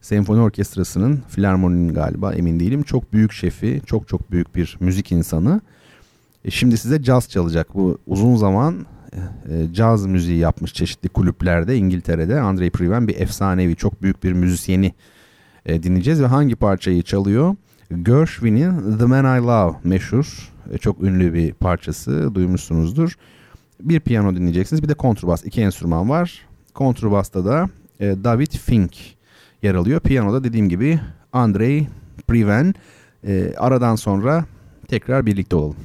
Senfoni 0.00 0.40
Orkestrası'nın 0.40 1.22
filarmoninin 1.28 1.94
galiba 1.94 2.34
emin 2.34 2.60
değilim. 2.60 2.82
Çok 2.82 3.12
büyük 3.12 3.32
şefi, 3.32 3.82
çok 3.86 4.08
çok 4.08 4.30
büyük 4.30 4.54
bir 4.54 4.76
müzik 4.80 5.12
insanı. 5.12 5.60
E 6.44 6.50
şimdi 6.50 6.76
size 6.76 7.02
caz 7.02 7.28
çalacak. 7.28 7.74
Bu 7.74 7.98
uzun 8.06 8.36
zaman 8.36 8.86
e, 9.50 9.72
caz 9.72 10.06
müziği 10.06 10.38
yapmış 10.38 10.72
çeşitli 10.72 11.08
kulüplerde 11.08 11.76
İngiltere'de. 11.76 12.40
Andre 12.40 12.70
Priven 12.70 13.08
bir 13.08 13.20
efsanevi 13.20 13.76
çok 13.76 14.02
büyük 14.02 14.24
bir 14.24 14.32
müzisyeni 14.32 14.94
e, 15.66 15.82
dinleyeceğiz 15.82 16.22
ve 16.22 16.26
hangi 16.26 16.56
parçayı 16.56 17.02
çalıyor? 17.02 17.56
Gershwin'in 18.02 18.98
The 18.98 19.04
Man 19.04 19.38
I 19.38 19.42
Love 19.42 19.76
meşhur 19.84 20.52
e, 20.72 20.78
çok 20.78 21.02
ünlü 21.02 21.34
bir 21.34 21.52
parçası 21.52 22.34
duymuşsunuzdur. 22.34 23.12
Bir 23.80 24.00
piyano 24.00 24.36
dinleyeceksiniz 24.36 24.82
bir 24.82 24.88
de 24.88 24.94
kontrbas 24.94 25.44
iki 25.44 25.60
enstrüman 25.60 26.08
var. 26.08 26.46
Kontrbasta 26.74 27.44
da 27.44 27.68
David 28.00 28.52
Fink 28.52 28.96
yer 29.62 29.74
alıyor. 29.74 30.00
Piyanoda 30.00 30.44
dediğim 30.44 30.68
gibi 30.68 31.00
Andrei 31.32 31.88
Priven. 32.28 32.74
Aradan 33.56 33.96
sonra 33.96 34.44
tekrar 34.88 35.26
birlikte 35.26 35.56
olalım. 35.56 35.76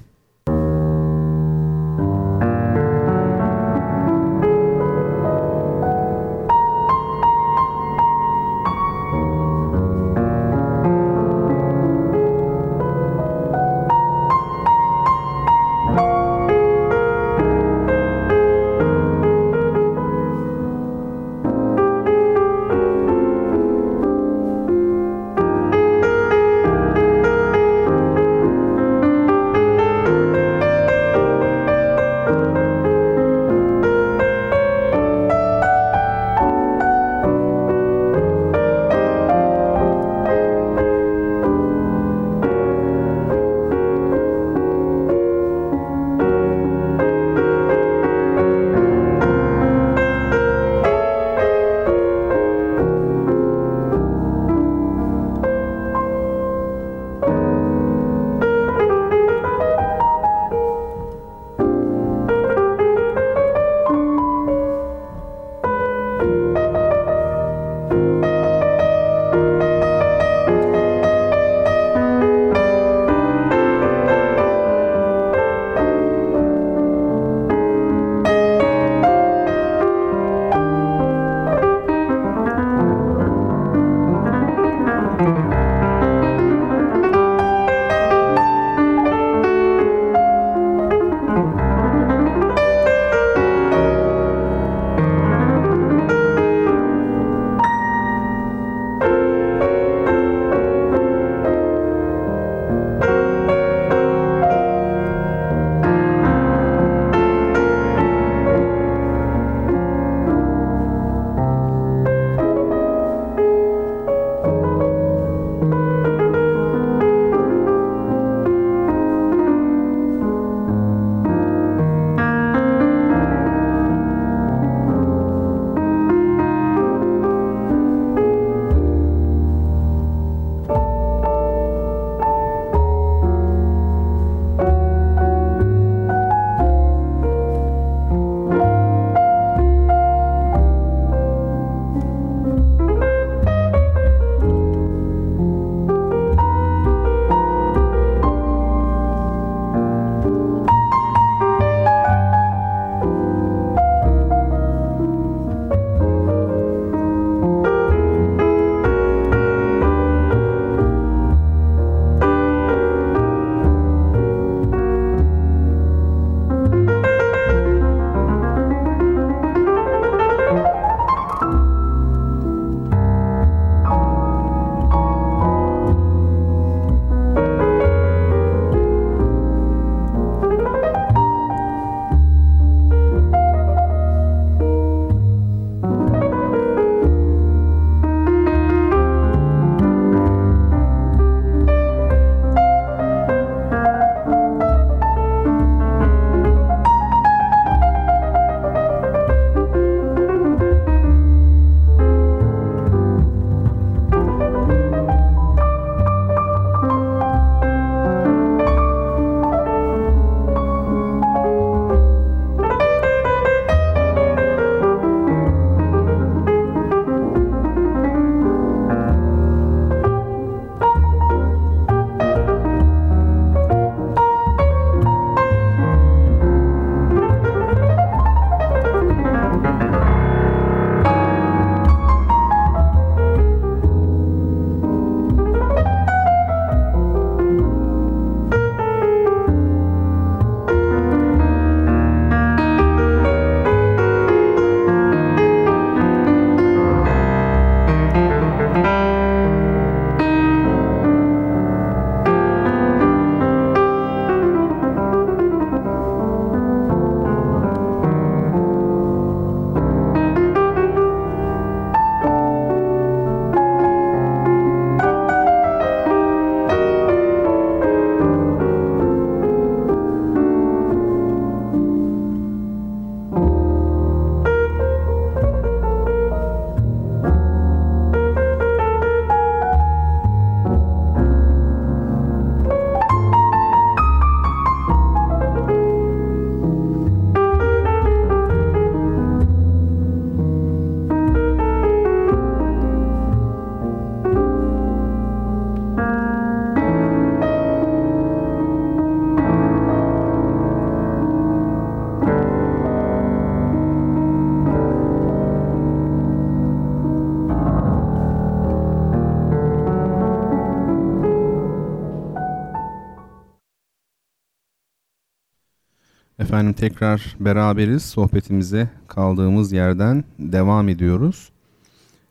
Efendim 316.59 316.73
tekrar 316.73 317.35
beraberiz. 317.39 318.03
Sohbetimize 318.03 318.89
kaldığımız 319.07 319.71
yerden 319.71 320.23
devam 320.39 320.89
ediyoruz. 320.89 321.49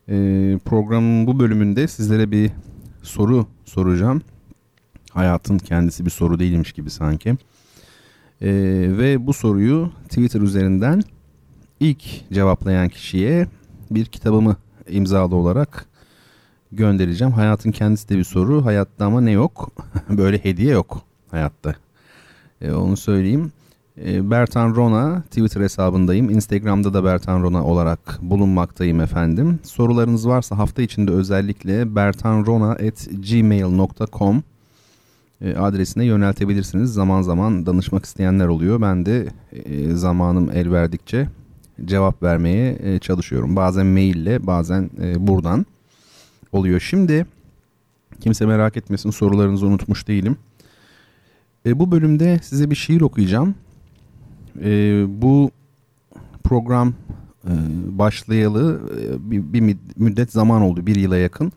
Ee, 0.09 0.59
programın 0.65 1.27
bu 1.27 1.39
bölümünde 1.39 1.87
sizlere 1.87 2.31
bir 2.31 2.51
soru 3.03 3.47
soracağım. 3.65 4.21
Hayatın 5.11 5.57
kendisi 5.57 6.05
bir 6.05 6.09
soru 6.09 6.39
değilmiş 6.39 6.73
gibi 6.73 6.89
sanki. 6.89 7.29
Ee, 7.29 7.37
ve 8.97 9.27
bu 9.27 9.33
soruyu 9.33 9.91
Twitter 10.09 10.41
üzerinden 10.41 11.01
ilk 11.79 12.31
cevaplayan 12.33 12.89
kişiye 12.89 13.47
bir 13.91 14.05
kitabımı 14.05 14.55
imzalı 14.89 15.35
olarak 15.35 15.85
göndereceğim. 16.71 17.33
Hayatın 17.33 17.71
kendisi 17.71 18.09
de 18.09 18.17
bir 18.17 18.23
soru. 18.23 18.65
Hayatta 18.65 19.05
ama 19.05 19.21
ne 19.21 19.31
yok? 19.31 19.71
Böyle 20.09 20.43
hediye 20.43 20.73
yok 20.73 21.01
hayatta. 21.31 21.75
Ee, 22.61 22.71
onu 22.71 22.97
söyleyeyim. 22.97 23.51
Ee, 23.97 24.31
Bertan 24.31 24.75
Rona 24.75 25.21
Twitter 25.21 25.61
hesabındayım. 25.61 26.29
Instagram'da 26.29 26.93
da 26.93 27.03
Bertan 27.03 27.43
Rona 27.43 27.65
olarak 27.65 28.19
bulunmaktayım 28.21 29.01
efendim. 29.01 29.59
Sorularınız 29.63 30.27
varsa 30.27 30.57
hafta 30.57 30.81
içinde 30.81 31.11
özellikle 31.11 31.95
bertanrona.gmail.com 31.95 34.43
e, 35.41 35.55
adresine 35.55 36.05
yöneltebilirsiniz. 36.05 36.93
Zaman 36.93 37.21
zaman 37.21 37.65
danışmak 37.65 38.05
isteyenler 38.05 38.47
oluyor. 38.47 38.81
Ben 38.81 39.05
de 39.05 39.27
e, 39.51 39.91
zamanım 39.91 40.51
el 40.53 40.71
verdikçe 40.71 41.27
cevap 41.85 42.23
vermeye 42.23 42.79
e, 42.83 42.99
çalışıyorum. 42.99 43.55
Bazen 43.55 43.85
maille 43.85 44.47
bazen 44.47 44.89
buradan 45.17 45.65
oluyor. 46.51 46.79
Şimdi 46.79 47.25
kimse 48.19 48.45
merak 48.45 48.77
etmesin 48.77 49.09
sorularınızı 49.09 49.65
unutmuş 49.65 50.07
değilim. 50.07 50.37
Bu 51.65 51.91
bölümde 51.91 52.39
size 52.43 52.69
bir 52.69 52.75
şiir 52.75 53.01
okuyacağım. 53.01 53.55
Bu 55.21 55.51
program 56.43 56.93
başlayalı 57.85 58.81
bir 59.21 59.75
müddet 59.95 60.31
zaman 60.31 60.61
oldu. 60.61 60.85
Bir 60.85 60.95
yıla 60.95 61.17
yakın. 61.17 61.51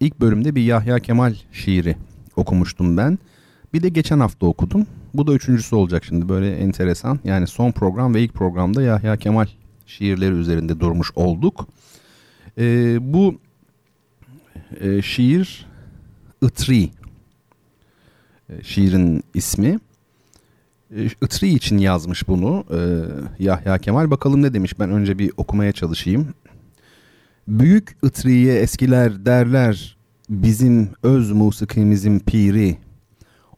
İlk 0.00 0.20
bölümde 0.20 0.54
bir 0.54 0.62
Yahya 0.62 0.98
Kemal 0.98 1.34
şiiri 1.52 1.96
okumuştum 2.36 2.96
ben. 2.96 3.18
Bir 3.72 3.82
de 3.82 3.88
geçen 3.88 4.20
hafta 4.20 4.46
okudum. 4.46 4.86
Bu 5.14 5.26
da 5.26 5.32
üçüncüsü 5.32 5.76
olacak 5.76 6.04
şimdi 6.04 6.28
böyle 6.28 6.56
enteresan. 6.56 7.18
Yani 7.24 7.46
son 7.46 7.72
program 7.72 8.14
ve 8.14 8.22
ilk 8.22 8.34
programda 8.34 8.82
Yahya 8.82 9.16
Kemal 9.16 9.46
şiirleri 9.86 10.34
üzerinde 10.34 10.80
durmuş 10.80 11.10
olduk. 11.14 11.68
Ee, 12.58 12.98
bu 13.00 13.34
e, 14.80 15.02
şiir 15.02 15.66
Itri. 16.42 16.90
E, 18.48 18.62
şiirin 18.62 19.22
ismi. 19.34 19.78
Itri 20.96 21.48
için 21.48 21.78
yazmış 21.78 22.28
bunu 22.28 22.64
e, 22.70 22.78
Yahya 23.44 23.78
Kemal. 23.78 24.10
Bakalım 24.10 24.42
ne 24.42 24.54
demiş 24.54 24.78
ben 24.80 24.90
önce 24.90 25.18
bir 25.18 25.32
okumaya 25.36 25.72
çalışayım. 25.72 26.34
Büyük 27.48 27.96
Itri'ye 28.02 28.54
eskiler 28.54 29.26
derler 29.26 29.96
bizim 30.30 30.90
öz 31.02 31.30
musikimizin 31.32 32.18
piri. 32.18 32.76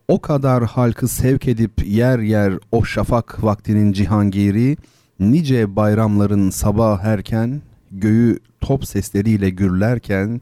O 0.09 0.21
kadar 0.21 0.65
halkı 0.65 1.09
sevk 1.09 1.49
edip 1.49 1.87
yer 1.87 2.19
yer 2.19 2.55
o 2.73 2.85
şafak 2.85 3.45
vaktinin 3.45 3.93
cihangiri, 3.93 4.77
nice 5.21 5.77
bayramların 5.77 6.51
sabah 6.51 7.05
erken, 7.05 7.63
göğü 7.91 8.39
top 8.61 8.85
sesleriyle 8.85 9.51
gürlerken, 9.51 10.41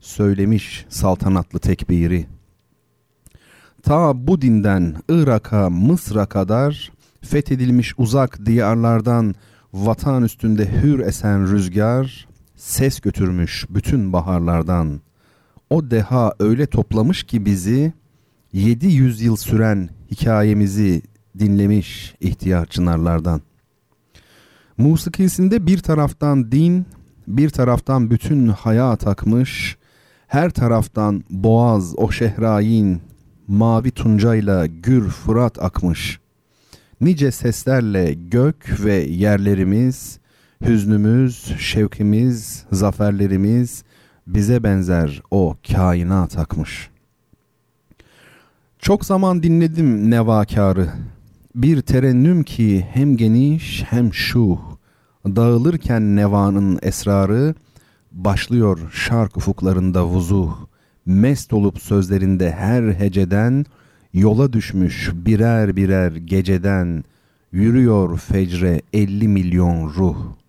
söylemiş 0.00 0.86
saltanatlı 0.88 1.58
tekbiri. 1.58 2.26
Ta 3.86 4.26
bu 4.26 4.42
dinden 4.42 4.94
Irak'a, 5.08 5.70
Mısır'a 5.70 6.26
kadar 6.26 6.92
fethedilmiş 7.20 7.94
uzak 7.98 8.46
diyarlardan 8.46 9.34
vatan 9.72 10.22
üstünde 10.22 10.82
hür 10.82 11.00
esen 11.00 11.52
rüzgar, 11.52 12.28
ses 12.56 13.00
götürmüş 13.00 13.66
bütün 13.70 14.12
baharlardan 14.12 15.00
o 15.70 15.90
deha 15.90 16.32
öyle 16.38 16.66
toplamış 16.66 17.24
ki 17.24 17.44
bizi 17.46 17.92
700 18.52 19.22
yıl 19.22 19.36
süren 19.36 19.88
hikayemizi 20.10 21.02
dinlemiş 21.38 22.14
ihtiyar 22.20 22.66
çınarlardan. 22.66 23.40
Musikisinde 24.78 25.66
bir 25.66 25.78
taraftan 25.78 26.52
din, 26.52 26.86
bir 27.28 27.50
taraftan 27.50 28.10
bütün 28.10 28.48
hayat 28.48 29.06
akmış, 29.06 29.76
her 30.26 30.50
taraftan 30.50 31.24
boğaz 31.30 31.94
o 31.96 32.10
şehrayin, 32.10 33.02
mavi 33.48 33.90
tuncayla 33.90 34.66
gür 34.66 35.08
fırat 35.10 35.64
akmış. 35.64 36.20
Nice 37.00 37.30
seslerle 37.30 38.14
gök 38.14 38.84
ve 38.84 38.94
yerlerimiz, 38.94 40.18
hüznümüz, 40.60 41.54
şevkimiz, 41.58 42.64
zaferlerimiz, 42.72 43.84
bize 44.26 44.62
benzer 44.62 45.22
o 45.30 45.56
kainat 45.72 46.38
akmış. 46.38 46.90
Çok 48.78 49.04
zaman 49.04 49.42
dinledim 49.42 50.10
nevakarı, 50.10 50.88
bir 51.54 51.80
terennüm 51.80 52.42
ki 52.42 52.86
hem 52.92 53.16
geniş 53.16 53.84
hem 53.88 54.14
şuh, 54.14 54.58
dağılırken 55.26 56.16
nevanın 56.16 56.78
esrarı, 56.82 57.54
başlıyor 58.12 58.78
şark 58.92 59.36
ufuklarında 59.36 60.06
vuzuh, 60.06 60.52
mest 61.06 61.52
olup 61.52 61.80
sözlerinde 61.80 62.50
her 62.50 62.82
heceden, 62.82 63.64
yola 64.12 64.52
düşmüş 64.52 65.10
birer 65.14 65.76
birer 65.76 66.12
geceden, 66.12 67.04
yürüyor 67.52 68.18
fecre 68.18 68.80
elli 68.92 69.28
milyon 69.28 69.94
ruh.'' 69.94 70.46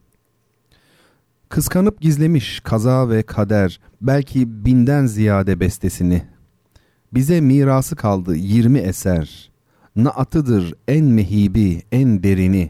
Kıskanıp 1.49 2.01
gizlemiş 2.01 2.59
kaza 2.59 3.09
ve 3.09 3.23
kader 3.23 3.79
belki 4.01 4.65
binden 4.65 5.05
ziyade 5.05 5.59
bestesini. 5.59 6.23
Bize 7.13 7.41
mirası 7.41 7.95
kaldı 7.95 8.35
yirmi 8.35 8.79
eser. 8.79 9.51
Naatıdır 9.95 10.73
en 10.87 11.05
mehibi, 11.05 11.81
en 11.91 12.23
derini. 12.23 12.69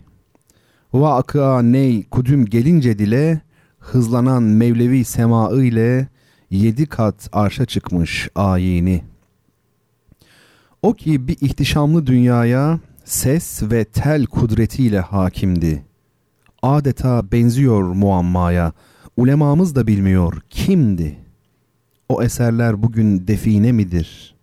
Vakıa 0.93 1.61
ney 1.61 2.03
kudüm 2.03 2.45
gelince 2.45 2.99
dile, 2.99 3.41
hızlanan 3.79 4.43
Mevlevi 4.43 5.03
sema 5.03 5.51
ile 5.51 6.07
yedi 6.49 6.85
kat 6.85 7.29
arşa 7.31 7.65
çıkmış 7.65 8.29
ayini. 8.35 9.03
O 10.81 10.93
ki 10.93 11.27
bir 11.27 11.37
ihtişamlı 11.41 12.07
dünyaya 12.07 12.79
ses 13.05 13.63
ve 13.63 13.85
tel 13.85 14.25
kudretiyle 14.25 14.99
hakimdi 14.99 15.87
adeta 16.61 17.31
benziyor 17.31 17.83
muammaya. 17.83 18.73
Ulemamız 19.17 19.75
da 19.75 19.87
bilmiyor 19.87 20.41
kimdi? 20.49 21.17
O 22.09 22.23
eserler 22.23 22.83
bugün 22.83 23.27
define 23.27 23.71
midir? 23.71 24.35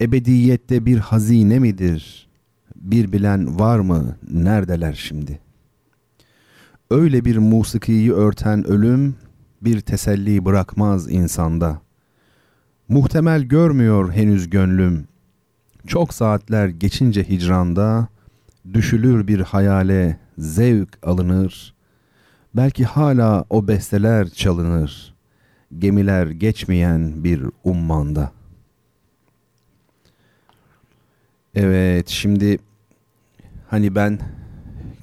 Ebediyette 0.00 0.86
bir 0.86 0.98
hazine 0.98 1.58
midir? 1.58 2.28
Bir 2.76 3.12
bilen 3.12 3.58
var 3.58 3.78
mı? 3.78 4.16
Neredeler 4.30 4.92
şimdi? 4.92 5.40
Öyle 6.90 7.24
bir 7.24 7.38
musikiyi 7.38 8.12
örten 8.12 8.66
ölüm 8.66 9.16
bir 9.62 9.80
teselli 9.80 10.44
bırakmaz 10.44 11.10
insanda. 11.10 11.80
Muhtemel 12.88 13.42
görmüyor 13.42 14.12
henüz 14.12 14.50
gönlüm. 14.50 15.08
Çok 15.86 16.14
saatler 16.14 16.68
geçince 16.68 17.28
hicranda 17.28 18.08
düşülür 18.74 19.26
bir 19.26 19.40
hayale 19.40 20.18
zevk 20.38 20.88
alınır, 21.02 21.74
belki 22.54 22.84
hala 22.84 23.44
o 23.50 23.68
besteler 23.68 24.28
çalınır, 24.28 25.14
gemiler 25.78 26.26
geçmeyen 26.26 27.24
bir 27.24 27.42
ummanda. 27.64 28.32
Evet, 31.54 32.08
şimdi 32.08 32.58
hani 33.68 33.94
ben 33.94 34.18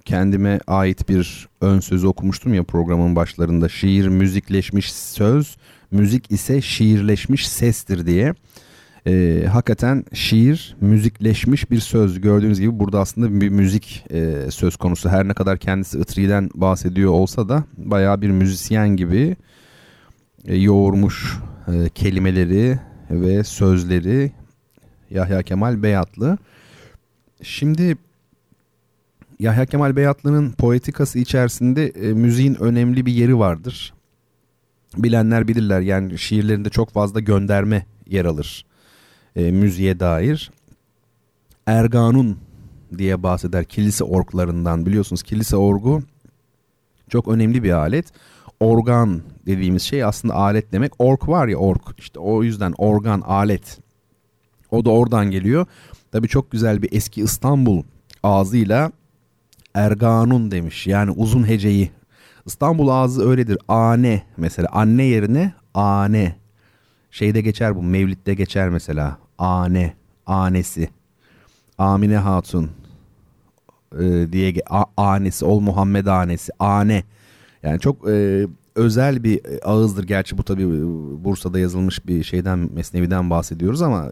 kendime 0.06 0.60
ait 0.68 1.10
bir 1.10 1.48
ön 1.62 1.80
sözü 1.80 2.08
okumuştum 2.08 2.54
ya 2.54 2.64
programın 2.64 3.16
başlarında. 3.16 3.70
Şiir 3.70 4.08
müzikleşmiş 4.08 4.94
söz, 4.94 5.58
müzik 5.92 6.32
ise 6.32 6.62
şiirleşmiş 6.62 7.48
sestir 7.48 8.06
diye 8.06 8.34
e, 9.08 9.46
hakikaten 9.52 10.06
şiir 10.14 10.76
müzikleşmiş 10.82 11.72
bir 11.72 11.80
söz. 11.80 12.22
Gördüğünüz 12.22 12.60
gibi 12.60 12.80
burada 12.80 13.00
aslında 13.00 13.42
bir 13.42 13.50
müzik 13.50 14.06
e, 14.10 14.52
söz 14.52 14.76
konusu. 14.76 15.10
Her 15.10 15.28
ne 15.28 15.34
kadar 15.34 15.58
kendisi 15.58 16.00
Itri'den 16.00 16.50
bahsediyor 16.56 17.12
olsa 17.12 17.50
da 17.50 17.64
bayağı 17.78 18.22
bir 18.22 18.30
müzisyen 18.30 18.90
gibi 18.90 19.36
e, 20.46 20.56
yoğurmuş 20.56 21.40
e, 21.68 21.90
kelimeleri 21.90 22.80
ve 23.10 23.44
sözleri 23.44 24.32
Yahya 25.10 25.44
Kemal 25.44 25.84
Beyatlı. 25.84 26.38
Şimdi 27.44 27.98
Yahya 29.40 29.66
Kemal 29.66 29.96
Beyatlı'nın 29.96 30.52
poetikası 30.52 31.20
içerisinde 31.20 31.88
e, 31.88 32.14
müziğin 32.14 32.56
önemli 32.56 33.06
bir 33.06 33.14
yeri 33.14 33.40
vardır. 33.40 33.94
Bilenler 34.98 35.48
bilirler 35.48 35.82
yani 35.82 36.18
şiirlerinde 36.18 36.70
çok 36.70 36.90
fazla 36.90 37.20
gönderme 37.20 37.86
yer 38.08 38.26
alır 38.26 38.66
e, 39.36 39.52
müziğe 39.52 40.00
dair. 40.00 40.52
Erganun 41.66 42.38
diye 42.98 43.24
bahseder 43.24 43.66
kilise 43.66 44.04
orklarından 44.04 44.86
biliyorsunuz 44.86 45.24
kilise 45.24 45.56
orgu 45.56 46.04
çok 47.10 47.28
önemli 47.28 47.64
bir 47.64 47.72
alet. 47.72 48.06
Organ 48.60 49.22
dediğimiz 49.46 49.82
şey 49.82 50.04
aslında 50.04 50.34
alet 50.34 50.72
demek. 50.72 50.92
Ork 51.00 51.28
var 51.28 51.48
ya 51.48 51.58
ork 51.58 51.82
işte 51.98 52.20
o 52.20 52.44
yüzden 52.44 52.74
organ 52.78 53.22
alet. 53.22 53.80
O 54.72 54.86
da 54.86 54.90
oradan 54.90 55.32
geliyor. 55.32 55.66
Tabii 56.12 56.28
çok 56.28 56.52
güzel 56.52 56.82
bir 56.82 56.90
eski 56.92 57.22
İstanbul 57.22 57.84
ağzıyla 58.24 58.92
erganun 59.76 60.52
demiş. 60.52 60.88
Yani 60.88 61.12
uzun 61.12 61.48
heceyi. 61.48 61.92
İstanbul 62.46 62.88
ağzı 62.88 63.30
öyledir. 63.30 63.58
Ane 63.68 64.24
mesela 64.38 64.68
anne 64.72 65.04
yerine 65.04 65.54
ane. 65.74 66.36
Şeyde 67.12 67.42
geçer 67.42 67.76
bu 67.76 67.84
Mevlid'de 67.84 68.34
geçer 68.34 68.70
mesela. 68.70 69.18
Ane, 69.38 69.94
anesi. 70.26 70.90
Amine 71.78 72.18
Hatun 72.18 72.72
e, 74.00 74.28
diye 74.32 74.54
a, 74.70 74.84
anesi, 74.98 75.46
ol 75.46 75.60
Muhammed 75.60 76.06
anesi, 76.06 76.52
ane. 76.60 77.04
Yani 77.64 77.80
çok 77.80 78.10
e, 78.10 78.48
özel 78.76 79.24
bir 79.24 79.42
ağızdır. 79.64 80.04
Gerçi 80.04 80.38
bu 80.38 80.44
tabi 80.44 80.66
Bursa'da 81.24 81.60
yazılmış 81.60 82.08
bir 82.08 82.24
şeyden 82.24 82.70
Mesnevi'den 82.74 83.30
bahsediyoruz 83.30 83.82
ama 83.82 84.12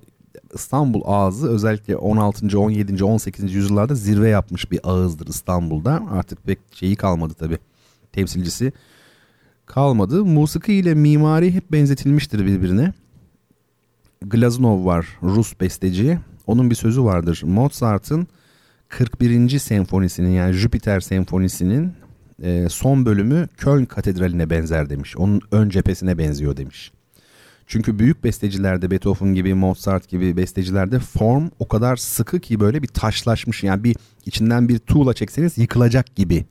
İstanbul 0.53 1.01
ağzı 1.05 1.49
özellikle 1.49 1.97
16. 1.97 2.59
17. 2.59 3.03
18. 3.03 3.53
yüzyıllarda 3.53 3.95
zirve 3.95 4.29
yapmış 4.29 4.71
bir 4.71 4.79
ağızdır 4.84 5.27
İstanbul'da. 5.27 6.03
Artık 6.11 6.43
pek 6.43 6.59
şeyi 6.71 6.95
kalmadı 6.95 7.34
tabi 7.34 7.57
temsilcisi 8.11 8.73
kalmadı. 9.65 10.25
Musiki 10.25 10.73
ile 10.73 10.93
mimari 10.93 11.51
hep 11.51 11.71
benzetilmiştir 11.71 12.45
birbirine. 12.45 12.93
Glazunov 14.21 14.86
var 14.86 15.07
Rus 15.23 15.59
besteci. 15.59 16.19
Onun 16.47 16.69
bir 16.69 16.75
sözü 16.75 17.03
vardır. 17.03 17.41
Mozart'ın 17.45 18.27
41. 18.89 19.59
senfonisinin 19.59 20.31
yani 20.31 20.53
Jüpiter 20.53 20.99
senfonisinin 20.99 21.93
e, 22.43 22.69
son 22.69 23.05
bölümü 23.05 23.47
Köln 23.57 23.86
Katedrali'ne 23.86 24.49
benzer 24.49 24.89
demiş. 24.89 25.17
Onun 25.17 25.41
ön 25.51 25.69
cephesine 25.69 26.17
benziyor 26.17 26.57
demiş. 26.57 26.91
Çünkü 27.68 27.99
büyük 27.99 28.24
bestecilerde 28.24 28.91
Beethoven 28.91 29.34
gibi 29.34 29.53
Mozart 29.53 30.09
gibi 30.09 30.38
bestecilerde 30.38 30.99
form 30.99 31.49
o 31.59 31.68
kadar 31.68 31.95
sıkı 31.95 32.39
ki 32.39 32.59
böyle 32.59 32.84
bir 32.84 32.88
taşlaşmış 32.88 33.64
yani 33.64 33.84
bir 33.84 33.95
içinden 34.26 34.70
bir 34.70 34.80
tuğla 34.80 35.14
çekseniz 35.14 35.57
yıkılacak 35.57 36.16
gibi 36.16 36.45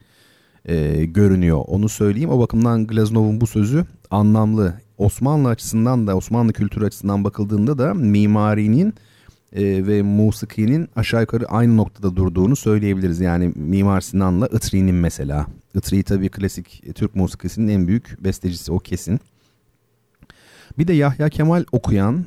e, 0.65 1.05
görünüyor. 1.05 1.65
Onu 1.67 1.89
söyleyeyim. 1.89 2.31
O 2.31 2.39
bakımdan 2.39 2.87
Glazunov'un 2.87 3.41
bu 3.41 3.47
sözü 3.47 3.85
anlamlı. 4.11 4.75
Osmanlı 4.99 5.49
açısından 5.49 6.07
da 6.07 6.17
Osmanlı 6.17 6.53
kültürü 6.53 6.87
açısından 6.87 7.25
bakıldığında 7.25 7.79
da 7.79 7.95
mimarinin 7.95 8.95
e, 9.53 9.87
ve 9.87 10.03
musikinin 10.03 10.89
aşağı 10.97 11.21
yukarı 11.21 11.47
aynı 11.47 11.77
noktada 11.77 12.17
durduğunu 12.17 12.57
söyleyebiliriz. 12.57 13.21
Yani 13.21 13.53
Mimar 13.55 14.01
Sinan'la 14.01 14.47
Itri'nin 14.47 14.95
mesela. 14.95 15.47
Itri 15.75 16.03
tabii 16.03 16.29
klasik 16.29 16.95
Türk 16.95 17.17
musikisinin 17.17 17.69
en 17.69 17.89
büyük 17.89 18.25
bestecisi 18.25 18.73
o 18.73 18.79
kesin. 18.79 19.21
Bir 20.79 20.89
de 20.89 20.93
Yahya 20.93 21.29
Kemal 21.29 21.65
okuyan 21.73 22.27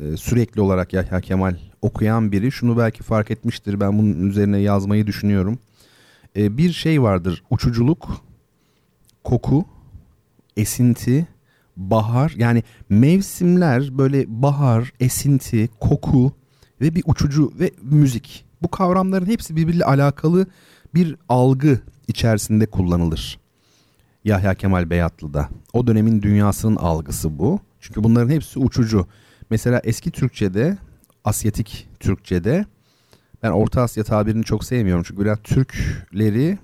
e, 0.00 0.16
sürekli 0.16 0.60
olarak 0.60 0.92
Yahya 0.92 1.20
Kemal 1.20 1.56
okuyan 1.82 2.32
biri 2.32 2.52
şunu 2.52 2.78
belki 2.78 3.02
fark 3.02 3.30
etmiştir. 3.30 3.80
Ben 3.80 3.98
bunun 3.98 4.28
üzerine 4.28 4.58
yazmayı 4.58 5.06
düşünüyorum. 5.06 5.58
E, 6.36 6.56
bir 6.56 6.72
şey 6.72 7.02
vardır 7.02 7.42
uçuculuk, 7.50 8.24
koku, 9.24 9.64
esinti, 10.56 11.26
bahar 11.76 12.34
yani 12.36 12.62
mevsimler 12.88 13.98
böyle 13.98 14.24
bahar, 14.28 14.92
esinti, 15.00 15.68
koku 15.80 16.32
ve 16.80 16.94
bir 16.94 17.02
uçucu 17.06 17.52
ve 17.60 17.70
müzik. 17.82 18.44
Bu 18.62 18.68
kavramların 18.68 19.26
hepsi 19.26 19.56
birbiriyle 19.56 19.84
alakalı 19.84 20.46
bir 20.94 21.16
algı 21.28 21.78
içerisinde 22.08 22.66
kullanılır. 22.66 23.41
Yahya 24.24 24.54
Kemal 24.54 24.90
Beyatlı'da. 24.90 25.48
O 25.72 25.86
dönemin 25.86 26.22
dünyasının 26.22 26.76
algısı 26.76 27.38
bu. 27.38 27.60
Çünkü 27.80 28.04
bunların 28.04 28.30
hepsi 28.30 28.58
uçucu. 28.58 29.06
Mesela 29.50 29.80
eski 29.84 30.10
Türkçe'de, 30.10 30.78
Asyatik 31.24 31.88
Türkçe'de 32.00 32.66
ben 33.42 33.50
Orta 33.50 33.82
Asya 33.82 34.04
tabirini 34.04 34.44
çok 34.44 34.64
sevmiyorum. 34.64 35.04
Çünkü 35.06 35.22
biraz 35.22 35.38
Türkleri 35.42 36.58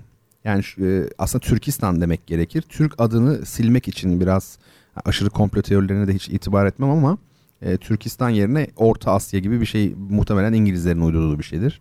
yani 0.45 0.63
e, 0.81 1.05
aslında 1.19 1.45
Türkistan 1.45 2.01
demek 2.01 2.27
gerekir. 2.27 2.63
Türk 2.63 2.95
adını 2.99 3.47
silmek 3.47 3.89
için 3.89 4.21
biraz 4.21 4.59
aşırı 5.05 5.31
komplo 5.31 5.63
teorilerine 5.63 6.07
de 6.07 6.15
hiç 6.15 6.29
itibar 6.29 6.67
etmem 6.67 6.91
ama 6.91 7.19
e, 7.63 7.77
Türkistan 7.77 8.29
yerine 8.29 8.67
Orta 8.77 9.13
Asya 9.13 9.41
gibi 9.41 9.61
bir 9.61 9.67
şey 9.67 9.95
muhtemelen 10.11 10.53
İngilizlerin 10.53 11.01
uydurduğu 11.01 11.39
bir 11.39 11.45
şeydir. 11.45 11.81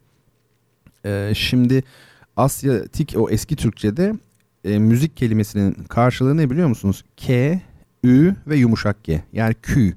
E, 1.05 1.31
şimdi 1.35 1.83
Asyatik 2.37 3.13
o 3.17 3.29
eski 3.29 3.55
Türkçe'de 3.55 4.13
e, 4.67 4.79
müzik 4.79 5.17
kelimesinin 5.17 5.73
karşılığı 5.73 6.37
ne 6.37 6.49
biliyor 6.49 6.67
musunuz? 6.67 7.03
K, 7.17 7.61
Ü 8.03 8.35
ve 8.47 8.55
yumuşak 8.57 9.03
G. 9.03 9.23
Yani 9.33 9.53
Q. 9.53 9.93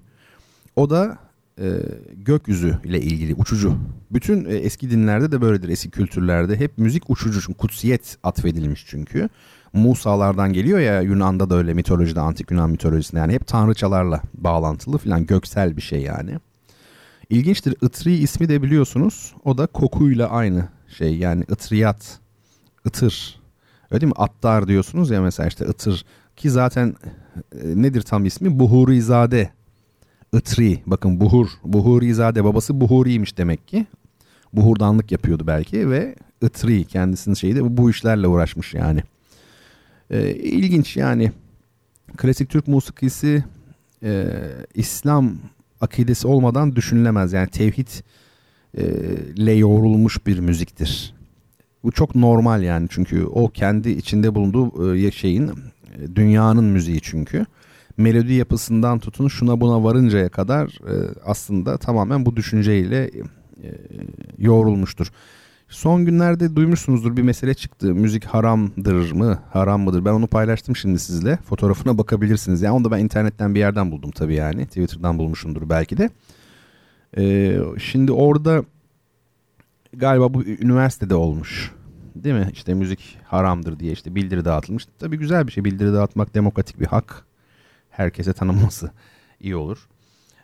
O 0.76 0.90
da 0.90 1.18
e, 1.58 1.68
gökyüzü 2.12 2.78
ile 2.84 3.00
ilgili 3.00 3.34
uçucu. 3.34 3.78
Bütün 4.10 4.44
e, 4.44 4.54
eski 4.54 4.90
dinlerde 4.90 5.32
de 5.32 5.40
böyledir 5.40 5.68
eski 5.68 5.90
kültürlerde. 5.90 6.56
Hep 6.56 6.78
müzik 6.78 7.10
uçucu 7.10 7.40
çünkü 7.42 7.58
kutsiyet 7.58 8.16
atfedilmiş 8.22 8.84
çünkü. 8.88 9.28
Musalardan 9.72 10.52
geliyor 10.52 10.78
ya 10.78 11.00
Yunan'da 11.00 11.50
da 11.50 11.56
öyle 11.56 11.74
mitolojide 11.74 12.20
antik 12.20 12.50
Yunan 12.50 12.70
mitolojisinde 12.70 13.20
yani 13.20 13.32
hep 13.32 13.46
tanrıçalarla 13.46 14.22
bağlantılı 14.34 14.98
filan 14.98 15.26
göksel 15.26 15.76
bir 15.76 15.82
şey 15.82 16.02
yani. 16.02 16.38
İlginçtir 17.30 17.74
Itri 17.82 18.14
ismi 18.14 18.48
de 18.48 18.62
biliyorsunuz 18.62 19.34
o 19.44 19.58
da 19.58 19.66
kokuyla 19.66 20.30
aynı 20.30 20.68
şey 20.98 21.16
yani 21.16 21.44
ıtriyat, 21.50 22.18
ıtır. 22.86 23.39
Öyle 23.90 24.00
değil 24.00 24.12
mi? 24.12 24.16
Attar 24.16 24.68
diyorsunuz 24.68 25.10
ya 25.10 25.22
mesela 25.22 25.46
işte 25.46 25.64
ıtır 25.64 26.04
ki 26.36 26.50
zaten 26.50 26.94
e, 27.52 27.82
nedir 27.82 28.02
tam 28.02 28.24
ismi? 28.24 28.58
Buhurizade. 28.58 29.50
Itri. 30.32 30.82
Bakın 30.86 31.20
Buhur. 31.20 31.48
Buhurizade 31.64 32.44
babası 32.44 32.80
Buhuri'ymiş 32.80 33.38
demek 33.38 33.68
ki. 33.68 33.86
Buhurdanlık 34.52 35.12
yapıyordu 35.12 35.46
belki 35.46 35.90
ve 35.90 36.14
Itri 36.42 36.84
kendisinin 36.84 37.34
şeyi 37.34 37.56
de 37.56 37.76
bu 37.76 37.90
işlerle 37.90 38.26
uğraşmış 38.26 38.74
yani. 38.74 39.02
E, 40.10 40.34
ilginç 40.34 40.96
yani. 40.96 41.32
Klasik 42.16 42.50
Türk 42.50 42.68
musikisi 42.68 43.44
e, 44.02 44.26
İslam 44.74 45.34
akidesi 45.80 46.26
olmadan 46.26 46.76
düşünülemez. 46.76 47.32
Yani 47.32 47.48
tevhid 47.48 47.88
e, 48.78 48.82
ile 49.36 49.52
yoğrulmuş 49.52 50.26
bir 50.26 50.38
müziktir. 50.38 51.14
Bu 51.84 51.92
çok 51.92 52.14
normal 52.14 52.62
yani 52.62 52.86
çünkü 52.90 53.24
o 53.24 53.48
kendi 53.48 53.90
içinde 53.90 54.34
bulunduğu 54.34 54.94
e, 54.94 55.10
şeyin 55.10 55.48
e, 55.48 55.52
dünyanın 56.14 56.64
müziği 56.64 57.00
çünkü. 57.00 57.46
Melodi 57.96 58.32
yapısından 58.32 58.98
tutun 58.98 59.28
şuna 59.28 59.60
buna 59.60 59.84
varıncaya 59.84 60.28
kadar 60.28 60.66
e, 60.66 60.94
aslında 61.24 61.76
tamamen 61.78 62.26
bu 62.26 62.36
düşünceyle 62.36 63.10
yoğrulmuştur. 64.38 65.12
Son 65.70 66.04
günlerde 66.04 66.56
duymuşsunuzdur 66.56 67.16
bir 67.16 67.22
mesele 67.22 67.54
çıktı. 67.54 67.94
Müzik 67.94 68.24
haramdır 68.24 69.12
mı? 69.12 69.38
Haram 69.52 69.80
mıdır? 69.80 70.04
Ben 70.04 70.12
onu 70.12 70.26
paylaştım 70.26 70.76
şimdi 70.76 70.98
sizle. 70.98 71.36
Fotoğrafına 71.36 71.98
bakabilirsiniz. 71.98 72.62
Yani 72.62 72.74
onu 72.74 72.84
da 72.84 72.90
ben 72.90 72.98
internetten 72.98 73.54
bir 73.54 73.60
yerden 73.60 73.90
buldum 73.90 74.10
tabii 74.10 74.34
yani. 74.34 74.66
Twitter'dan 74.66 75.18
bulmuşumdur 75.18 75.68
belki 75.68 75.96
de. 75.98 76.10
Ee, 77.18 77.58
şimdi 77.78 78.12
orada 78.12 78.64
galiba 79.92 80.34
bu 80.34 80.44
üniversitede 80.44 81.14
olmuş. 81.14 81.72
Değil 82.14 82.34
mi? 82.34 82.48
İşte 82.52 82.74
müzik 82.74 83.18
haramdır 83.24 83.78
diye 83.78 83.92
işte 83.92 84.14
bildiri 84.14 84.44
dağıtılmış. 84.44 84.86
Tabii 84.98 85.16
güzel 85.16 85.46
bir 85.46 85.52
şey. 85.52 85.64
Bildiri 85.64 85.92
dağıtmak 85.92 86.34
demokratik 86.34 86.80
bir 86.80 86.86
hak. 86.86 87.24
Herkese 87.90 88.32
tanınması 88.32 88.90
iyi 89.40 89.56
olur. 89.56 89.88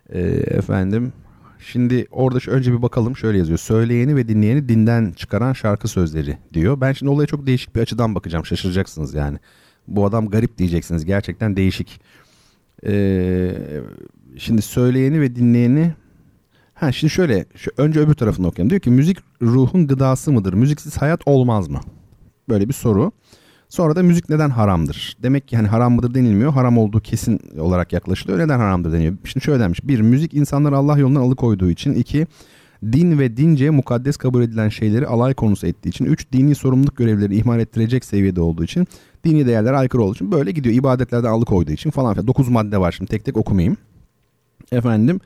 Ee, 0.08 0.20
efendim 0.30 1.12
Şimdi 1.58 2.06
orada 2.10 2.50
önce 2.50 2.72
bir 2.72 2.82
bakalım 2.82 3.16
şöyle 3.16 3.38
yazıyor. 3.38 3.58
Söyleyeni 3.58 4.16
ve 4.16 4.28
dinleyeni 4.28 4.68
dinden 4.68 5.12
çıkaran 5.12 5.52
şarkı 5.52 5.88
sözleri 5.88 6.38
diyor. 6.52 6.80
Ben 6.80 6.92
şimdi 6.92 7.10
olaya 7.10 7.26
çok 7.26 7.46
değişik 7.46 7.76
bir 7.76 7.80
açıdan 7.80 8.14
bakacağım. 8.14 8.46
Şaşıracaksınız 8.46 9.14
yani. 9.14 9.38
Bu 9.88 10.06
adam 10.06 10.28
garip 10.28 10.58
diyeceksiniz. 10.58 11.04
Gerçekten 11.04 11.56
değişik. 11.56 12.00
Ee, 12.86 13.52
şimdi 14.36 14.62
söyleyeni 14.62 15.20
ve 15.20 15.36
dinleyeni 15.36 15.94
Ha 16.76 16.92
şimdi 16.92 17.12
şöyle 17.12 17.46
şu, 17.54 17.70
önce 17.76 18.00
öbür 18.00 18.14
tarafını 18.14 18.46
okuyalım. 18.46 18.70
Diyor 18.70 18.80
ki 18.80 18.90
müzik 18.90 19.18
ruhun 19.42 19.86
gıdası 19.86 20.32
mıdır? 20.32 20.52
Müziksiz 20.52 20.96
hayat 20.96 21.20
olmaz 21.26 21.68
mı? 21.68 21.80
Böyle 22.48 22.68
bir 22.68 22.72
soru. 22.72 23.12
Sonra 23.68 23.96
da 23.96 24.02
müzik 24.02 24.28
neden 24.28 24.50
haramdır? 24.50 25.16
Demek 25.22 25.48
ki 25.48 25.56
hani 25.56 25.68
haram 25.68 25.92
mıdır 25.92 26.14
denilmiyor. 26.14 26.52
Haram 26.52 26.78
olduğu 26.78 27.00
kesin 27.00 27.40
olarak 27.58 27.92
yaklaşılıyor. 27.92 28.38
Neden 28.38 28.58
haramdır 28.58 28.92
deniyor? 28.92 29.16
Şimdi 29.24 29.44
şöyle 29.44 29.60
demiş. 29.60 29.80
Bir, 29.84 30.00
müzik 30.00 30.34
insanları 30.34 30.76
Allah 30.76 30.98
yolundan 30.98 31.20
alıkoyduğu 31.20 31.70
için. 31.70 31.94
iki 31.94 32.26
din 32.82 33.18
ve 33.18 33.36
dince 33.36 33.70
mukaddes 33.70 34.16
kabul 34.16 34.42
edilen 34.42 34.68
şeyleri 34.68 35.06
alay 35.06 35.34
konusu 35.34 35.66
ettiği 35.66 35.88
için. 35.88 36.04
Üç, 36.04 36.32
dini 36.32 36.54
sorumluluk 36.54 36.96
görevleri 36.96 37.36
ihmal 37.36 37.60
ettirecek 37.60 38.04
seviyede 38.04 38.40
olduğu 38.40 38.64
için. 38.64 38.86
Dini 39.24 39.46
değerlere 39.46 39.76
aykırı 39.76 40.02
olduğu 40.02 40.14
için. 40.14 40.32
Böyle 40.32 40.50
gidiyor. 40.50 40.74
İbadetlerden 40.74 41.28
alıkoyduğu 41.28 41.72
için 41.72 41.90
falan 41.90 42.12
filan. 42.12 42.26
Dokuz 42.26 42.48
madde 42.48 42.78
var 42.78 42.92
şimdi 42.92 43.10
tek 43.10 43.24
tek 43.24 43.36
okumayayım. 43.36 43.76
Efendim. 44.72 45.20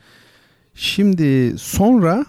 Şimdi 0.81 1.59
sonra 1.59 2.27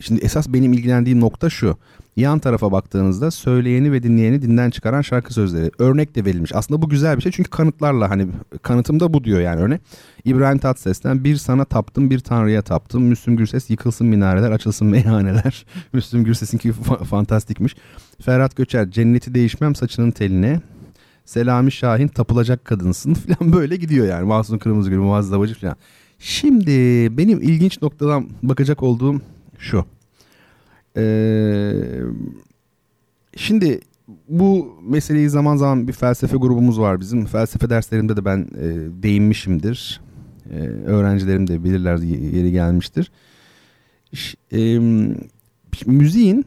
şimdi 0.00 0.20
esas 0.24 0.48
benim 0.48 0.72
ilgilendiğim 0.72 1.20
nokta 1.20 1.50
şu. 1.50 1.76
Yan 2.16 2.38
tarafa 2.38 2.72
baktığınızda 2.72 3.30
söyleyeni 3.30 3.92
ve 3.92 4.02
dinleyeni 4.02 4.42
dinden 4.42 4.70
çıkaran 4.70 5.02
şarkı 5.02 5.34
sözleri. 5.34 5.70
Örnek 5.78 6.14
de 6.14 6.24
verilmiş. 6.24 6.54
Aslında 6.54 6.82
bu 6.82 6.88
güzel 6.88 7.16
bir 7.16 7.22
şey 7.22 7.32
çünkü 7.32 7.50
kanıtlarla 7.50 8.10
hani 8.10 8.26
kanıtım 8.62 9.00
da 9.00 9.14
bu 9.14 9.24
diyor 9.24 9.40
yani 9.40 9.60
örnek. 9.60 9.80
İbrahim 10.24 10.58
Tatlıses'ten 10.58 11.24
bir 11.24 11.36
sana 11.36 11.64
taptım 11.64 12.10
bir 12.10 12.18
tanrıya 12.18 12.62
taptım. 12.62 13.02
Müslüm 13.02 13.36
Gürses 13.36 13.70
yıkılsın 13.70 14.06
minareler 14.06 14.50
açılsın 14.50 14.86
meyhaneler. 14.90 15.66
Müslüm 15.92 16.24
Gürses'inki 16.24 16.70
fa- 16.70 17.04
fantastikmiş. 17.04 17.76
Ferhat 18.20 18.56
Göçer 18.56 18.90
cenneti 18.90 19.34
değişmem 19.34 19.74
saçının 19.74 20.10
teline. 20.10 20.60
Selami 21.24 21.72
Şahin 21.72 22.08
tapılacak 22.08 22.64
kadınsın 22.64 23.14
falan 23.38 23.52
böyle 23.52 23.76
gidiyor 23.76 24.06
yani. 24.06 24.24
Mahsun 24.24 24.58
Kırmızıgül, 24.58 24.98
Muazzez 24.98 25.32
Abacı 25.32 25.54
falan. 25.54 25.76
Şimdi 26.24 26.70
benim 27.18 27.42
ilginç 27.42 27.82
noktadan 27.82 28.28
bakacak 28.42 28.82
olduğum 28.82 29.20
şu. 29.58 29.84
Ee, 30.96 31.72
şimdi 33.36 33.80
bu 34.28 34.78
meseleyi 34.82 35.28
zaman 35.28 35.56
zaman 35.56 35.88
bir 35.88 35.92
felsefe 35.92 36.36
grubumuz 36.36 36.80
var 36.80 37.00
bizim. 37.00 37.26
Felsefe 37.26 37.70
derslerimde 37.70 38.16
de 38.16 38.24
ben 38.24 38.38
e, 38.38 38.66
değinmişimdir. 39.02 40.00
E, 40.50 40.58
öğrencilerim 40.66 41.46
de 41.46 41.64
bilirler 41.64 41.98
yeri 42.36 42.52
gelmiştir. 42.52 43.12
Ş, 44.12 44.36
e, 44.52 44.78
müziğin 45.86 46.44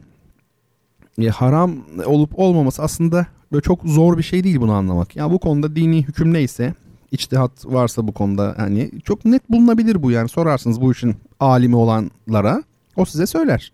e, 1.22 1.28
haram 1.28 1.76
olup 2.06 2.38
olmaması 2.38 2.82
aslında 2.82 3.26
böyle 3.52 3.62
çok 3.62 3.82
zor 3.84 4.18
bir 4.18 4.22
şey 4.22 4.44
değil 4.44 4.60
bunu 4.60 4.72
anlamak. 4.72 5.16
Ya 5.16 5.22
yani 5.22 5.32
bu 5.32 5.38
konuda 5.38 5.76
dini 5.76 6.02
hüküm 6.08 6.32
neyse, 6.32 6.74
içtihat 7.12 7.66
varsa 7.66 8.08
bu 8.08 8.12
konuda 8.12 8.54
hani 8.56 8.90
çok 9.04 9.24
net 9.24 9.50
bulunabilir 9.50 10.02
bu 10.02 10.10
yani 10.10 10.28
sorarsınız 10.28 10.80
bu 10.80 10.92
işin 10.92 11.16
alimi 11.40 11.76
olanlara 11.76 12.62
o 12.96 13.04
size 13.04 13.26
söyler. 13.26 13.72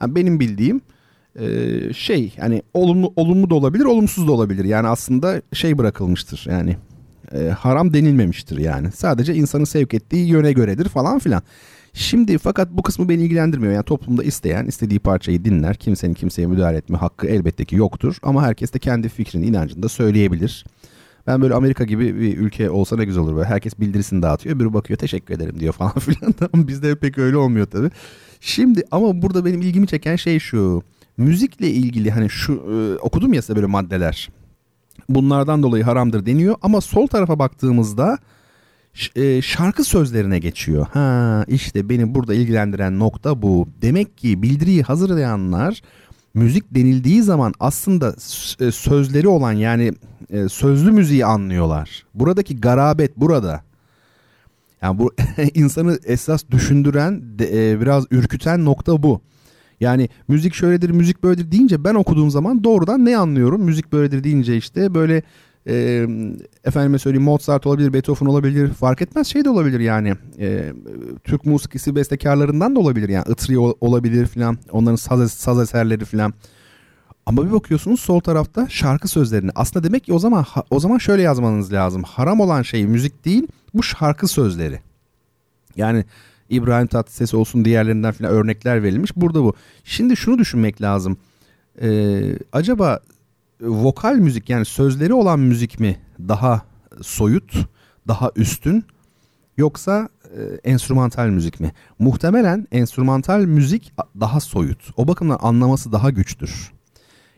Yani 0.00 0.14
benim 0.14 0.40
bildiğim 0.40 0.80
e, 1.38 1.46
şey 1.92 2.34
yani 2.36 2.62
olumlu 2.74 3.12
olumlu 3.16 3.50
da 3.50 3.54
olabilir, 3.54 3.84
olumsuz 3.84 4.28
da 4.28 4.32
olabilir. 4.32 4.64
Yani 4.64 4.88
aslında 4.88 5.42
şey 5.52 5.78
bırakılmıştır 5.78 6.46
yani 6.50 6.76
e, 7.32 7.48
haram 7.48 7.94
denilmemiştir 7.94 8.58
yani. 8.58 8.92
Sadece 8.92 9.34
insanın 9.34 9.64
sevk 9.64 9.94
ettiği 9.94 10.28
yöne 10.28 10.52
göredir 10.52 10.88
falan 10.88 11.18
filan. 11.18 11.42
Şimdi 11.92 12.38
fakat 12.38 12.70
bu 12.70 12.82
kısmı 12.82 13.08
beni 13.08 13.22
ilgilendirmiyor. 13.22 13.72
Yani 13.72 13.84
toplumda 13.84 14.24
isteyen 14.24 14.66
istediği 14.66 14.98
parçayı 14.98 15.44
dinler. 15.44 15.76
Kimsenin 15.76 16.14
kimseye 16.14 16.46
müdahale 16.46 16.76
etme 16.76 16.98
hakkı 16.98 17.26
elbette 17.26 17.64
ki 17.64 17.76
yoktur. 17.76 18.16
Ama 18.22 18.42
herkes 18.42 18.72
de 18.72 18.78
kendi 18.78 19.08
fikrini, 19.08 19.46
inancını 19.46 19.82
da 19.82 19.88
söyleyebilir. 19.88 20.64
Ben 21.26 21.42
böyle 21.42 21.54
Amerika 21.54 21.84
gibi 21.84 22.20
bir 22.20 22.38
ülke 22.38 22.70
olsa 22.70 22.96
ne 22.96 23.04
güzel 23.04 23.22
olur. 23.22 23.36
Böyle 23.36 23.48
herkes 23.48 23.80
bildirisini 23.80 24.22
dağıtıyor. 24.22 24.56
Öbürü 24.56 24.74
bakıyor 24.74 24.98
teşekkür 24.98 25.34
ederim 25.34 25.60
diyor 25.60 25.72
falan 25.72 25.92
filan. 25.98 26.34
Ama 26.52 26.68
bizde 26.68 26.94
pek 26.94 27.18
öyle 27.18 27.36
olmuyor 27.36 27.66
tabii. 27.66 27.90
Şimdi 28.40 28.82
ama 28.90 29.22
burada 29.22 29.44
benim 29.44 29.62
ilgimi 29.62 29.86
çeken 29.86 30.16
şey 30.16 30.38
şu. 30.38 30.82
Müzikle 31.16 31.70
ilgili 31.70 32.10
hani 32.10 32.30
şu 32.30 32.52
e, 32.52 32.98
okudum 32.98 33.32
ya 33.32 33.42
size 33.42 33.56
böyle 33.56 33.66
maddeler. 33.66 34.28
Bunlardan 35.08 35.62
dolayı 35.62 35.84
haramdır 35.84 36.26
deniyor 36.26 36.56
ama 36.62 36.80
sol 36.80 37.06
tarafa 37.06 37.38
baktığımızda 37.38 38.18
e, 39.16 39.42
şarkı 39.42 39.84
sözlerine 39.84 40.38
geçiyor. 40.38 40.86
Ha 40.92 41.44
işte 41.48 41.88
beni 41.88 42.14
burada 42.14 42.34
ilgilendiren 42.34 42.98
nokta 42.98 43.42
bu. 43.42 43.68
Demek 43.82 44.18
ki 44.18 44.42
bildiriyi 44.42 44.82
hazırlayanlar 44.82 45.80
müzik 46.34 46.74
denildiği 46.74 47.22
zaman 47.22 47.54
aslında 47.60 48.14
e, 48.60 48.70
sözleri 48.70 49.28
olan 49.28 49.52
yani 49.52 49.92
e, 50.30 50.48
sözlü 50.48 50.92
müziği 50.92 51.26
anlıyorlar. 51.26 52.04
Buradaki 52.14 52.60
garabet 52.60 53.16
burada. 53.16 53.62
Yani 54.82 54.98
bu 54.98 55.12
insanı 55.54 55.98
esas 56.04 56.44
düşündüren, 56.50 57.22
biraz 57.80 58.04
ürküten 58.10 58.64
nokta 58.64 59.02
bu. 59.02 59.20
Yani 59.80 60.08
müzik 60.28 60.54
şöyledir, 60.54 60.90
müzik 60.90 61.22
böyledir 61.22 61.52
deyince 61.52 61.84
ben 61.84 61.94
okuduğum 61.94 62.30
zaman 62.30 62.64
doğrudan 62.64 63.04
ne 63.04 63.16
anlıyorum? 63.16 63.62
Müzik 63.62 63.92
böyledir 63.92 64.24
deyince 64.24 64.56
işte 64.56 64.94
böyle 64.94 65.22
e, 65.68 66.06
efendime 66.64 66.98
söyleyeyim 66.98 67.24
Mozart 67.24 67.66
olabilir, 67.66 67.92
Beethoven 67.92 68.26
olabilir 68.26 68.72
fark 68.72 69.02
etmez 69.02 69.26
şey 69.26 69.44
de 69.44 69.50
olabilir 69.50 69.80
yani. 69.80 70.14
E, 70.38 70.72
Türk 71.24 71.44
musikisi 71.44 71.96
bestekarlarından 71.96 72.76
da 72.76 72.80
olabilir 72.80 73.08
yani 73.08 73.24
Itri 73.28 73.58
olabilir 73.58 74.26
filan 74.26 74.58
onların 74.70 74.96
saz, 74.96 75.32
saz 75.32 75.60
eserleri 75.60 76.04
filan. 76.04 76.34
Ama 77.26 77.46
bir 77.46 77.52
bakıyorsunuz 77.52 78.00
sol 78.00 78.20
tarafta 78.20 78.68
şarkı 78.68 79.08
sözlerini. 79.08 79.50
Aslında 79.54 79.86
demek 79.86 80.04
ki 80.04 80.12
o 80.12 80.18
zaman 80.18 80.44
o 80.70 80.80
zaman 80.80 80.98
şöyle 80.98 81.22
yazmanız 81.22 81.72
lazım. 81.72 82.02
Haram 82.02 82.40
olan 82.40 82.62
şey 82.62 82.86
müzik 82.86 83.24
değil, 83.24 83.46
bu 83.74 83.82
şarkı 83.82 84.28
sözleri. 84.28 84.80
Yani 85.76 86.04
İbrahim 86.50 86.86
Tatlıses 86.86 87.34
olsun 87.34 87.64
diğerlerinden 87.64 88.12
filan 88.12 88.32
örnekler 88.32 88.82
verilmiş. 88.82 89.16
Burada 89.16 89.42
bu. 89.42 89.54
Şimdi 89.84 90.16
şunu 90.16 90.38
düşünmek 90.38 90.82
lazım. 90.82 91.16
Ee, 91.82 92.38
acaba 92.52 93.00
vokal 93.64 94.14
müzik 94.14 94.50
yani 94.50 94.64
sözleri 94.64 95.14
olan 95.14 95.40
müzik 95.40 95.80
mi 95.80 95.96
daha 96.28 96.62
soyut, 97.02 97.54
daha 98.08 98.30
üstün 98.36 98.84
yoksa 99.56 100.08
e, 100.36 100.70
enstrümantal 100.70 101.28
müzik 101.28 101.60
mi? 101.60 101.72
Muhtemelen 101.98 102.66
enstrümantal 102.72 103.40
müzik 103.40 103.92
daha 104.20 104.40
soyut. 104.40 104.90
O 104.96 105.08
bakımdan 105.08 105.38
anlaması 105.42 105.92
daha 105.92 106.10
güçtür. 106.10 106.72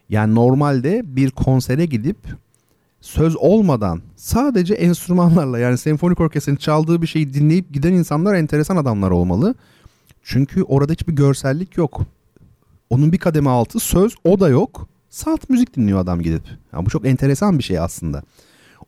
Yani 0.09 0.35
normalde 0.35 1.17
bir 1.17 1.31
konsere 1.31 1.87
gidip 1.87 2.17
söz 3.01 3.37
olmadan 3.37 4.03
sadece 4.17 4.75
enstrümanlarla 4.75 5.59
yani 5.59 5.79
senfonik 5.79 6.21
orkestranın 6.21 6.57
çaldığı 6.57 7.03
bir 7.03 7.07
şeyi 7.07 7.35
dinleyip 7.35 7.73
giden 7.75 7.93
insanlar 7.93 8.35
enteresan 8.35 8.77
adamlar 8.77 9.11
olmalı. 9.11 9.55
Çünkü 10.23 10.63
orada 10.63 10.93
hiçbir 10.93 11.13
görsellik 11.13 11.77
yok. 11.77 12.03
Onun 12.91 13.13
bir 13.13 13.19
kademe 13.19 13.51
altı 13.51 13.81
söz 13.81 14.15
o 14.25 14.41
da 14.41 14.49
yok. 14.49 14.89
Salt 15.17 15.51
müzik 15.51 15.77
dinliyor 15.77 15.99
adam 15.99 16.23
gidip. 16.23 16.43
Yani 16.73 16.87
bu 16.87 16.91
çok 16.91 17.07
enteresan 17.07 17.59
bir 17.59 17.63
şey 17.63 17.79
aslında. 17.79 18.23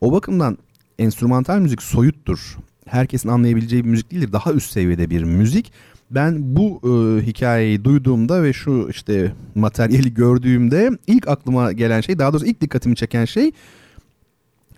O 0.01 0.13
bakımdan 0.13 0.59
enstrümantal 0.99 1.59
müzik 1.59 1.83
soyuttur. 1.83 2.57
Herkesin 2.87 3.29
anlayabileceği 3.29 3.85
bir 3.85 3.91
müzik 3.91 4.11
değildir. 4.11 4.33
Daha 4.33 4.53
üst 4.53 4.73
seviyede 4.73 5.11
bir 5.11 5.23
müzik. 5.23 5.73
Ben 6.11 6.57
bu 6.57 6.81
e, 6.85 7.27
hikayeyi 7.27 7.85
duyduğumda 7.85 8.43
ve 8.43 8.53
şu 8.53 8.89
işte 8.91 9.33
materyali 9.55 10.15
gördüğümde 10.15 10.91
ilk 11.07 11.29
aklıma 11.29 11.73
gelen 11.73 12.01
şey 12.01 12.19
daha 12.19 12.33
doğrusu 12.33 12.47
ilk 12.47 12.61
dikkatimi 12.61 12.97
çeken 12.97 13.25
şey 13.25 13.53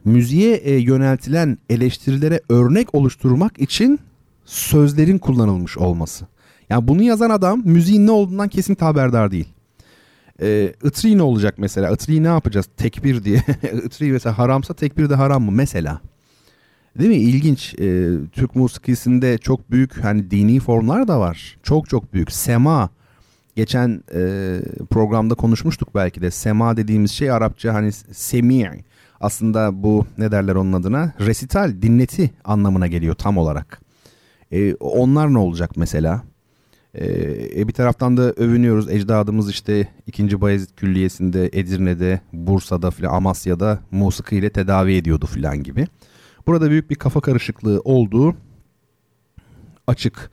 müziğe 0.05 0.57
e, 0.57 0.75
yöneltilen 0.75 1.59
eleştirilere 1.71 2.41
örnek 2.49 2.95
oluşturmak 2.95 3.61
için 3.61 4.01
sözlerin 4.45 5.19
kullanılmış 5.19 5.79
olması. 5.79 6.27
Yani 6.69 6.89
bunu 6.89 7.03
yazan 7.03 7.31
adam 7.31 7.63
müziğin 7.65 8.07
ne 8.07 8.11
olduğundan 8.11 8.49
kesin 8.49 8.77
haberdar 8.81 9.31
değil. 9.31 9.49
Ee, 10.43 10.73
Itri 10.85 11.19
ne 11.19 11.23
olacak 11.23 11.55
mesela? 11.59 11.91
Itri 11.91 12.23
ne 12.23 12.27
yapacağız? 12.27 12.69
Tekbir 12.77 13.25
diye. 13.25 13.37
Itri 13.85 14.13
mesela 14.13 14.39
haramsa 14.39 14.75
tekbir 14.75 15.11
de 15.11 15.15
haram 15.15 15.43
mı 15.43 15.51
mesela? 15.51 16.01
Değil 16.99 17.11
mi? 17.11 17.17
İlginç. 17.17 17.75
Ee, 17.75 18.11
Türk 18.33 18.57
musikisinde 18.57 19.39
çok 19.39 19.71
büyük 19.71 20.05
hani 20.05 20.31
dini 20.31 20.61
formlar 20.61 21.09
da 21.09 21.21
var. 21.21 21.59
Çok 21.63 21.89
çok 21.89 22.15
büyük. 22.15 22.33
Sema. 22.33 22.91
Geçen 23.57 24.03
e, 24.15 24.21
programda 24.91 25.35
konuşmuştuk 25.35 25.95
belki 25.95 26.23
de. 26.23 26.31
Sema 26.31 26.77
dediğimiz 26.77 27.11
şey 27.11 27.31
Arapça 27.31 27.75
hani 27.75 27.93
semi. 27.93 28.85
Aslında 29.21 29.83
bu 29.83 30.07
ne 30.19 30.33
derler 30.33 30.55
onun 30.55 30.73
adına? 30.73 31.13
Resital, 31.21 31.83
dinleti 31.83 32.31
anlamına 32.45 32.87
geliyor 32.87 33.15
tam 33.15 33.39
olarak. 33.39 33.81
Ee, 34.53 34.75
onlar 34.75 35.35
ne 35.35 35.39
olacak 35.39 35.71
mesela? 35.77 36.23
Ee, 36.95 37.61
e, 37.61 37.69
bir 37.69 37.73
taraftan 37.73 38.17
da 38.17 38.23
övünüyoruz. 38.23 38.91
Ecdadımız 38.91 39.51
işte 39.51 39.89
2. 40.07 40.41
Bayezid 40.41 40.71
Külliyesi'nde, 40.77 41.51
Edirne'de, 41.53 42.21
Bursa'da 42.33 42.91
filan 42.91 43.15
Amasya'da 43.15 43.81
musiki 43.91 44.37
ile 44.37 44.51
tedavi 44.51 44.95
ediyordu 44.95 45.27
filan 45.27 45.63
gibi. 45.63 45.87
Burada 46.47 46.71
büyük 46.71 46.91
bir 46.91 46.95
kafa 46.95 47.21
karışıklığı 47.21 47.81
olduğu 47.85 48.35
açık. 49.87 50.31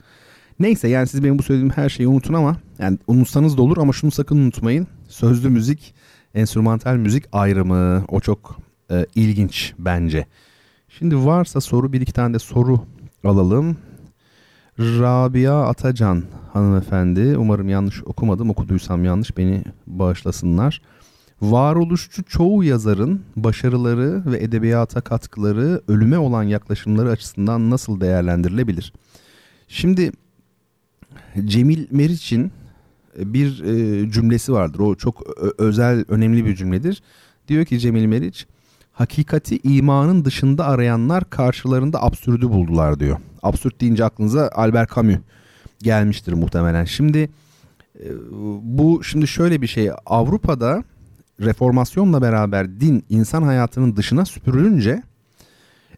Neyse 0.60 0.88
yani 0.88 1.06
siz 1.06 1.24
benim 1.24 1.38
bu 1.38 1.42
söylediğim 1.42 1.72
her 1.74 1.88
şeyi 1.88 2.08
unutun 2.08 2.34
ama 2.34 2.56
yani 2.78 2.98
unutsanız 3.06 3.56
da 3.56 3.62
olur 3.62 3.76
ama 3.76 3.92
şunu 3.92 4.10
sakın 4.10 4.38
unutmayın. 4.38 4.86
Sözlü 5.08 5.48
müzik, 5.48 5.94
enstrümantal 6.34 6.96
müzik 6.96 7.24
ayrımı 7.32 8.04
o 8.08 8.20
çok 8.20 8.58
e, 8.90 9.06
ilginç 9.14 9.74
bence. 9.78 10.26
Şimdi 10.88 11.16
varsa 11.16 11.60
soru 11.60 11.92
bir 11.92 12.00
iki 12.00 12.12
tane 12.12 12.34
de 12.34 12.38
soru 12.38 12.80
alalım. 13.24 13.76
Rabia 14.78 15.68
Atacan 15.68 16.24
hanımefendi. 16.52 17.36
Umarım 17.38 17.68
yanlış 17.68 18.02
okumadım. 18.04 18.50
Okuduysam 18.50 19.04
yanlış 19.04 19.36
beni 19.36 19.64
bağışlasınlar. 19.86 20.82
Varoluşçu 21.42 22.24
çoğu 22.24 22.64
yazarın 22.64 23.22
başarıları 23.36 24.22
ve 24.26 24.38
edebiyata 24.38 25.00
katkıları 25.00 25.80
ölüme 25.88 26.18
olan 26.18 26.42
yaklaşımları 26.42 27.10
açısından 27.10 27.70
nasıl 27.70 28.00
değerlendirilebilir? 28.00 28.92
Şimdi 29.68 30.12
Cemil 31.44 31.86
Meriç'in 31.90 32.52
bir 33.16 33.64
e, 33.64 34.10
cümlesi 34.10 34.52
vardır. 34.52 34.78
O 34.78 34.94
çok 34.94 35.22
özel, 35.58 36.04
önemli 36.08 36.44
bir 36.44 36.56
cümledir. 36.56 37.02
Diyor 37.48 37.64
ki 37.64 37.78
Cemil 37.78 38.06
Meriç, 38.06 38.46
hakikati 38.92 39.58
imanın 39.62 40.24
dışında 40.24 40.66
arayanlar 40.66 41.30
karşılarında 41.30 42.02
absürdü 42.02 42.48
buldular 42.48 43.00
diyor. 43.00 43.18
Absürt 43.42 43.80
deyince 43.80 44.04
aklınıza 44.04 44.50
Albert 44.54 44.94
Camus 44.94 45.16
gelmiştir 45.82 46.32
muhtemelen. 46.32 46.84
Şimdi 46.84 47.30
bu 48.62 49.04
şimdi 49.04 49.28
şöyle 49.28 49.62
bir 49.62 49.66
şey 49.66 49.90
Avrupa'da 50.06 50.84
reformasyonla 51.40 52.22
beraber 52.22 52.80
din 52.80 53.04
insan 53.08 53.42
hayatının 53.42 53.96
dışına 53.96 54.24
süpürülünce 54.24 55.02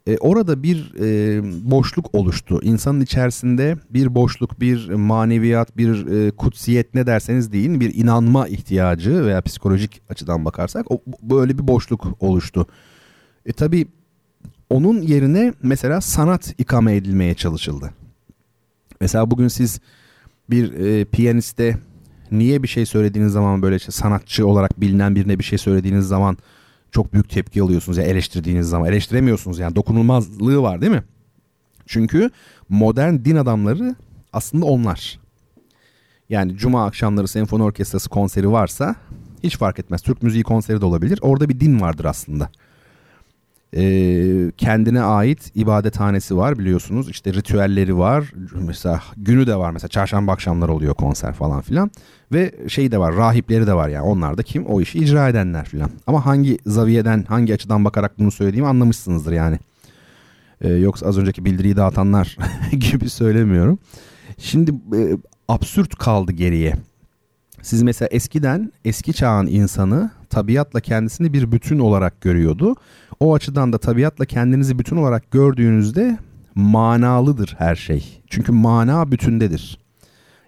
e, 0.07 0.19
orada 0.19 0.63
bir 0.63 0.95
e, 1.01 1.41
boşluk 1.71 2.15
oluştu. 2.15 2.61
İnsanın 2.63 3.01
içerisinde 3.01 3.77
bir 3.91 4.15
boşluk, 4.15 4.61
bir 4.61 4.89
maneviyat, 4.91 5.77
bir 5.77 6.07
e, 6.07 6.31
kutsiyet 6.31 6.95
ne 6.95 7.07
derseniz 7.07 7.53
deyin 7.53 7.81
bir 7.81 7.95
inanma 7.95 8.49
ihtiyacı 8.49 9.27
veya 9.27 9.41
psikolojik 9.41 10.03
açıdan 10.09 10.45
bakarsak 10.45 10.91
o, 10.91 11.03
böyle 11.23 11.59
bir 11.59 11.69
boşluk 11.69 12.07
oluştu. 12.21 12.67
E 13.47 13.53
tabi 13.53 13.87
onun 14.71 15.01
yerine 15.01 15.53
mesela 15.63 16.01
sanat 16.01 16.55
ikame 16.59 16.97
edilmeye 16.97 17.35
çalışıldı. 17.35 17.91
Mesela 19.01 19.31
bugün 19.31 19.49
siz 19.49 19.81
bir 20.51 20.73
e, 20.73 21.05
piyaniste 21.05 21.79
niye 22.31 22.63
bir 22.63 22.69
şey 22.69 22.87
söylediğiniz 22.87 23.33
zaman 23.33 23.63
böyle 23.63 23.77
işte 23.77 23.93
sanatçı 23.93 24.47
olarak 24.47 24.81
bilinen 24.81 25.15
birine 25.15 25.39
bir 25.39 25.45
şey 25.45 25.59
söylediğiniz 25.59 26.07
zaman 26.07 26.39
çok 26.91 27.13
büyük 27.13 27.31
tepki 27.31 27.63
alıyorsunuz 27.63 27.99
ya 27.99 28.05
yani 28.05 28.13
eleştirdiğiniz 28.13 28.69
zaman. 28.69 28.89
Eleştiremiyorsunuz 28.89 29.59
yani 29.59 29.77
dokunulmazlığı 29.77 30.63
var 30.63 30.81
değil 30.81 30.93
mi? 30.93 31.05
Çünkü 31.87 32.31
modern 32.69 33.15
din 33.15 33.37
adamları 33.37 33.97
aslında 34.33 34.67
onlar. 34.67 35.21
Yani 36.29 36.57
cuma 36.57 36.87
akşamları 36.87 37.29
senfoni 37.29 37.63
orkestrası 37.63 38.09
konseri 38.09 38.53
varsa 38.53 38.95
hiç 39.43 39.57
fark 39.57 39.79
etmez. 39.79 40.03
Türk 40.03 40.23
müziği 40.23 40.45
konseri 40.45 40.81
de 40.81 40.85
olabilir. 40.85 41.19
Orada 41.23 41.49
bir 41.49 41.61
din 41.61 41.81
vardır 41.81 42.05
aslında 42.05 42.51
e, 43.77 44.53
kendine 44.57 45.03
ait 45.03 45.51
ibadethanesi 45.55 46.37
var 46.37 46.59
biliyorsunuz. 46.59 47.11
İşte 47.11 47.35
ritüelleri 47.35 47.99
var. 47.99 48.33
Mesela 48.55 49.03
günü 49.17 49.47
de 49.47 49.57
var. 49.57 49.71
Mesela 49.71 49.89
çarşamba 49.89 50.33
akşamları 50.33 50.73
oluyor 50.73 50.95
konser 50.95 51.33
falan 51.33 51.61
filan. 51.61 51.91
Ve 52.33 52.55
şey 52.69 52.93
de 52.93 52.99
var 52.99 53.17
rahipleri 53.17 53.67
de 53.67 53.75
var 53.75 53.89
yani. 53.89 54.05
Onlar 54.05 54.39
da 54.39 54.43
kim? 54.43 54.67
O 54.67 54.81
işi 54.81 54.99
icra 54.99 55.29
edenler 55.29 55.65
filan. 55.65 55.91
Ama 56.07 56.27
hangi 56.27 56.59
zaviyeden 56.67 57.25
hangi 57.29 57.55
açıdan 57.55 57.85
bakarak 57.85 58.19
bunu 58.19 58.31
söylediğimi 58.31 58.69
anlamışsınızdır 58.69 59.33
yani. 59.33 59.59
E, 60.61 60.69
yoksa 60.69 61.07
az 61.07 61.19
önceki 61.19 61.45
bildiriyi 61.45 61.77
dağıtanlar 61.77 62.37
gibi 62.73 63.11
söylemiyorum. 63.11 63.79
Şimdi 64.39 64.71
e, 64.71 65.17
absürt 65.49 65.95
kaldı 65.95 66.33
geriye. 66.33 66.75
Siz 67.63 67.83
mesela 67.83 68.09
eskiden 68.13 68.73
eski 68.85 69.13
çağın 69.13 69.47
insanı 69.47 70.11
tabiatla 70.31 70.81
kendisini 70.81 71.33
bir 71.33 71.53
bütün 71.53 71.79
olarak 71.79 72.21
görüyordu. 72.21 72.77
O 73.21 73.35
açıdan 73.35 73.73
da 73.73 73.79
tabiatla 73.79 74.25
kendinizi 74.25 74.79
bütün 74.79 74.97
olarak 74.97 75.31
gördüğünüzde 75.31 76.19
manalıdır 76.55 77.55
her 77.59 77.77
şey. 77.77 78.23
Çünkü 78.27 78.53
mana 78.53 79.13
bütündedir. 79.13 79.79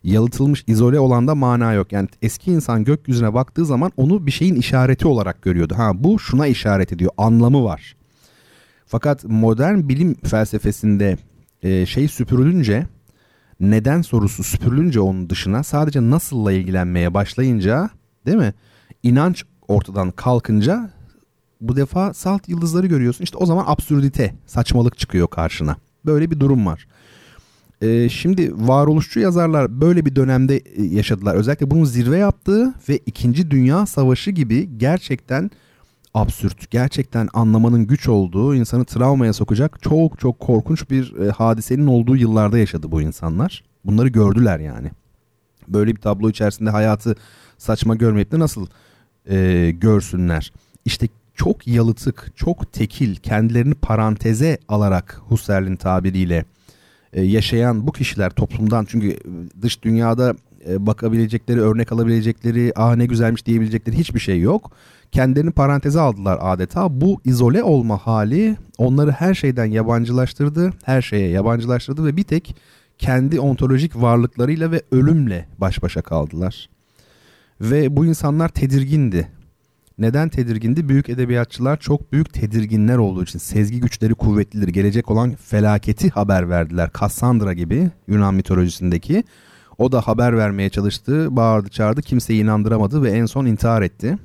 Yalıtılmış, 0.03 0.65
izole 0.67 1.01
olan 1.01 1.29
da 1.29 1.35
mana 1.35 1.73
yok. 1.73 1.93
Yani 1.93 2.09
eski 2.23 2.53
insan 2.53 2.85
gökyüzüne 2.85 3.35
baktığı 3.35 3.67
zaman 3.67 3.93
onu 3.97 4.27
bir 4.27 4.31
şeyin 4.31 4.55
işareti 4.55 5.09
olarak 5.09 5.43
görüyordu. 5.43 5.75
Ha 5.77 5.93
bu 5.95 6.19
şuna 6.19 6.47
işaret 6.47 6.93
ediyor, 6.93 7.11
anlamı 7.17 7.65
var. 7.65 7.97
Fakat 8.87 9.25
modern 9.25 9.89
bilim 9.89 10.15
felsefesinde 10.15 11.17
e, 11.63 11.87
şey 11.87 12.09
süpürülünce, 12.09 12.87
neden 13.61 14.03
sorusu 14.03 14.45
süpürülünce 14.45 15.01
onun 15.01 15.31
dışına 15.31 15.63
sadece 15.63 16.01
nasılla 16.11 16.53
ilgilenmeye 16.53 17.15
başlayınca, 17.15 17.91
değil 18.27 18.39
mi? 18.39 18.55
İnanç 19.03 19.45
ortadan 19.69 20.11
kalkınca 20.11 20.91
bu 21.63 21.77
defa 21.77 22.15
salt 22.15 22.49
yıldızları 22.49 22.87
görüyorsun. 22.87 23.25
İşte 23.25 23.37
o 23.37 23.47
zaman 23.47 23.65
absürdite, 23.67 24.35
saçmalık 24.47 24.99
çıkıyor 24.99 25.29
karşına. 25.29 25.77
Böyle 26.07 26.31
bir 26.31 26.41
durum 26.41 26.67
var. 26.67 26.87
Ee, 27.83 28.09
şimdi 28.09 28.53
varoluşçu 28.69 29.21
yazarlar 29.21 29.81
böyle 29.81 30.07
bir 30.07 30.17
dönemde 30.17 30.57
e, 30.57 30.83
yaşadılar. 30.83 31.35
Özellikle 31.35 31.71
bunun 31.71 31.85
zirve 31.85 32.19
yaptığı 32.19 32.75
ve 32.89 32.97
2. 33.07 33.51
Dünya 33.51 33.87
Savaşı 33.87 34.31
gibi 34.31 34.79
gerçekten 34.79 35.51
absürt, 36.15 36.71
gerçekten 36.71 37.29
anlamanın 37.35 37.87
güç 37.87 38.09
olduğu, 38.09 38.55
insanı 38.55 38.85
travmaya 38.85 39.33
sokacak 39.33 39.83
çok 39.83 40.19
çok 40.19 40.41
korkunç 40.41 40.91
bir 40.91 41.17
e, 41.17 41.31
hadisenin 41.31 41.87
olduğu 41.87 42.17
yıllarda 42.17 42.59
yaşadı 42.59 42.93
bu 42.93 43.03
insanlar. 43.03 43.65
Bunları 43.85 44.09
gördüler 44.09 44.61
yani. 44.61 44.91
Böyle 45.69 45.97
bir 45.97 46.01
tablo 46.01 46.31
içerisinde 46.31 46.71
hayatı 46.71 47.15
saçma 47.59 47.95
görmeyip 47.95 48.33
de 48.33 48.39
nasıl 48.39 48.67
e, 49.31 49.71
görsünler. 49.71 50.53
İşte 50.85 51.09
çok 51.35 51.67
yalıtık, 51.67 52.33
çok 52.37 52.73
tekil, 52.73 53.17
kendilerini 53.17 53.75
paranteze 53.75 54.59
alarak 54.69 55.21
Husserl'in 55.29 55.77
tabiriyle 55.77 56.45
e, 57.13 57.23
yaşayan 57.23 57.87
bu 57.87 57.93
kişiler 57.93 58.31
toplumdan 58.31 58.85
çünkü 58.85 59.17
dış 59.63 59.83
dünyada 59.83 60.35
e, 60.69 60.87
bakabilecekleri, 60.87 61.61
örnek 61.61 61.93
alabilecekleri, 61.93 62.73
ah 62.77 62.97
ne 62.97 63.07
güzelmiş 63.07 63.47
diyebilecekleri 63.47 63.99
hiçbir 63.99 64.21
şey 64.21 64.41
yok. 64.41 64.71
Kendilerini 65.13 65.51
paranteze 65.51 66.01
aldılar 66.01 66.39
adeta. 66.41 67.01
Bu 67.01 67.21
izole 67.25 67.63
olma 67.63 67.99
hali 67.99 68.57
onları 68.79 69.11
her 69.11 69.35
şeyden 69.35 69.65
yabancılaştırdı, 69.65 70.73
her 70.85 71.03
şeye 71.03 71.29
yabancılaştırdı 71.29 72.05
ve 72.05 72.17
bir 72.17 72.23
tek 72.23 72.57
kendi 72.99 73.41
ontolojik 73.41 73.97
varlıklarıyla 73.97 74.71
ve 74.71 74.83
ölümle 74.91 75.47
baş 75.59 75.83
başa 75.83 76.03
kaldılar. 76.03 76.69
Ve 77.61 77.97
bu 77.97 78.07
insanlar 78.07 78.49
tedirgindi. 78.49 79.29
Neden 79.99 80.29
tedirgindi? 80.29 80.89
Büyük 80.89 81.09
edebiyatçılar 81.09 81.81
çok 81.81 82.13
büyük 82.13 82.33
tedirginler 82.33 82.97
olduğu 82.97 83.23
için 83.23 83.39
sezgi 83.39 83.81
güçleri 83.81 84.15
kuvvetlidir. 84.15 84.69
Gelecek 84.69 85.11
olan 85.11 85.35
felaketi 85.35 86.11
haber 86.11 86.51
verdiler. 86.51 86.91
Cassandra 87.01 87.53
gibi 87.53 87.91
Yunan 88.09 88.35
mitolojisindeki. 88.35 89.25
O 89.79 89.93
da 89.93 90.01
haber 90.01 90.37
vermeye 90.37 90.71
çalıştı, 90.71 91.37
bağırdı 91.37 91.69
çağırdı, 91.69 92.03
kimseyi 92.03 92.43
inandıramadı 92.43 93.03
ve 93.03 93.11
en 93.11 93.27
son 93.27 93.47
intihar 93.47 93.83
etti. 93.83 94.19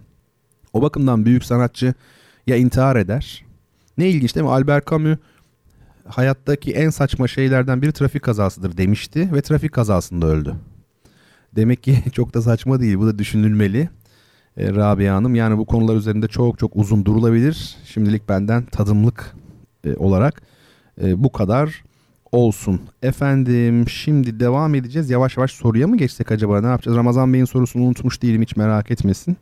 O 0.73 0.81
bakımdan 0.81 1.25
büyük 1.25 1.45
sanatçı 1.45 1.93
ya 2.47 2.55
intihar 2.55 2.95
eder. 2.95 3.45
Ne 3.97 4.09
ilginç 4.09 4.35
değil 4.35 4.45
mi? 4.45 4.51
Albert 4.51 4.89
Camus 4.89 5.17
hayattaki 6.07 6.71
en 6.71 6.89
saçma 6.89 7.27
şeylerden 7.27 7.81
biri 7.81 7.91
trafik 7.91 8.21
kazasıdır 8.21 8.77
demişti 8.77 9.33
ve 9.33 9.41
trafik 9.41 9.71
kazasında 9.71 10.25
öldü. 10.25 10.55
Demek 11.55 11.83
ki 11.83 12.03
çok 12.13 12.33
da 12.33 12.41
saçma 12.41 12.79
değil. 12.79 12.97
Bu 12.97 13.07
da 13.07 13.19
düşünülmeli. 13.19 13.89
E, 14.57 14.75
Rabia 14.75 15.15
Hanım 15.15 15.35
yani 15.35 15.57
bu 15.57 15.65
konular 15.65 15.95
üzerinde 15.95 16.27
çok 16.27 16.59
çok 16.59 16.75
uzun 16.75 17.05
durulabilir. 17.05 17.77
Şimdilik 17.85 18.29
benden 18.29 18.65
tadımlık 18.65 19.35
e, 19.83 19.95
olarak 19.95 20.41
e, 21.01 21.23
bu 21.23 21.31
kadar 21.31 21.83
olsun. 22.31 22.81
Efendim 23.01 23.89
şimdi 23.89 24.39
devam 24.39 24.75
edeceğiz. 24.75 25.09
Yavaş 25.09 25.37
yavaş 25.37 25.51
soruya 25.51 25.87
mı 25.87 25.97
geçsek 25.97 26.31
acaba 26.31 26.61
ne 26.61 26.67
yapacağız? 26.67 26.97
Ramazan 26.97 27.33
Bey'in 27.33 27.45
sorusunu 27.45 27.83
unutmuş 27.83 28.21
değilim 28.21 28.41
hiç 28.41 28.55
merak 28.55 28.91
etmesin. 28.91 29.37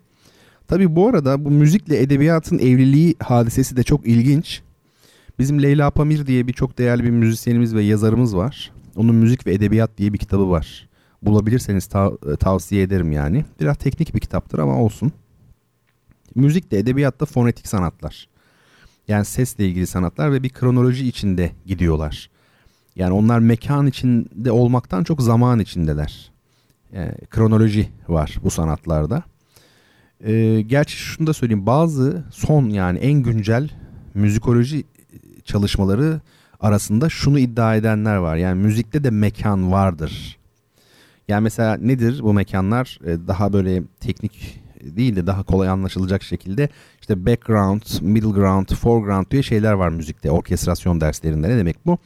Tabii 0.67 0.95
bu 0.95 1.07
arada 1.07 1.45
bu 1.45 1.51
müzikle 1.51 2.01
edebiyatın 2.01 2.59
evliliği 2.59 3.15
hadisesi 3.23 3.77
de 3.77 3.83
çok 3.83 4.07
ilginç. 4.07 4.61
Bizim 5.39 5.63
Leyla 5.63 5.91
Pamir 5.91 6.27
diye 6.27 6.47
bir 6.47 6.53
çok 6.53 6.77
değerli 6.77 7.03
bir 7.03 7.09
müzisyenimiz 7.09 7.75
ve 7.75 7.83
yazarımız 7.83 8.35
var. 8.35 8.71
Onun 8.95 9.15
Müzik 9.15 9.47
ve 9.47 9.53
Edebiyat 9.53 9.97
diye 9.97 10.13
bir 10.13 10.17
kitabı 10.17 10.49
var 10.49 10.87
bulabilirseniz 11.21 11.85
tav- 11.85 12.33
e, 12.33 12.35
tavsiye 12.35 12.81
ederim 12.81 13.11
yani. 13.11 13.45
Biraz 13.59 13.77
teknik 13.77 14.15
bir 14.15 14.19
kitaptır 14.19 14.59
ama 14.59 14.77
olsun. 14.81 15.11
Müzik 16.35 16.71
de 16.71 16.79
edebiyatta 16.79 17.25
fonetik 17.25 17.67
sanatlar. 17.67 18.27
Yani 19.07 19.25
sesle 19.25 19.67
ilgili 19.67 19.87
sanatlar 19.87 20.31
ve 20.31 20.43
bir 20.43 20.49
kronoloji 20.49 21.07
içinde 21.07 21.51
gidiyorlar. 21.65 22.29
Yani 22.95 23.13
onlar 23.13 23.39
mekan 23.39 23.87
içinde 23.87 24.51
olmaktan 24.51 25.03
çok 25.03 25.21
zaman 25.21 25.59
içindeler. 25.59 26.31
Yani 26.93 27.09
e, 27.09 27.25
kronoloji 27.25 27.89
var 28.07 28.37
bu 28.43 28.51
sanatlarda. 28.51 29.23
Ee, 30.23 30.61
gerçi 30.61 30.97
şunu 30.97 31.27
da 31.27 31.33
söyleyeyim 31.33 31.65
bazı 31.65 32.23
son 32.31 32.69
yani 32.69 32.99
en 32.99 33.13
güncel 33.13 33.69
müzikoloji 34.13 34.83
çalışmaları 35.43 36.21
arasında 36.59 37.09
şunu 37.09 37.39
iddia 37.39 37.75
edenler 37.75 38.15
var. 38.15 38.35
Yani 38.35 38.61
müzikte 38.61 39.03
de 39.03 39.09
mekan 39.09 39.71
vardır 39.71 40.37
yani 41.27 41.43
mesela 41.43 41.77
nedir 41.77 42.19
bu 42.23 42.33
mekanlar? 42.33 42.99
Ee, 43.05 43.27
daha 43.27 43.53
böyle 43.53 43.83
teknik 43.99 44.65
değil 44.83 45.15
de 45.15 45.27
daha 45.27 45.43
kolay 45.43 45.69
anlaşılacak 45.69 46.23
şekilde 46.23 46.69
işte 47.01 47.25
background, 47.25 47.81
middle 48.01 48.29
ground, 48.29 48.67
foreground 48.67 49.25
diye 49.31 49.43
şeyler 49.43 49.73
var 49.73 49.89
müzikte 49.89 50.31
orkestrasyon 50.31 51.01
derslerinde. 51.01 51.49
Ne 51.49 51.57
demek 51.57 51.85
bu? 51.85 51.97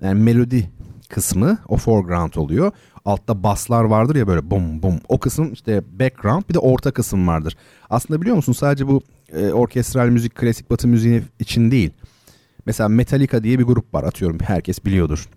Yani 0.00 0.22
melodi 0.22 0.70
kısmı 1.08 1.58
o 1.68 1.76
foreground 1.76 2.34
oluyor. 2.34 2.72
Altta 3.04 3.42
baslar 3.42 3.84
vardır 3.84 4.16
ya 4.16 4.26
böyle 4.26 4.50
bum 4.50 4.82
bum. 4.82 5.00
O 5.08 5.18
kısım 5.18 5.52
işte 5.52 5.82
background 6.00 6.42
bir 6.48 6.54
de 6.54 6.58
orta 6.58 6.90
kısım 6.90 7.28
vardır. 7.28 7.56
Aslında 7.90 8.20
biliyor 8.20 8.36
musun 8.36 8.52
sadece 8.52 8.88
bu 8.88 9.02
e, 9.32 9.52
orkestral 9.52 10.08
müzik, 10.08 10.34
klasik 10.34 10.70
batı 10.70 10.88
müziği 10.88 11.22
için 11.38 11.70
değil. 11.70 11.90
Mesela 12.66 12.88
Metallica 12.88 13.42
diye 13.42 13.58
bir 13.58 13.64
grup 13.64 13.94
var 13.94 14.04
atıyorum 14.04 14.38
herkes 14.40 14.84
biliyordur 14.84 15.28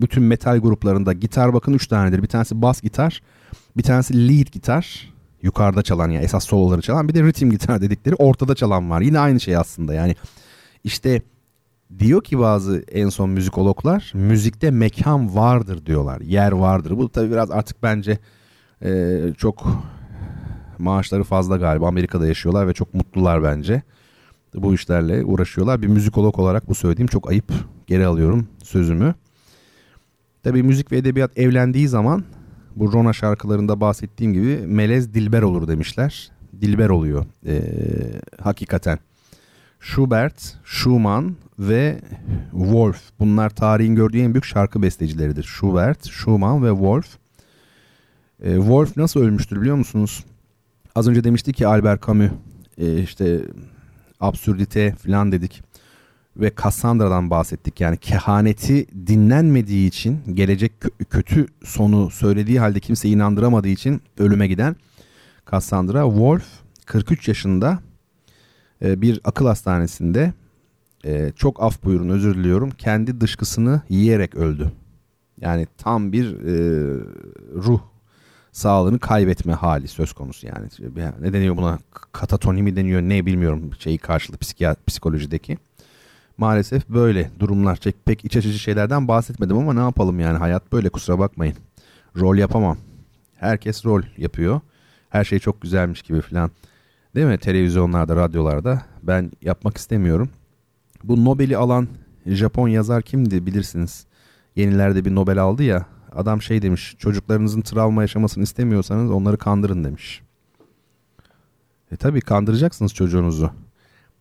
bütün 0.00 0.22
metal 0.22 0.58
gruplarında 0.58 1.12
gitar 1.12 1.54
bakın 1.54 1.72
3 1.72 1.86
tanedir. 1.86 2.22
Bir 2.22 2.28
tanesi 2.28 2.62
bas 2.62 2.82
gitar, 2.82 3.22
bir 3.76 3.82
tanesi 3.82 4.28
lead 4.28 4.46
gitar, 4.52 5.12
yukarıda 5.42 5.82
çalan 5.82 6.10
yani 6.10 6.24
esas 6.24 6.44
soloları 6.44 6.80
çalan 6.82 7.08
bir 7.08 7.14
de 7.14 7.22
ritim 7.22 7.50
gitar 7.50 7.80
dedikleri 7.80 8.14
ortada 8.14 8.54
çalan 8.54 8.90
var. 8.90 9.00
Yine 9.00 9.18
aynı 9.18 9.40
şey 9.40 9.56
aslında 9.56 9.94
yani 9.94 10.16
işte 10.84 11.22
diyor 11.98 12.24
ki 12.24 12.38
bazı 12.38 12.84
en 12.92 13.08
son 13.08 13.30
müzikologlar 13.30 14.12
müzikte 14.14 14.70
mekan 14.70 15.34
vardır 15.36 15.86
diyorlar. 15.86 16.20
Yer 16.20 16.52
vardır. 16.52 16.98
Bu 16.98 17.08
tabii 17.08 17.30
biraz 17.30 17.50
artık 17.50 17.82
bence 17.82 18.18
E, 18.82 19.20
çok 19.38 19.66
maaşları 20.78 21.24
fazla 21.24 21.56
galiba 21.56 21.88
Amerika'da 21.88 22.26
yaşıyorlar 22.26 22.68
ve 22.68 22.72
çok 22.72 22.94
mutlular 22.94 23.42
bence. 23.42 23.82
Bu 24.54 24.74
işlerle 24.74 25.24
uğraşıyorlar. 25.24 25.82
Bir 25.82 25.86
müzikolog 25.86 26.38
olarak 26.38 26.68
bu 26.68 26.74
söylediğim 26.74 27.06
çok 27.06 27.30
ayıp. 27.30 27.52
Geri 27.86 28.06
alıyorum 28.06 28.48
sözümü. 28.62 29.14
Tabii 30.44 30.62
müzik 30.62 30.92
ve 30.92 30.96
edebiyat 30.96 31.38
evlendiği 31.38 31.88
zaman 31.88 32.24
bu 32.76 32.92
Rona 32.92 33.12
şarkılarında 33.12 33.80
bahsettiğim 33.80 34.32
gibi 34.32 34.56
melez 34.66 35.14
dilber 35.14 35.42
olur 35.42 35.68
demişler. 35.68 36.30
Dilber 36.60 36.88
oluyor 36.88 37.24
ee, 37.46 37.62
hakikaten. 38.40 38.98
Schubert, 39.80 40.56
Schumann 40.64 41.36
ve 41.58 42.00
Wolf. 42.50 43.02
Bunlar 43.18 43.50
tarihin 43.50 43.94
gördüğü 43.94 44.18
en 44.18 44.34
büyük 44.34 44.44
şarkı 44.44 44.82
bestecileridir. 44.82 45.42
Schubert, 45.42 46.10
Schumann 46.10 46.64
ve 46.64 46.70
Wolf. 46.70 47.16
E, 48.42 48.54
Wolf 48.54 48.96
nasıl 48.96 49.20
ölmüştür 49.20 49.60
biliyor 49.60 49.76
musunuz? 49.76 50.24
Az 50.94 51.08
önce 51.08 51.24
demişti 51.24 51.52
ki 51.52 51.66
Albert 51.66 52.06
Camus 52.06 52.30
e, 52.78 52.98
işte 53.02 53.40
absürdite 54.20 54.94
falan 54.94 55.32
dedik 55.32 55.62
ve 56.36 56.52
Cassandra'dan 56.62 57.30
bahsettik. 57.30 57.80
Yani 57.80 57.96
kehaneti 57.96 59.06
dinlenmediği 59.06 59.88
için 59.88 60.20
gelecek 60.34 60.72
kötü 61.10 61.46
sonu 61.64 62.10
söylediği 62.10 62.60
halde 62.60 62.80
kimse 62.80 63.08
inandıramadığı 63.08 63.68
için 63.68 64.02
ölüme 64.18 64.46
giden 64.46 64.76
Cassandra 65.50 66.04
Wolf 66.04 66.44
43 66.86 67.28
yaşında 67.28 67.78
e, 68.82 69.02
bir 69.02 69.20
akıl 69.24 69.46
hastanesinde 69.46 70.32
e, 71.04 71.32
çok 71.36 71.62
af 71.62 71.84
buyurun 71.84 72.08
özür 72.08 72.34
diliyorum 72.34 72.70
kendi 72.70 73.20
dışkısını 73.20 73.82
yiyerek 73.88 74.34
öldü. 74.34 74.72
Yani 75.40 75.66
tam 75.78 76.12
bir 76.12 76.26
e, 76.26 76.54
ruh 77.54 77.80
sağlığını 78.52 78.98
kaybetme 78.98 79.52
hali 79.52 79.88
söz 79.88 80.12
konusu 80.12 80.46
yani. 80.46 80.68
Ne 81.20 81.32
deniyor 81.32 81.56
buna? 81.56 81.78
Katatoni 82.12 82.62
mi 82.62 82.76
deniyor 82.76 83.02
ne 83.02 83.26
bilmiyorum 83.26 83.70
şeyi 83.78 83.98
karşılığı 83.98 84.38
psikolojideki. 84.86 85.58
Maalesef 86.38 86.88
böyle 86.88 87.30
durumlar. 87.40 87.78
Pek, 87.84 88.06
pek 88.06 88.24
iç 88.24 88.36
açıcı 88.36 88.58
şeylerden 88.58 89.08
bahsetmedim 89.08 89.58
ama 89.58 89.74
ne 89.74 89.80
yapalım 89.80 90.20
yani 90.20 90.38
hayat 90.38 90.72
böyle 90.72 90.88
kusura 90.88 91.18
bakmayın. 91.18 91.56
Rol 92.16 92.36
yapamam. 92.36 92.76
Herkes 93.34 93.84
rol 93.84 94.02
yapıyor. 94.16 94.60
Her 95.08 95.24
şey 95.24 95.38
çok 95.38 95.60
güzelmiş 95.60 96.02
gibi 96.02 96.20
falan. 96.20 96.50
Değil 97.14 97.26
mi? 97.26 97.38
Televizyonlarda, 97.38 98.16
radyolarda. 98.16 98.82
Ben 99.02 99.32
yapmak 99.42 99.76
istemiyorum. 99.76 100.30
Bu 101.04 101.24
Nobel'i 101.24 101.56
alan 101.56 101.88
Japon 102.26 102.68
yazar 102.68 103.02
kimdi 103.02 103.46
bilirsiniz. 103.46 104.06
Yenilerde 104.56 105.04
bir 105.04 105.14
Nobel 105.14 105.38
aldı 105.38 105.62
ya. 105.62 105.86
Adam 106.12 106.42
şey 106.42 106.62
demiş. 106.62 106.96
Çocuklarınızın 106.98 107.60
travma 107.60 108.02
yaşamasını 108.02 108.44
istemiyorsanız 108.44 109.10
onları 109.10 109.36
kandırın 109.36 109.84
demiş. 109.84 110.22
E 111.92 111.96
tabi 111.96 112.20
kandıracaksınız 112.20 112.94
çocuğunuzu. 112.94 113.50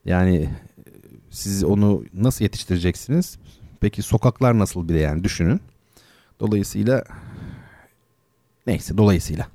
Yani 0.06 0.49
siz 1.34 1.64
onu 1.64 2.04
nasıl 2.14 2.46
yetiştireceksiniz? 2.46 3.38
Peki 3.80 4.02
sokaklar 4.02 4.60
nasıl 4.60 4.90
bir 4.90 4.94
de 4.94 5.00
yani 5.00 5.24
düşünün. 5.24 5.62
Dolayısıyla 6.40 7.04
neyse 8.68 8.98
dolayısıyla. 8.98 9.48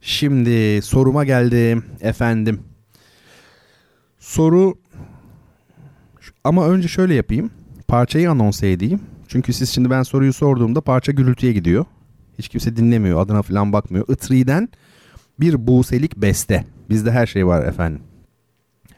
Şimdi 0.00 0.82
soruma 0.82 1.24
geldim 1.24 1.84
efendim. 2.00 2.60
Soru 4.18 4.74
ama 6.44 6.68
önce 6.68 6.88
şöyle 6.88 7.14
yapayım. 7.14 7.50
Parçayı 7.88 8.30
anons 8.30 8.62
edeyim. 8.62 9.00
Çünkü 9.28 9.52
siz 9.52 9.70
şimdi 9.70 9.90
ben 9.90 10.02
soruyu 10.02 10.32
sorduğumda 10.32 10.80
parça 10.80 11.12
gürültüye 11.12 11.52
gidiyor. 11.52 11.84
Hiç 12.38 12.48
kimse 12.48 12.76
dinlemiyor. 12.76 13.20
Adına 13.20 13.42
falan 13.42 13.72
bakmıyor. 13.72 14.08
Itri'den 14.08 14.68
bir 15.40 15.66
buselik 15.66 16.16
beste. 16.16 16.64
Bizde 16.90 17.10
her 17.10 17.26
şey 17.26 17.46
var 17.46 17.66
efendim. 17.66 18.02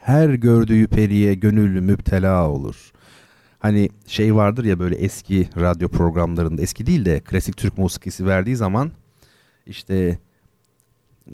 Her 0.03 0.29
gördüğü 0.29 0.87
periye 0.87 1.35
gönüllü 1.35 1.81
müptela 1.81 2.49
olur. 2.49 2.93
Hani 3.59 3.89
şey 4.07 4.35
vardır 4.35 4.65
ya 4.65 4.79
böyle 4.79 4.97
eski 4.97 5.49
radyo 5.61 5.89
programlarında 5.89 6.63
eski 6.63 6.87
değil 6.87 7.05
de 7.05 7.21
klasik 7.21 7.57
Türk 7.57 7.79
musikisi 7.79 8.27
verdiği 8.27 8.57
zaman 8.57 8.91
işte 9.67 10.19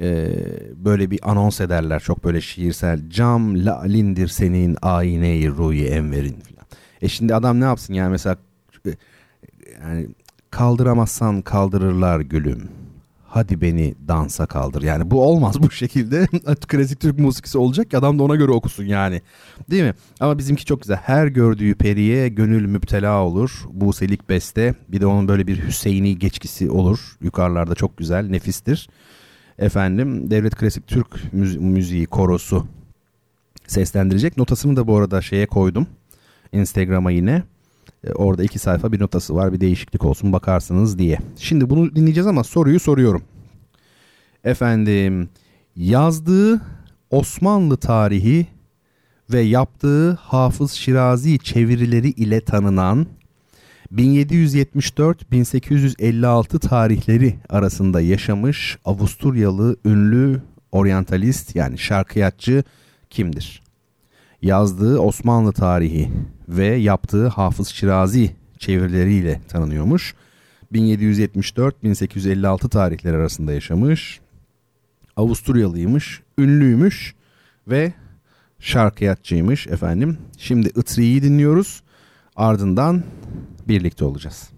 e, 0.01 0.29
böyle 0.77 1.11
bir 1.11 1.31
anons 1.31 1.61
ederler 1.61 2.01
çok 2.01 2.25
böyle 2.25 2.41
şiirsel 2.41 3.11
cam 3.11 3.67
lalindir 3.67 4.29
senin 4.29 4.77
ayneyi 4.83 5.51
ruyi 5.51 5.87
enverin 5.87 6.37
falan. 6.41 6.67
E 7.03 7.09
şimdi 7.09 7.35
adam 7.35 7.61
ne 7.61 7.65
yapsın 7.65 7.95
yani 7.95 8.11
mesela 8.11 8.37
e, 8.87 8.91
yani 9.83 10.07
kaldıramazsan 10.51 11.43
kaldırırlar 11.43 12.21
gülüm. 12.21 12.69
Hadi 13.31 13.61
beni 13.61 13.95
dansa 14.09 14.47
kaldır. 14.47 14.83
Yani 14.83 15.11
bu 15.11 15.27
olmaz 15.27 15.63
bu 15.63 15.71
şekilde. 15.71 16.27
Klasik 16.69 17.01
Türk 17.01 17.19
musikisi 17.19 17.59
olacak 17.59 17.91
ki 17.91 17.99
adam 17.99 18.19
da 18.19 18.23
ona 18.23 18.37
göre 18.37 18.53
okusun 18.53 18.85
yani. 18.85 19.23
Değil 19.71 19.83
mi? 19.83 19.95
Ama 20.21 20.39
bizimki 20.39 20.65
çok 20.65 20.83
güzel. 20.83 20.97
Her 20.97 21.27
gördüğü 21.27 21.75
periye 21.75 22.29
gönül 22.29 22.67
müptela 22.67 23.23
olur. 23.23 23.65
Bu 23.73 23.93
selik 23.93 24.29
beste. 24.29 24.75
Bir 24.89 25.01
de 25.01 25.07
onun 25.07 25.29
böyle 25.29 25.47
bir 25.47 25.67
Hüseyini 25.67 26.19
geçkisi 26.19 26.71
olur. 26.71 27.17
Yukarılarda 27.23 27.75
çok 27.75 27.97
güzel, 27.97 28.29
nefistir. 28.29 28.89
Efendim 29.59 30.31
Devlet 30.31 30.57
Klasik 30.57 30.87
Türk 30.87 31.33
Müziği 31.61 32.07
Korosu 32.07 32.67
seslendirecek. 33.67 34.37
Notasını 34.37 34.77
da 34.77 34.87
bu 34.87 34.97
arada 34.97 35.23
şeye 35.23 35.47
koydum. 35.47 35.87
Instagram'a 36.53 37.11
yine. 37.11 37.43
E, 38.05 38.13
orada 38.13 38.45
iki 38.45 38.59
sayfa 38.59 38.93
bir 38.93 39.01
notası 39.01 39.35
var 39.35 39.53
bir 39.53 39.61
değişiklik 39.61 40.05
olsun 40.05 40.33
bakarsınız 40.33 40.99
diye. 40.99 41.19
Şimdi 41.37 41.71
bunu 41.71 41.97
dinleyeceğiz 41.97 42.27
ama 42.27 42.45
soruyu 42.45 42.81
soruyorum. 42.81 43.23
Efendim 44.45 45.29
yazdığı 45.77 46.61
Osmanlı 47.11 47.77
tarihi 47.77 48.47
ve 49.33 49.41
yaptığı 49.41 50.13
Hafız 50.13 50.73
Şirazi 50.73 51.39
çevirileri 51.39 52.09
ile 52.09 52.41
tanınan 52.41 53.07
1774-1856 53.95 56.59
tarihleri 56.59 57.35
arasında 57.49 58.01
yaşamış 58.01 58.79
Avusturyalı 58.85 59.77
ünlü 59.85 60.43
oryantalist 60.73 61.57
yani 61.57 61.79
şarkıyatçı 61.79 62.65
kimdir? 63.11 63.68
Yazdığı 64.43 64.99
Osmanlı 64.99 65.53
tarihi 65.53 66.11
ve 66.49 66.67
yaptığı 66.67 67.29
Hafız 67.29 67.69
Şirazi 67.69 68.31
çevirileriyle 68.59 69.41
tanınıyormuş. 69.49 70.15
1774-1856 70.73 72.69
tarihleri 72.69 73.17
arasında 73.17 73.53
yaşamış. 73.53 74.21
Avusturyalıymış, 75.17 76.23
ünlüymüş 76.39 77.15
ve 77.69 77.93
şarkıyatçıymış 78.59 79.67
efendim. 79.67 80.19
Şimdi 80.39 80.69
Itri'yi 80.69 81.23
dinliyoruz. 81.23 81.83
Ardından 82.37 83.03
birlikte 83.69 84.05
olacağız. 84.05 84.51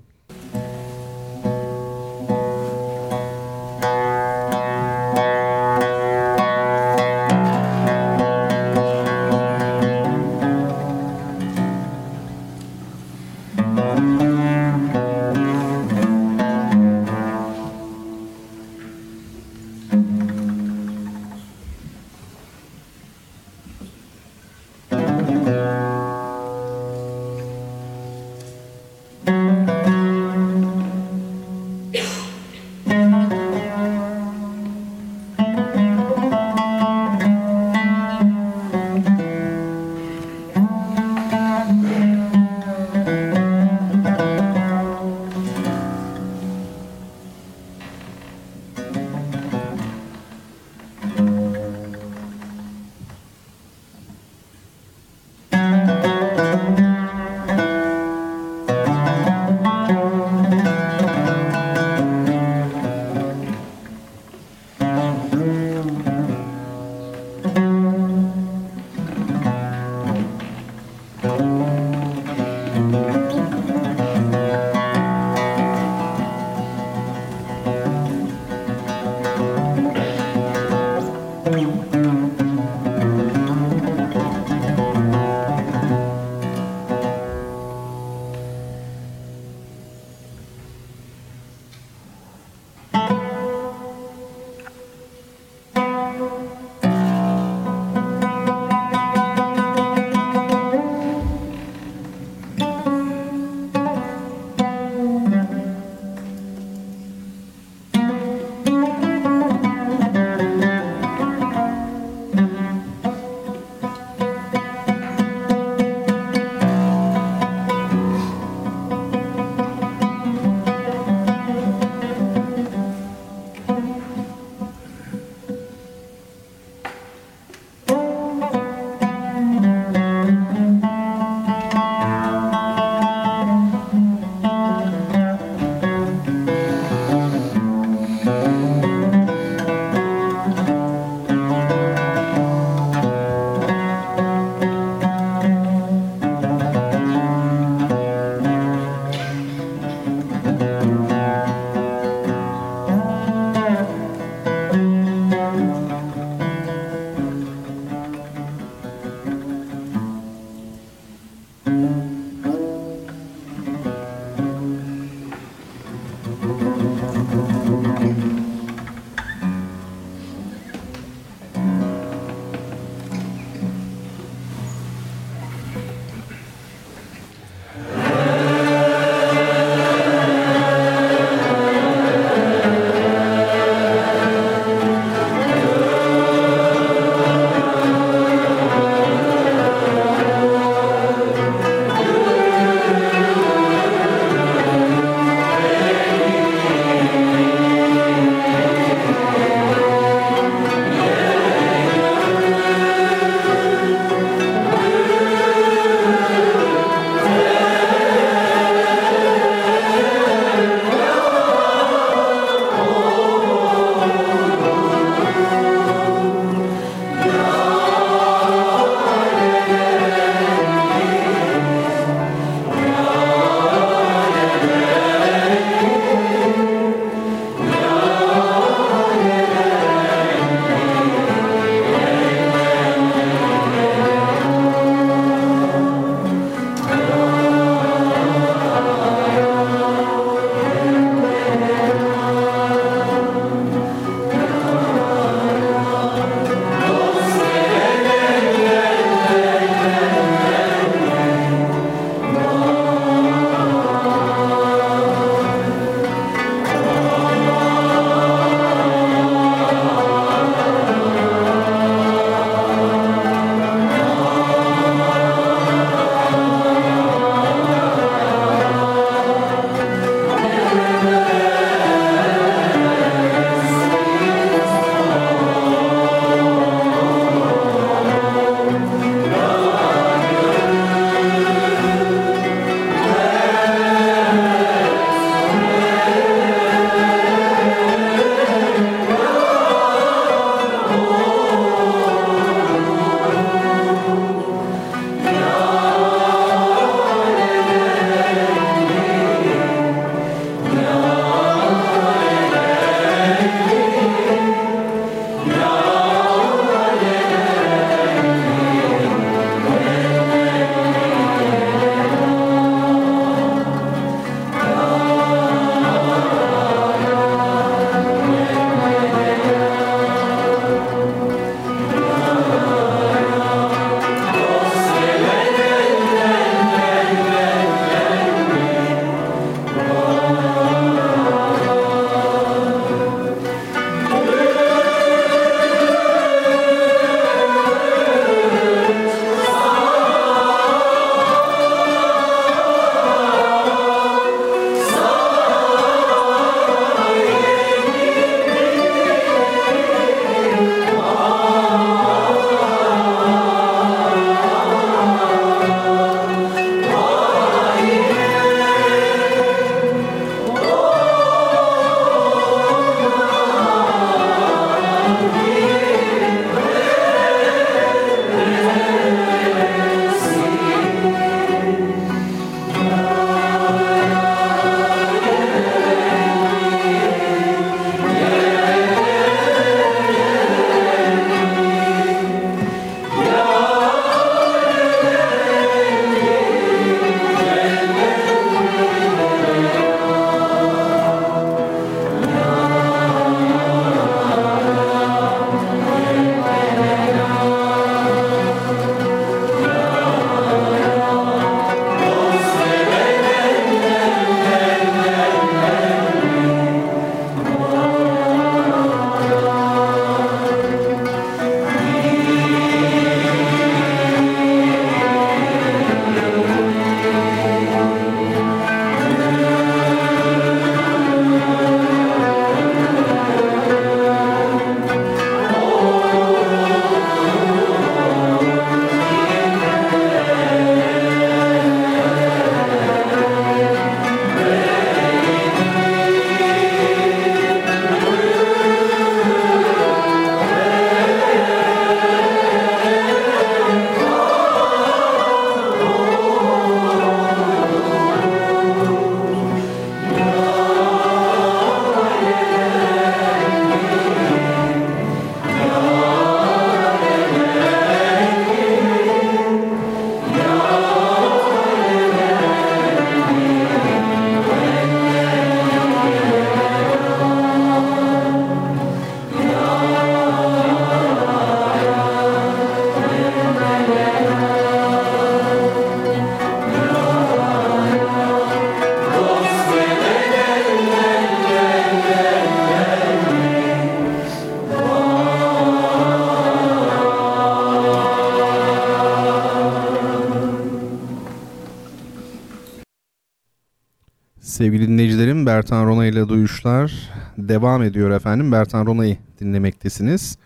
Bertan 495.60 495.86
Rona 495.86 496.06
ile 496.06 496.28
duyuşlar 496.28 497.10
devam 497.38 497.82
ediyor 497.82 498.10
efendim. 498.10 498.52
Bertan 498.52 498.86
Rona'yı 498.86 499.16
dinlemektesiniz. 499.40 500.38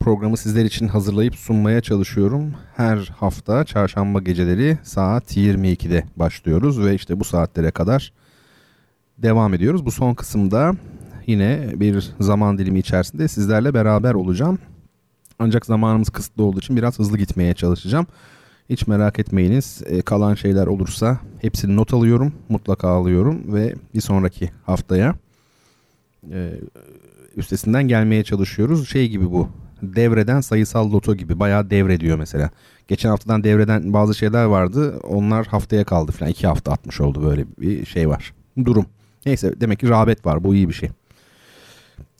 Programı 0.00 0.36
sizler 0.36 0.64
için 0.64 0.88
hazırlayıp 0.88 1.34
sunmaya 1.34 1.80
çalışıyorum. 1.80 2.54
Her 2.76 2.96
hafta 3.16 3.64
çarşamba 3.64 4.20
geceleri 4.20 4.78
saat 4.82 5.36
22'de 5.36 6.04
başlıyoruz 6.16 6.80
ve 6.80 6.94
işte 6.94 7.20
bu 7.20 7.24
saatlere 7.24 7.70
kadar 7.70 8.12
devam 9.18 9.54
ediyoruz. 9.54 9.86
Bu 9.86 9.90
son 9.90 10.14
kısımda 10.14 10.72
yine 11.26 11.72
bir 11.74 12.12
zaman 12.20 12.58
dilimi 12.58 12.78
içerisinde 12.78 13.28
sizlerle 13.28 13.74
beraber 13.74 14.14
olacağım. 14.14 14.58
Ancak 15.38 15.66
zamanımız 15.66 16.10
kısıtlı 16.10 16.44
olduğu 16.44 16.58
için 16.58 16.76
biraz 16.76 16.98
hızlı 16.98 17.18
gitmeye 17.18 17.54
çalışacağım. 17.54 18.06
Hiç 18.72 18.86
merak 18.86 19.18
etmeyiniz. 19.18 19.82
E, 19.86 20.02
kalan 20.02 20.34
şeyler 20.34 20.66
olursa 20.66 21.18
hepsini 21.40 21.76
not 21.76 21.94
alıyorum. 21.94 22.32
Mutlaka 22.48 22.88
alıyorum 22.88 23.54
ve 23.54 23.74
bir 23.94 24.00
sonraki 24.00 24.50
haftaya 24.66 25.14
e, 26.30 26.52
üstesinden 27.36 27.88
gelmeye 27.88 28.24
çalışıyoruz. 28.24 28.88
Şey 28.88 29.08
gibi 29.08 29.30
bu. 29.30 29.48
Devreden 29.82 30.40
sayısal 30.40 30.92
loto 30.92 31.14
gibi. 31.14 31.40
Bayağı 31.40 31.70
devrediyor 31.70 32.18
mesela. 32.18 32.50
Geçen 32.88 33.08
haftadan 33.08 33.44
devreden 33.44 33.92
bazı 33.92 34.14
şeyler 34.14 34.44
vardı. 34.44 34.98
Onlar 34.98 35.46
haftaya 35.46 35.84
kaldı 35.84 36.12
falan. 36.12 36.30
iki 36.30 36.46
hafta 36.46 36.72
atmış 36.72 37.00
oldu 37.00 37.22
böyle 37.22 37.44
bir 37.58 37.86
şey 37.86 38.08
var. 38.08 38.34
Durum. 38.64 38.86
Neyse 39.26 39.54
demek 39.60 39.78
ki 39.78 39.88
rağbet 39.88 40.26
var. 40.26 40.44
Bu 40.44 40.54
iyi 40.54 40.68
bir 40.68 40.74
şey. 40.74 40.90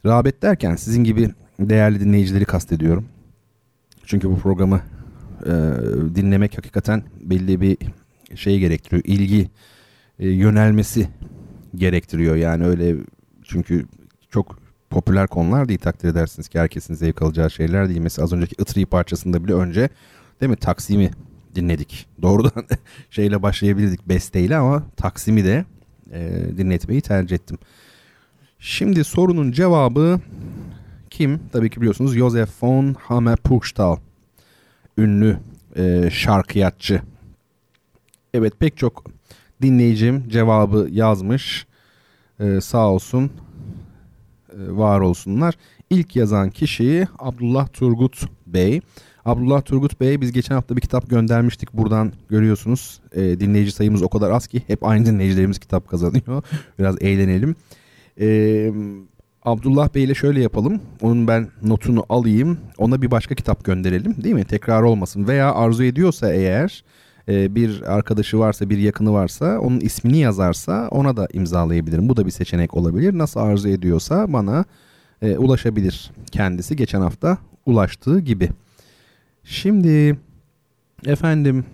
Rağbet 0.06 0.42
derken 0.42 0.76
sizin 0.76 1.04
gibi 1.04 1.30
değerli 1.60 2.00
dinleyicileri 2.00 2.44
kastediyorum. 2.44 3.04
Çünkü 4.06 4.30
bu 4.30 4.38
programı 4.38 4.80
e, 5.46 5.52
dinlemek 6.14 6.58
hakikaten 6.58 7.04
belli 7.20 7.60
bir 7.60 7.76
şey 8.34 8.58
gerektiriyor. 8.58 9.02
İlgi 9.04 9.50
e, 10.18 10.28
yönelmesi 10.28 11.08
gerektiriyor. 11.74 12.36
Yani 12.36 12.66
öyle 12.66 12.96
çünkü 13.42 13.86
çok 14.30 14.58
popüler 14.90 15.26
konular 15.26 15.68
değil 15.68 15.78
takdir 15.78 16.08
edersiniz 16.08 16.48
ki 16.48 16.58
herkesin 16.58 16.94
zevk 16.94 17.22
alacağı 17.22 17.50
şeyler 17.50 17.88
değil. 17.88 18.00
Mesela 18.00 18.24
az 18.24 18.32
önceki 18.32 18.62
Itri 18.62 18.86
parçasında 18.86 19.44
bile 19.44 19.54
önce 19.54 19.88
değil 20.40 20.50
mi 20.50 20.56
Taksim'i 20.56 21.10
dinledik. 21.54 22.06
Doğrudan 22.22 22.66
şeyle 23.10 23.42
başlayabilirdik 23.42 24.08
besteyle 24.08 24.56
ama 24.56 24.82
Taksim'i 24.96 25.44
de 25.44 25.64
e, 26.12 26.30
dinletmeyi 26.56 27.00
tercih 27.00 27.36
ettim. 27.36 27.58
Şimdi 28.58 29.04
sorunun 29.04 29.52
cevabı 29.52 30.20
kim? 31.10 31.40
Tabii 31.52 31.70
ki 31.70 31.80
biliyorsunuz 31.80 32.14
Josef 32.14 32.62
von 32.62 32.94
Hammerpuchtal 32.94 33.96
ünlü 34.98 35.38
e, 35.76 36.10
şarkıyatçı. 36.10 37.02
Evet 38.34 38.52
pek 38.58 38.76
çok 38.76 39.04
dinleyicim 39.62 40.28
cevabı 40.28 40.88
yazmış. 40.90 41.66
E, 42.40 42.60
sağ 42.60 42.88
olsun 42.88 43.30
e, 44.52 44.76
var 44.76 45.00
olsunlar. 45.00 45.54
İlk 45.90 46.16
yazan 46.16 46.50
kişi 46.50 47.08
Abdullah 47.18 47.68
Turgut 47.72 48.28
Bey. 48.46 48.80
Abdullah 49.24 49.62
Turgut 49.62 50.00
Bey 50.00 50.20
biz 50.20 50.32
geçen 50.32 50.54
hafta 50.54 50.76
bir 50.76 50.80
kitap 50.80 51.10
göndermiştik. 51.10 51.72
Buradan 51.72 52.12
görüyorsunuz 52.28 53.00
e, 53.12 53.20
dinleyici 53.40 53.72
sayımız 53.72 54.02
o 54.02 54.08
kadar 54.08 54.30
az 54.30 54.46
ki 54.46 54.62
hep 54.66 54.84
aynı 54.84 55.06
dinleyicilerimiz 55.06 55.58
kitap 55.58 55.88
kazanıyor. 55.88 56.42
Biraz 56.78 57.02
eğlenelim. 57.02 57.56
Eee 58.20 58.72
Abdullah 59.44 59.94
Bey 59.94 60.04
ile 60.04 60.14
şöyle 60.14 60.42
yapalım. 60.42 60.80
Onun 61.00 61.28
ben 61.28 61.48
notunu 61.62 62.04
alayım. 62.08 62.58
Ona 62.78 63.02
bir 63.02 63.10
başka 63.10 63.34
kitap 63.34 63.64
gönderelim 63.64 64.22
değil 64.24 64.34
mi? 64.34 64.44
Tekrar 64.44 64.82
olmasın. 64.82 65.28
Veya 65.28 65.54
arzu 65.54 65.84
ediyorsa 65.84 66.32
eğer 66.32 66.84
e, 67.28 67.54
bir 67.54 67.82
arkadaşı 67.82 68.38
varsa 68.38 68.70
bir 68.70 68.78
yakını 68.78 69.12
varsa 69.12 69.58
onun 69.58 69.80
ismini 69.80 70.18
yazarsa 70.18 70.88
ona 70.90 71.16
da 71.16 71.28
imzalayabilirim. 71.32 72.08
Bu 72.08 72.16
da 72.16 72.26
bir 72.26 72.30
seçenek 72.30 72.74
olabilir. 72.74 73.18
Nasıl 73.18 73.40
arzu 73.40 73.68
ediyorsa 73.68 74.32
bana 74.32 74.64
e, 75.22 75.36
ulaşabilir 75.36 76.10
kendisi. 76.32 76.76
Geçen 76.76 77.00
hafta 77.00 77.38
ulaştığı 77.66 78.20
gibi. 78.20 78.48
Şimdi 79.44 80.18
efendim 81.06 81.64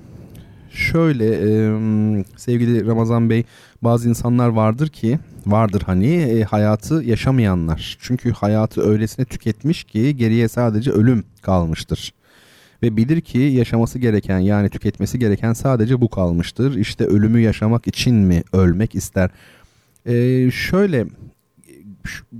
şöyle 0.70 1.26
e, 1.26 2.24
sevgili 2.36 2.86
Ramazan 2.86 3.30
Bey 3.30 3.44
bazı 3.82 4.08
insanlar 4.08 4.48
vardır 4.48 4.88
ki 4.88 5.18
vardır 5.46 5.82
hani 5.86 6.14
e, 6.14 6.42
hayatı 6.42 6.94
yaşamayanlar. 6.94 7.98
Çünkü 8.00 8.32
hayatı 8.32 8.90
öylesine 8.90 9.24
tüketmiş 9.24 9.84
ki 9.84 10.16
geriye 10.16 10.48
sadece 10.48 10.90
ölüm 10.90 11.24
kalmıştır. 11.42 12.14
Ve 12.82 12.96
bilir 12.96 13.20
ki 13.20 13.38
yaşaması 13.38 13.98
gereken 13.98 14.38
yani 14.38 14.68
tüketmesi 14.68 15.18
gereken 15.18 15.52
sadece 15.52 16.00
bu 16.00 16.08
kalmıştır. 16.08 16.76
İşte 16.76 17.04
ölümü 17.04 17.40
yaşamak 17.40 17.86
için 17.86 18.14
mi 18.14 18.42
ölmek 18.52 18.94
ister? 18.94 19.30
Ee, 20.06 20.50
şöyle 20.50 21.06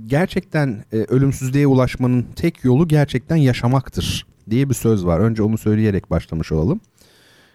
gerçekten 0.05 0.83
e, 0.93 0.97
ölümsüzlüğe 0.97 1.67
ulaşmanın 1.67 2.25
tek 2.35 2.63
yolu 2.63 2.87
gerçekten 2.87 3.35
yaşamaktır 3.35 4.27
diye 4.49 4.69
bir 4.69 4.73
söz 4.73 5.05
var. 5.05 5.19
Önce 5.19 5.43
onu 5.43 5.57
söyleyerek 5.57 6.09
başlamış 6.09 6.51
olalım. 6.51 6.81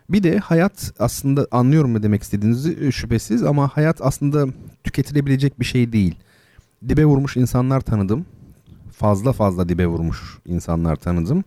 Bir 0.08 0.22
de 0.22 0.38
hayat 0.38 0.92
aslında 0.98 1.46
anlıyorum 1.50 1.94
ne 1.94 2.02
demek 2.02 2.22
istediğinizi 2.22 2.78
e, 2.80 2.92
şüphesiz 2.92 3.42
ama 3.42 3.68
hayat 3.68 4.02
aslında 4.02 4.46
tüketilebilecek 4.84 5.60
bir 5.60 5.64
şey 5.64 5.92
değil. 5.92 6.14
Dibe 6.88 7.04
vurmuş 7.04 7.36
insanlar 7.36 7.80
tanıdım. 7.80 8.26
Fazla 8.92 9.32
fazla 9.32 9.68
dibe 9.68 9.86
vurmuş 9.86 10.38
insanlar 10.46 10.96
tanıdım. 10.96 11.44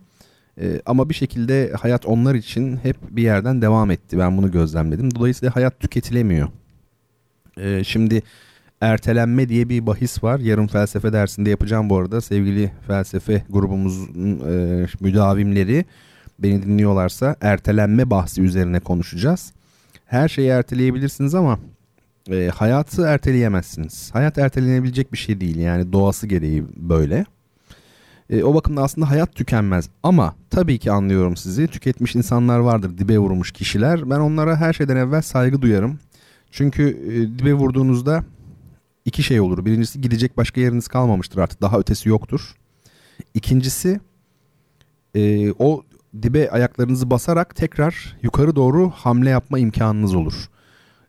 Ee, 0.60 0.80
ama 0.86 1.08
bir 1.08 1.14
şekilde 1.14 1.72
hayat 1.80 2.06
onlar 2.06 2.34
için 2.34 2.76
hep 2.76 2.96
bir 3.10 3.22
yerden 3.22 3.62
devam 3.62 3.90
etti. 3.90 4.18
Ben 4.18 4.36
bunu 4.36 4.50
gözlemledim. 4.50 5.14
Dolayısıyla 5.14 5.56
hayat 5.56 5.80
tüketilemiyor. 5.80 6.48
Ee, 7.58 7.84
şimdi 7.84 8.22
ertelenme 8.80 9.48
diye 9.48 9.68
bir 9.68 9.86
bahis 9.86 10.24
var. 10.24 10.38
Yarın 10.38 10.66
felsefe 10.66 11.12
dersinde 11.12 11.50
yapacağım 11.50 11.90
bu 11.90 11.98
arada. 11.98 12.20
Sevgili 12.20 12.72
felsefe 12.86 13.44
grubumuzun 13.50 14.40
e, 14.50 14.86
müdavimleri 15.00 15.84
beni 16.38 16.62
dinliyorlarsa 16.62 17.36
ertelenme 17.40 18.10
bahsi 18.10 18.42
üzerine 18.42 18.80
konuşacağız. 18.80 19.52
Her 20.06 20.28
şeyi 20.28 20.48
erteleyebilirsiniz 20.48 21.34
ama 21.34 21.58
e, 22.30 22.50
hayatı 22.54 23.02
erteleyemezsiniz. 23.02 24.10
Hayat 24.12 24.38
ertelenebilecek 24.38 25.12
bir 25.12 25.18
şey 25.18 25.40
değil 25.40 25.56
yani 25.56 25.92
doğası 25.92 26.26
gereği 26.26 26.64
böyle. 26.76 27.24
E, 28.30 28.42
o 28.42 28.54
bakımda 28.54 28.82
aslında 28.82 29.10
hayat 29.10 29.34
tükenmez 29.34 29.88
ama 30.02 30.34
tabii 30.50 30.78
ki 30.78 30.92
anlıyorum 30.92 31.36
sizi. 31.36 31.66
Tüketmiş 31.66 32.16
insanlar 32.16 32.58
vardır, 32.58 32.98
dibe 32.98 33.18
vurmuş 33.18 33.52
kişiler. 33.52 34.10
Ben 34.10 34.20
onlara 34.20 34.56
her 34.56 34.72
şeyden 34.72 34.96
evvel 34.96 35.22
saygı 35.22 35.62
duyarım. 35.62 35.98
Çünkü 36.50 36.82
e, 36.88 37.38
dibe 37.38 37.54
vurduğunuzda 37.54 38.24
iki 39.04 39.22
şey 39.22 39.40
olur. 39.40 39.64
Birincisi 39.64 40.00
gidecek 40.00 40.36
başka 40.36 40.60
yeriniz 40.60 40.88
kalmamıştır 40.88 41.38
artık. 41.38 41.62
Daha 41.62 41.78
ötesi 41.78 42.08
yoktur. 42.08 42.54
İkincisi 43.34 44.00
e, 45.14 45.52
o 45.52 45.82
dibe 46.22 46.50
ayaklarınızı 46.50 47.10
basarak 47.10 47.56
tekrar 47.56 48.16
yukarı 48.22 48.56
doğru 48.56 48.90
hamle 48.90 49.30
yapma 49.30 49.58
imkanınız 49.58 50.14
olur. 50.14 50.48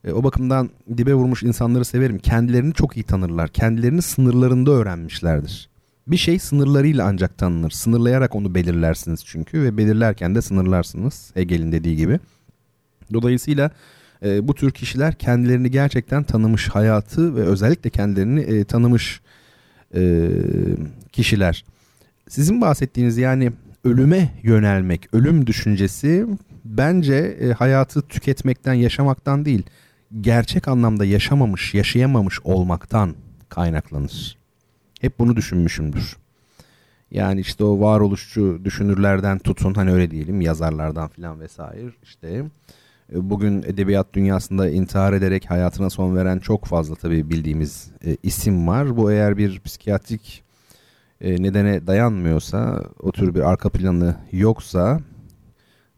E, 0.04 0.12
o 0.12 0.24
bakımdan 0.24 0.70
dibe 0.98 1.14
vurmuş 1.14 1.44
insanları 1.44 1.86
severim. 1.86 2.20
Kendilerini 2.20 2.74
çok 2.74 2.98
iyi 2.98 3.04
tanırlar. 3.04 3.50
Kendilerini 3.50 4.02
sınırlarında 4.02 4.72
öğrenmişlerdir. 4.72 5.70
Bir 6.08 6.18
şey 6.18 6.40
sınırlarıyla 6.40 7.06
ancak 7.08 7.38
tanınır. 7.38 7.70
Sınırlayarak 7.72 8.36
onu 8.36 8.56
belirlersiniz 8.56 9.26
çünkü 9.26 9.64
ve 9.64 9.78
belirlerken 9.78 10.36
de 10.36 10.42
sınırlarsınız 10.42 11.32
Hegel'in 11.34 11.72
dediği 11.72 11.96
gibi. 11.96 12.20
Dolayısıyla 13.14 13.72
e, 14.26 14.48
bu 14.48 14.56
tür 14.56 14.72
kişiler 14.72 15.16
kendilerini 15.16 15.72
gerçekten 15.72 16.24
tanımış 16.24 16.70
hayatı 16.70 17.36
ve 17.36 17.42
özellikle 17.42 17.90
kendilerini 17.90 18.40
e, 18.40 18.64
tanımış 18.64 19.22
e, 19.96 20.30
kişiler. 21.12 21.66
Sizin 22.30 22.62
bahsettiğiniz 22.62 23.18
yani 23.18 23.52
ölüme 23.84 24.30
yönelmek, 24.44 25.14
ölüm 25.14 25.48
düşüncesi 25.48 26.26
bence 26.66 27.16
e, 27.16 27.52
hayatı 27.52 28.02
tüketmekten, 28.02 28.74
yaşamaktan 28.74 29.46
değil, 29.46 29.64
gerçek 30.22 30.68
anlamda 30.68 31.06
yaşamamış, 31.06 31.74
yaşayamamış 31.74 32.40
olmaktan 32.44 33.16
kaynaklanır. 33.50 34.38
Hep 35.02 35.20
bunu 35.20 35.36
düşünmüşümdür. 35.36 36.18
Yani 37.12 37.42
işte 37.42 37.64
o 37.64 37.80
varoluşçu 37.80 38.62
düşünürlerden 38.66 39.40
tutun 39.40 39.74
hani 39.74 39.92
öyle 39.92 40.12
diyelim 40.12 40.42
yazarlardan 40.42 41.08
filan 41.08 41.40
vesaire 41.40 41.92
işte 42.04 42.28
e, 43.14 43.30
bugün 43.30 43.62
edebiyat 43.62 44.14
dünyasında 44.14 44.70
intihar 44.70 45.14
ederek 45.14 45.52
hayatına 45.52 45.90
son 45.90 46.16
veren 46.16 46.40
çok 46.40 46.66
fazla 46.66 46.96
tabii 46.96 47.30
bildiğimiz 47.30 47.92
e, 48.06 48.18
isim 48.24 48.68
var. 48.68 48.98
Bu 48.98 49.12
eğer 49.12 49.38
bir 49.38 49.60
psikiyatrik 49.60 50.44
e, 51.22 51.44
nedene 51.44 51.88
dayanmıyorsa, 51.88 52.84
o 53.00 53.12
tür 53.12 53.36
bir 53.36 53.50
arka 53.50 53.70
planı 53.70 54.16
yoksa 54.32 55.00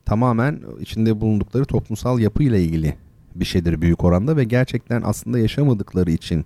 tamamen 0.05 0.59
içinde 0.79 1.21
bulundukları 1.21 1.65
toplumsal 1.65 2.19
yapıyla 2.19 2.57
ilgili 2.57 2.95
bir 3.35 3.45
şeydir 3.45 3.81
büyük 3.81 4.03
oranda 4.03 4.37
ve 4.37 4.43
gerçekten 4.43 5.01
aslında 5.05 5.39
yaşamadıkları 5.39 6.11
için 6.11 6.45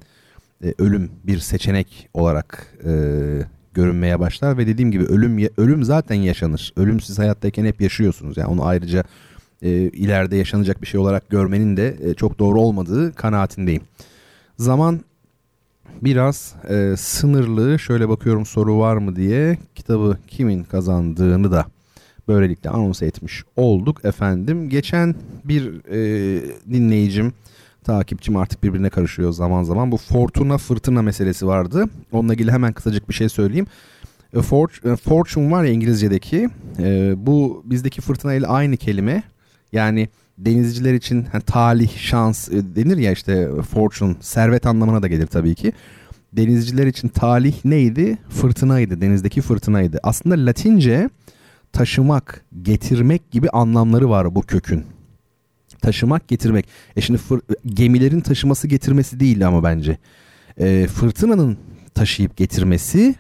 e, 0.64 0.74
ölüm 0.78 1.12
bir 1.24 1.40
seçenek 1.40 2.10
olarak 2.14 2.78
e, 2.86 2.92
görünmeye 3.74 4.20
başlar 4.20 4.58
ve 4.58 4.68
dediğim 4.68 4.92
gibi 4.92 5.04
ölüm 5.04 5.50
ölüm 5.58 5.84
zaten 5.84 6.16
yaşanır. 6.16 6.74
Ölüm 6.78 7.00
siz 7.00 7.20
hayattayken 7.20 7.66
hep 7.66 7.82
yaşıyorsunuz. 7.82 8.38
Yani 8.38 8.48
onu 8.48 8.66
ayrıca 8.66 9.04
e, 9.62 9.70
ileride 9.72 10.36
yaşanacak 10.36 10.82
bir 10.82 10.88
şey 10.88 11.00
olarak 11.00 11.30
görmenin 11.30 11.78
de 11.78 11.98
e, 12.04 12.14
çok 12.14 12.40
doğru 12.40 12.62
olmadığı 12.62 13.14
kanaatindeyim. 13.14 13.82
Zaman 14.58 15.02
biraz 16.02 16.56
e, 16.70 16.98
sınırlı. 16.98 17.80
Şöyle 17.80 18.10
bakıyorum 18.10 18.46
soru 18.46 18.80
var 18.80 18.98
mı 18.98 19.16
diye 19.16 19.58
kitabı 19.76 20.18
kimin 20.28 20.64
kazandığını 20.64 21.52
da 21.52 21.66
böylelikle 22.28 22.70
anons 22.70 23.02
etmiş 23.02 23.44
olduk 23.56 24.06
efendim. 24.06 24.70
Geçen 24.70 25.16
bir 25.44 25.92
e, 25.92 26.42
dinleyicim 26.72 27.34
takipçim 27.84 28.38
artık 28.38 28.64
birbirine 28.64 28.90
karışıyor 28.90 29.32
zaman 29.32 29.64
zaman. 29.64 29.92
Bu 29.92 29.98
Fortuna 29.98 30.58
Fırtına 30.58 31.02
meselesi 31.02 31.48
vardı. 31.48 31.86
Onunla 32.12 32.34
ilgili 32.34 32.52
hemen 32.52 32.74
kısacık 32.74 33.10
bir 33.10 33.14
şey 33.14 33.30
söyleyeyim. 33.30 33.68
E, 34.34 34.40
e, 34.40 34.96
fortune 34.96 35.52
var 35.52 35.64
ya 35.64 35.72
İngilizce'deki. 35.72 36.50
E, 36.80 37.14
bu 37.18 37.64
bizdeki 37.66 38.02
fırtına 38.02 38.34
ile 38.34 38.48
aynı 38.48 38.78
kelime. 38.78 39.24
Yani 39.72 40.10
denizciler 40.38 40.94
için 40.94 41.26
hani, 41.32 41.44
talih, 41.44 41.98
şans 41.98 42.50
denir 42.52 42.98
ya 42.98 43.12
işte 43.12 43.50
fortune, 43.62 44.16
servet 44.22 44.66
anlamına 44.66 45.02
da 45.02 45.08
gelir 45.08 45.28
tabii 45.28 45.56
ki. 45.56 45.74
Denizciler 46.34 46.88
için 46.88 47.08
talih 47.08 47.66
neydi? 47.66 48.18
Fırtınaydı, 48.30 49.02
denizdeki 49.02 49.42
fırtınaydı. 49.42 50.00
Aslında 50.04 50.46
Latince 50.46 51.10
taşımak, 51.74 52.46
getirmek 52.62 53.32
gibi 53.32 53.50
anlamları 53.50 54.10
var 54.10 54.36
bu 54.36 54.42
kökün. 54.42 54.84
Taşımak, 55.82 56.28
getirmek. 56.28 56.68
E 56.96 57.02
şimdi 57.02 57.20
fır, 57.20 57.42
gemilerin 57.66 58.22
taşıması 58.22 58.68
getirmesi 58.68 59.20
değil 59.20 59.48
ama 59.48 59.64
bence. 59.64 59.98
E, 60.58 60.88
fırtınanın 60.88 61.58
taşıyıp 61.94 62.38
getirmesi, 62.38 63.16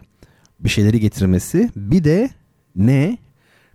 bir 0.59 0.69
şeyleri 0.69 0.99
getirmesi. 0.99 1.69
Bir 1.75 2.03
de 2.03 2.29
ne? 2.75 3.17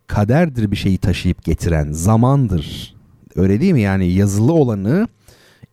Kaderdir 0.07 0.71
bir 0.71 0.77
şeyi 0.77 0.99
taşıyıp 0.99 1.45
getiren, 1.45 1.93
zamandır. 1.93 3.00
Öyle 3.37 3.61
değil 3.61 3.73
mi? 3.73 3.81
Yani 3.81 4.13
yazılı 4.13 4.53
olanı, 4.53 5.09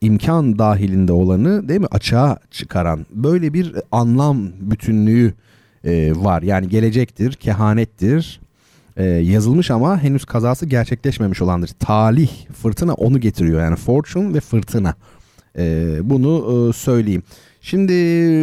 imkan 0.02 0.60
dahilinde 0.60 1.14
olanı 1.14 1.70
değil 1.70 1.80
mi? 1.80 1.88
Açığa 1.92 2.38
çıkaran 2.52 3.06
böyle 3.12 3.54
bir 3.54 3.76
anlam 3.92 4.50
bütünlüğü 4.60 5.34
e, 5.84 6.14
var. 6.16 6.42
Yani 6.42 6.70
gelecektir, 6.70 7.34
kehanettir, 7.34 8.40
e, 8.98 9.04
yazılmış 9.06 9.72
ama 9.72 10.04
henüz 10.04 10.26
kazası 10.26 10.66
gerçekleşmemiş 10.66 11.42
olandır. 11.42 11.70
Talih, 11.80 12.30
fırtına 12.62 12.94
onu 12.94 13.20
getiriyor. 13.20 13.62
Yani 13.62 13.76
fortune 13.76 14.34
ve 14.34 14.40
fırtına. 14.40 14.96
E, 15.58 15.96
bunu 16.04 16.70
e, 16.70 16.74
söyleyeyim. 16.74 17.24
Şimdi 17.62 17.94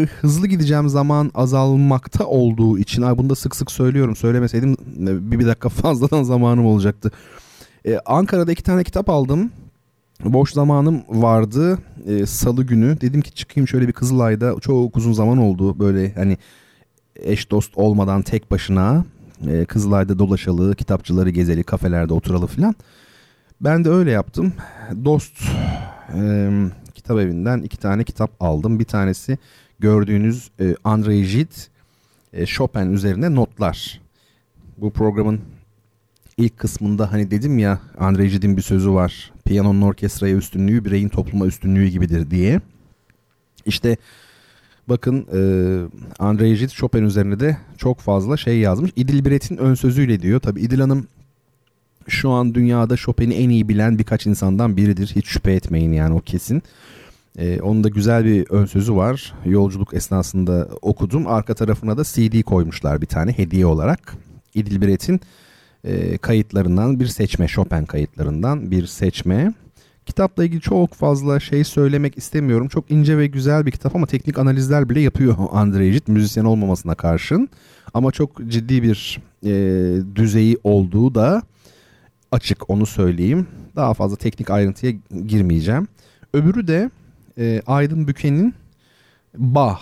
hızlı 0.06 0.46
gideceğim 0.46 0.88
zaman 0.88 1.30
azalmakta 1.34 2.26
olduğu 2.26 2.78
için 2.78 3.02
ay 3.02 3.18
bunu 3.18 3.30
da 3.30 3.34
sık 3.34 3.56
sık 3.56 3.70
söylüyorum. 3.70 4.16
Söylemeseydim 4.16 4.72
e, 4.72 5.30
bir, 5.30 5.38
bir 5.38 5.46
dakika 5.46 5.68
fazladan 5.82 6.22
zamanım 6.22 6.66
olacaktı. 6.66 7.12
Ee, 7.86 7.98
Ankara'da 8.06 8.52
iki 8.52 8.62
tane 8.62 8.84
kitap 8.84 9.10
aldım. 9.10 9.52
Boş 10.24 10.52
zamanım 10.52 11.02
vardı 11.08 11.78
e, 12.06 12.26
salı 12.26 12.64
günü. 12.64 13.00
Dedim 13.00 13.20
ki 13.20 13.32
çıkayım 13.32 13.68
şöyle 13.68 13.88
bir 13.88 13.92
Kızılay'da 13.92 14.60
çok 14.60 14.96
uzun 14.96 15.12
zaman 15.12 15.38
oldu 15.38 15.78
böyle 15.78 16.14
hani 16.14 16.38
eş 17.16 17.50
dost 17.50 17.78
olmadan 17.78 18.22
tek 18.22 18.50
başına 18.50 19.04
e, 19.50 19.64
Kızılay'da 19.64 20.18
dolaşalı, 20.18 20.74
kitapçıları 20.74 21.30
gezeli, 21.30 21.64
kafelerde 21.64 22.14
oturalı 22.14 22.46
filan. 22.46 22.74
Ben 23.60 23.84
de 23.84 23.90
öyle 23.90 24.10
yaptım. 24.10 24.52
Dost 25.04 25.42
e, 26.14 26.50
kitap 26.94 27.18
evinden 27.18 27.62
iki 27.62 27.76
tane 27.76 28.04
kitap 28.04 28.30
aldım. 28.40 28.78
Bir 28.78 28.84
tanesi 28.84 29.38
gördüğünüz 29.78 30.50
e, 30.60 30.74
Andrei 30.84 31.22
Gide 31.26 31.54
e, 32.32 32.46
Chopin 32.46 32.92
üzerine 32.92 33.34
notlar. 33.34 34.00
Bu 34.78 34.90
programın 34.90 35.40
ilk 36.36 36.58
kısmında 36.58 37.12
hani 37.12 37.30
dedim 37.30 37.58
ya 37.58 37.80
Andrei 37.98 38.30
Gide'in 38.30 38.56
bir 38.56 38.62
sözü 38.62 38.92
var. 38.92 39.32
Piyanonun 39.44 39.82
orkestraya 39.82 40.36
üstünlüğü 40.36 40.84
bireyin 40.84 41.08
topluma 41.08 41.46
üstünlüğü 41.46 41.88
gibidir 41.88 42.30
diye. 42.30 42.60
İşte 43.66 43.96
bakın 44.88 45.26
e, 45.32 45.40
Andrei 46.18 46.54
Gide 46.54 46.68
Chopin 46.68 47.02
üzerine 47.02 47.40
de 47.40 47.56
çok 47.78 48.00
fazla 48.00 48.36
şey 48.36 48.58
yazmış. 48.58 48.90
İdil 48.96 49.24
Biret'in 49.24 49.56
ön 49.56 49.74
sözüyle 49.74 50.22
diyor. 50.22 50.40
Tabi 50.40 50.60
İdil 50.60 50.80
Hanım 50.80 51.06
şu 52.08 52.30
an 52.30 52.54
dünyada 52.54 52.96
Chopin'i 52.96 53.34
en 53.34 53.48
iyi 53.48 53.68
bilen 53.68 53.98
birkaç 53.98 54.26
insandan 54.26 54.76
biridir. 54.76 55.12
Hiç 55.16 55.26
şüphe 55.26 55.52
etmeyin 55.52 55.92
yani 55.92 56.14
o 56.14 56.20
kesin. 56.20 56.62
Ee, 57.38 57.60
onun 57.60 57.84
da 57.84 57.88
güzel 57.88 58.24
bir 58.24 58.46
ön 58.50 58.64
sözü 58.66 58.96
var. 58.96 59.34
Yolculuk 59.44 59.94
esnasında 59.94 60.68
okudum. 60.82 61.26
Arka 61.26 61.54
tarafına 61.54 61.98
da 61.98 62.04
CD 62.04 62.42
koymuşlar 62.42 63.00
bir 63.00 63.06
tane 63.06 63.32
hediye 63.32 63.66
olarak. 63.66 64.14
İdil 64.54 64.80
Biret'in 64.80 65.20
e, 65.84 66.18
kayıtlarından 66.18 67.00
bir 67.00 67.06
seçme. 67.06 67.48
Chopin 67.48 67.84
kayıtlarından 67.84 68.70
bir 68.70 68.86
seçme. 68.86 69.52
Kitapla 70.06 70.44
ilgili 70.44 70.60
çok 70.60 70.94
fazla 70.94 71.40
şey 71.40 71.64
söylemek 71.64 72.18
istemiyorum. 72.18 72.68
Çok 72.68 72.90
ince 72.90 73.18
ve 73.18 73.26
güzel 73.26 73.66
bir 73.66 73.70
kitap 73.70 73.96
ama 73.96 74.06
teknik 74.06 74.38
analizler 74.38 74.88
bile 74.88 75.00
yapıyor 75.00 75.36
Andrei 75.50 75.92
Gide 75.92 76.12
müzisyen 76.12 76.44
olmamasına 76.44 76.94
karşın. 76.94 77.48
Ama 77.94 78.12
çok 78.12 78.48
ciddi 78.48 78.82
bir 78.82 79.20
e, 79.44 79.52
düzeyi 80.16 80.58
olduğu 80.64 81.14
da 81.14 81.42
açık 82.32 82.70
onu 82.70 82.86
söyleyeyim. 82.86 83.46
Daha 83.76 83.94
fazla 83.94 84.16
teknik 84.16 84.50
ayrıntıya 84.50 84.92
girmeyeceğim. 85.26 85.88
Öbürü 86.32 86.66
de 86.66 86.90
e, 87.38 87.62
Aydın 87.66 88.08
Büken'in 88.08 88.54
Bach, 89.36 89.80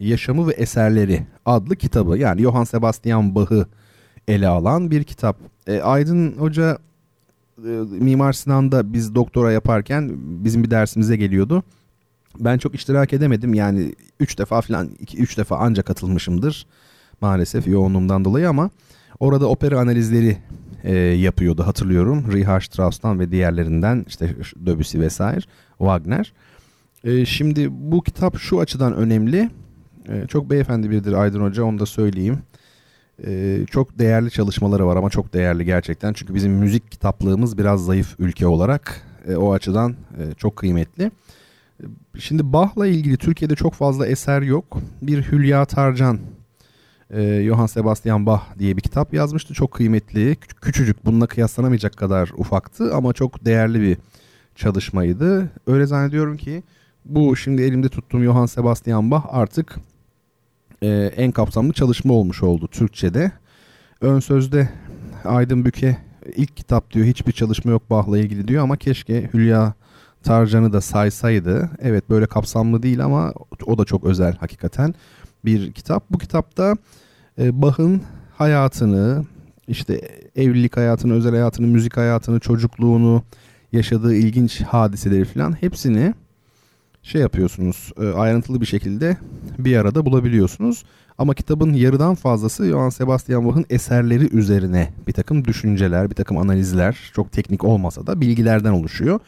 Yaşamı 0.00 0.48
ve 0.48 0.52
Eserleri 0.52 1.26
adlı 1.46 1.76
kitabı. 1.76 2.18
Yani 2.18 2.42
Johann 2.42 2.64
Sebastian 2.64 3.34
Bach'ı 3.34 3.66
ele 4.28 4.48
alan 4.48 4.90
bir 4.90 5.04
kitap. 5.04 5.36
E, 5.66 5.80
Aydın 5.80 6.32
Hoca 6.38 6.78
e, 7.58 7.68
Mimar 8.00 8.32
Sinan'da 8.32 8.92
biz 8.92 9.14
doktora 9.14 9.52
yaparken 9.52 10.10
bizim 10.16 10.64
bir 10.64 10.70
dersimize 10.70 11.16
geliyordu. 11.16 11.62
Ben 12.40 12.58
çok 12.58 12.74
iştirak 12.74 13.12
edemedim. 13.12 13.54
Yani 13.54 13.94
3 14.20 14.38
defa 14.38 14.60
falan 14.60 14.88
2-3 14.88 15.36
defa 15.36 15.56
ancak 15.56 15.86
katılmışımdır. 15.86 16.66
Maalesef 17.20 17.66
yoğunluğumdan 17.66 18.24
dolayı 18.24 18.48
ama 18.48 18.70
orada 19.20 19.48
opera 19.48 19.80
analizleri 19.80 20.38
e, 20.84 20.94
yapıyordu 20.96 21.66
hatırlıyorum. 21.66 22.32
Richard 22.32 22.62
Strauss'tan 22.62 23.20
ve 23.20 23.30
diğerlerinden 23.30 24.04
işte 24.08 24.34
Debussy 24.56 24.98
vesaire, 24.98 25.40
Wagner. 25.78 26.32
E, 27.04 27.26
şimdi 27.26 27.68
bu 27.70 28.02
kitap 28.02 28.38
şu 28.38 28.60
açıdan 28.60 28.94
önemli. 28.94 29.50
E, 30.08 30.26
çok 30.26 30.50
beyefendi 30.50 30.90
biridir 30.90 31.12
Aydın 31.12 31.40
Hoca 31.40 31.64
onu 31.64 31.78
da 31.78 31.86
söyleyeyim. 31.86 32.38
E, 33.24 33.60
çok 33.70 33.98
değerli 33.98 34.30
çalışmaları 34.30 34.86
var 34.86 34.96
ama 34.96 35.10
çok 35.10 35.34
değerli 35.34 35.64
gerçekten. 35.64 36.12
Çünkü 36.12 36.34
bizim 36.34 36.52
müzik 36.52 36.90
kitaplığımız 36.90 37.58
biraz 37.58 37.84
zayıf 37.84 38.14
ülke 38.18 38.46
olarak. 38.46 39.02
E, 39.28 39.36
o 39.36 39.52
açıdan 39.52 39.92
e, 39.92 40.34
çok 40.34 40.56
kıymetli. 40.56 41.10
Şimdi 42.18 42.52
Bach'la 42.52 42.86
ilgili 42.86 43.16
Türkiye'de 43.16 43.54
çok 43.54 43.74
fazla 43.74 44.06
eser 44.06 44.42
yok. 44.42 44.78
Bir 45.02 45.22
Hülya 45.22 45.64
Tarcan 45.64 46.18
e, 47.10 47.42
Johann 47.46 47.66
Sebastian 47.66 48.26
Bach 48.26 48.42
diye 48.58 48.76
bir 48.76 48.82
kitap 48.82 49.14
yazmıştı. 49.14 49.54
Çok 49.54 49.72
kıymetli, 49.72 50.36
küçücük, 50.60 51.06
bununla 51.06 51.26
kıyaslanamayacak 51.26 51.96
kadar 51.96 52.30
ufaktı 52.36 52.94
ama 52.94 53.12
çok 53.12 53.44
değerli 53.44 53.80
bir 53.80 53.96
çalışmaydı. 54.54 55.50
Öyle 55.66 55.86
zannediyorum 55.86 56.36
ki 56.36 56.62
bu 57.04 57.36
şimdi 57.36 57.62
elimde 57.62 57.88
tuttuğum 57.88 58.22
Johann 58.22 58.46
Sebastian 58.46 59.10
Bach 59.10 59.24
artık 59.28 59.76
e, 60.82 60.88
en 61.16 61.32
kapsamlı 61.32 61.72
çalışma 61.72 62.14
olmuş 62.14 62.42
oldu 62.42 62.68
Türkçe'de. 62.68 63.32
Ön 64.00 64.20
sözde 64.20 64.68
Aydın 65.24 65.64
Büke 65.64 65.96
ilk 66.36 66.56
kitap 66.56 66.90
diyor 66.90 67.06
hiçbir 67.06 67.32
çalışma 67.32 67.70
yok 67.70 67.90
Bach'la 67.90 68.18
ilgili 68.18 68.48
diyor 68.48 68.62
ama 68.62 68.76
keşke 68.76 69.30
Hülya 69.34 69.74
Tarcan'ı 70.22 70.72
da 70.72 70.80
saysaydı. 70.80 71.70
Evet 71.78 72.10
böyle 72.10 72.26
kapsamlı 72.26 72.82
değil 72.82 73.04
ama 73.04 73.32
o 73.66 73.78
da 73.78 73.84
çok 73.84 74.04
özel 74.04 74.36
hakikaten 74.36 74.94
bir 75.44 75.72
kitap. 75.72 76.10
Bu 76.10 76.18
kitapta 76.18 76.76
e, 77.38 77.62
Bach'ın 77.62 78.02
hayatını, 78.34 79.24
işte 79.68 80.00
evlilik 80.36 80.76
hayatını, 80.76 81.12
özel 81.14 81.32
hayatını, 81.32 81.66
müzik 81.66 81.96
hayatını, 81.96 82.40
çocukluğunu, 82.40 83.22
yaşadığı 83.72 84.14
ilginç 84.14 84.60
hadiseleri 84.60 85.24
falan 85.24 85.52
hepsini 85.62 86.14
şey 87.06 87.20
yapıyorsunuz 87.20 87.92
e, 88.00 88.08
ayrıntılı 88.08 88.60
bir 88.60 88.66
şekilde 88.66 89.16
bir 89.58 89.76
arada 89.76 90.06
bulabiliyorsunuz. 90.06 90.84
Ama 91.18 91.34
kitabın 91.34 91.72
yarıdan 91.72 92.14
fazlası 92.14 92.66
Johann 92.66 92.88
Sebastian 92.88 93.46
Bach'ın 93.46 93.64
eserleri 93.70 94.36
üzerine 94.36 94.92
bir 95.06 95.12
takım 95.12 95.44
düşünceler, 95.44 96.10
bir 96.10 96.14
takım 96.14 96.38
analizler 96.38 97.10
çok 97.14 97.32
teknik 97.32 97.64
olmasa 97.64 98.06
da 98.06 98.20
bilgilerden 98.20 98.72
oluşuyor. 98.72 99.20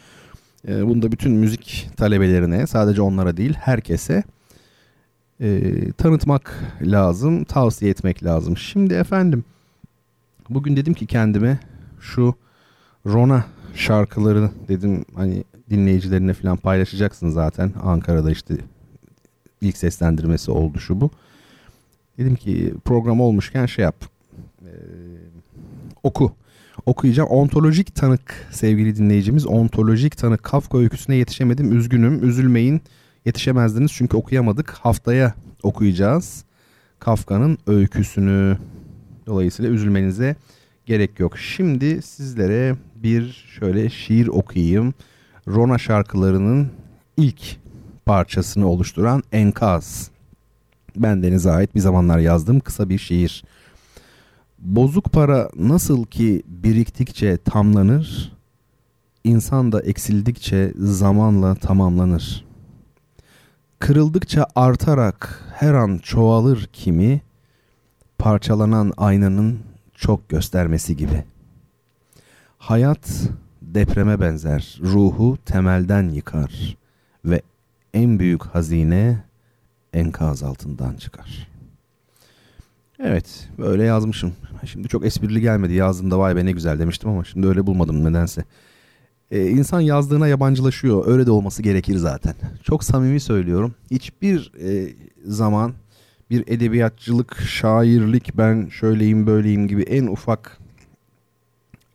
E, 0.68 0.86
bunu 0.86 1.02
da 1.02 1.12
bütün 1.12 1.32
müzik 1.32 1.90
talebelerine 1.96 2.66
sadece 2.66 3.02
onlara 3.02 3.36
değil 3.36 3.54
herkese 3.54 4.22
e, 5.40 5.72
tanıtmak 5.92 6.60
lazım, 6.82 7.44
tavsiye 7.44 7.90
etmek 7.90 8.24
lazım. 8.24 8.56
Şimdi 8.56 8.94
efendim 8.94 9.44
bugün 10.50 10.76
dedim 10.76 10.94
ki 10.94 11.06
kendime 11.06 11.58
şu 12.00 12.34
Rona 13.06 13.44
şarkıları 13.74 14.50
dedim 14.68 15.04
hani 15.14 15.44
dinleyicilerine 15.70 16.32
falan 16.32 16.56
paylaşacaksın 16.56 17.28
zaten. 17.28 17.72
Ankara'da 17.82 18.30
işte 18.30 18.54
ilk 19.60 19.76
seslendirmesi 19.76 20.50
oldu 20.50 20.78
şu 20.78 21.00
bu. 21.00 21.10
Dedim 22.18 22.36
ki 22.36 22.74
program 22.84 23.20
olmuşken 23.20 23.66
şey 23.66 23.82
yap. 23.82 24.04
Ee, 24.62 24.68
oku. 26.02 26.32
Okuyacağım. 26.86 27.28
Ontolojik 27.28 27.94
tanık 27.94 28.46
sevgili 28.50 28.96
dinleyicimiz. 28.96 29.46
Ontolojik 29.46 30.16
tanık 30.16 30.42
Kafka 30.42 30.78
öyküsüne 30.78 31.16
yetişemedim. 31.16 31.78
Üzgünüm. 31.78 32.28
Üzülmeyin 32.28 32.80
yetişemezdiniz 33.24 33.92
çünkü 33.92 34.16
okuyamadık. 34.16 34.70
Haftaya 34.70 35.34
okuyacağız 35.62 36.44
Kafka'nın 36.98 37.58
öyküsünü. 37.66 38.58
Dolayısıyla 39.26 39.70
üzülmenize 39.70 40.36
gerek 40.86 41.20
yok. 41.20 41.38
Şimdi 41.38 42.02
sizlere 42.02 42.76
bir 42.96 43.46
şöyle 43.58 43.90
şiir 43.90 44.26
okuyayım. 44.26 44.94
Rona 45.48 45.78
şarkılarının 45.78 46.70
ilk 47.16 47.56
parçasını 48.06 48.68
oluşturan 48.68 49.22
Enkaz. 49.32 50.10
Ben 50.96 51.22
Denize 51.22 51.50
ait 51.50 51.74
bir 51.74 51.80
zamanlar 51.80 52.18
yazdığım 52.18 52.60
kısa 52.60 52.88
bir 52.88 52.98
şiir. 52.98 53.44
Bozuk 54.58 55.12
para 55.12 55.50
nasıl 55.56 56.04
ki 56.04 56.42
biriktikçe 56.46 57.36
tamlanır, 57.36 58.32
insan 59.24 59.72
da 59.72 59.80
eksildikçe 59.82 60.72
zamanla 60.76 61.54
tamamlanır. 61.54 62.44
Kırıldıkça 63.78 64.46
artarak 64.54 65.44
her 65.54 65.74
an 65.74 65.98
çoğalır 66.02 66.68
kimi, 66.72 67.20
parçalanan 68.18 68.92
aynanın 68.96 69.58
çok 69.94 70.28
göstermesi 70.28 70.96
gibi. 70.96 71.24
Hayat 72.58 73.30
depreme 73.74 74.20
benzer, 74.20 74.78
ruhu 74.82 75.38
temelden 75.46 76.08
yıkar 76.08 76.76
ve 77.24 77.42
en 77.94 78.18
büyük 78.18 78.42
hazine 78.42 79.24
enkaz 79.92 80.42
altından 80.42 80.94
çıkar. 80.94 81.48
Evet 83.00 83.48
böyle 83.58 83.84
yazmışım. 83.84 84.32
Şimdi 84.64 84.88
çok 84.88 85.06
esprili 85.06 85.40
gelmedi 85.40 85.74
yazdığımda 85.74 86.18
vay 86.18 86.36
be 86.36 86.44
ne 86.44 86.52
güzel 86.52 86.78
demiştim 86.78 87.10
ama 87.10 87.24
şimdi 87.24 87.46
öyle 87.46 87.66
bulmadım 87.66 88.04
nedense. 88.04 88.44
Ee, 89.30 89.46
insan 89.46 89.80
yazdığına 89.80 90.28
yabancılaşıyor 90.28 91.06
öyle 91.06 91.26
de 91.26 91.30
olması 91.30 91.62
gerekir 91.62 91.96
zaten. 91.96 92.34
Çok 92.62 92.84
samimi 92.84 93.20
söylüyorum. 93.20 93.74
Hiçbir 93.90 94.52
e, 94.60 94.94
zaman 95.24 95.72
bir 96.30 96.44
edebiyatçılık, 96.46 97.40
şairlik 97.40 98.36
ben 98.36 98.68
şöyleyim 98.70 99.26
böyleyim 99.26 99.68
gibi 99.68 99.82
en 99.82 100.06
ufak 100.06 100.58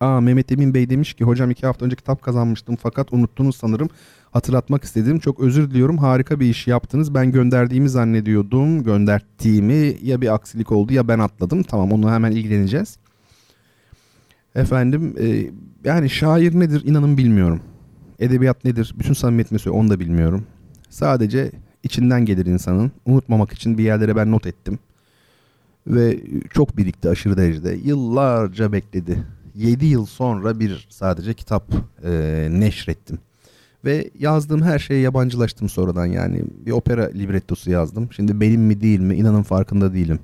Aa 0.04 0.20
Mehmet 0.20 0.52
Emin 0.52 0.74
Bey 0.74 0.90
demiş 0.90 1.14
ki 1.14 1.24
hocam 1.24 1.50
iki 1.50 1.66
hafta 1.66 1.84
önce 1.84 1.96
kitap 1.96 2.22
kazanmıştım 2.22 2.76
fakat 2.76 3.12
unuttunuz 3.12 3.56
sanırım. 3.56 3.88
Hatırlatmak 4.30 4.84
istedim. 4.84 5.18
Çok 5.18 5.40
özür 5.40 5.70
diliyorum. 5.70 5.98
Harika 5.98 6.40
bir 6.40 6.46
iş 6.46 6.66
yaptınız. 6.66 7.14
Ben 7.14 7.32
gönderdiğimi 7.32 7.88
zannediyordum. 7.88 8.82
Gönderttiğimi 8.82 9.96
ya 10.02 10.20
bir 10.20 10.34
aksilik 10.34 10.72
oldu 10.72 10.92
ya 10.92 11.08
ben 11.08 11.18
atladım. 11.18 11.62
Tamam 11.62 11.92
onu 11.92 12.10
hemen 12.10 12.32
ilgileneceğiz. 12.32 12.98
Efendim 14.54 15.14
e, 15.20 15.50
yani 15.84 16.10
şair 16.10 16.60
nedir 16.60 16.82
inanın 16.84 17.18
bilmiyorum. 17.18 17.60
Edebiyat 18.18 18.64
nedir 18.64 18.94
bütün 18.98 19.12
samimiyetimle 19.12 19.58
söylüyorum 19.58 19.86
onu 19.86 19.90
da 19.90 20.00
bilmiyorum. 20.00 20.46
Sadece 20.90 21.50
içinden 21.82 22.24
gelir 22.24 22.46
insanın. 22.46 22.92
Unutmamak 23.06 23.52
için 23.52 23.78
bir 23.78 23.84
yerlere 23.84 24.16
ben 24.16 24.30
not 24.30 24.46
ettim. 24.46 24.78
Ve 25.86 26.20
çok 26.50 26.76
birikti 26.76 27.08
aşırı 27.08 27.36
derecede. 27.36 27.78
Yıllarca 27.84 28.72
bekledi. 28.72 29.24
7 29.54 29.86
yıl 29.86 30.06
sonra 30.06 30.60
bir 30.60 30.86
sadece 30.90 31.34
kitap 31.34 31.64
e, 32.04 32.10
neşrettim. 32.50 33.18
Ve 33.84 34.10
yazdığım 34.18 34.62
her 34.62 34.78
şeye 34.78 35.00
yabancılaştım 35.00 35.68
sonradan 35.68 36.06
yani. 36.06 36.44
Bir 36.66 36.72
opera 36.72 37.08
librettosu 37.08 37.70
yazdım. 37.70 38.08
Şimdi 38.12 38.40
benim 38.40 38.60
mi 38.60 38.80
değil 38.80 39.00
mi 39.00 39.16
inanın 39.16 39.42
farkında 39.42 39.94
değilim. 39.94 40.18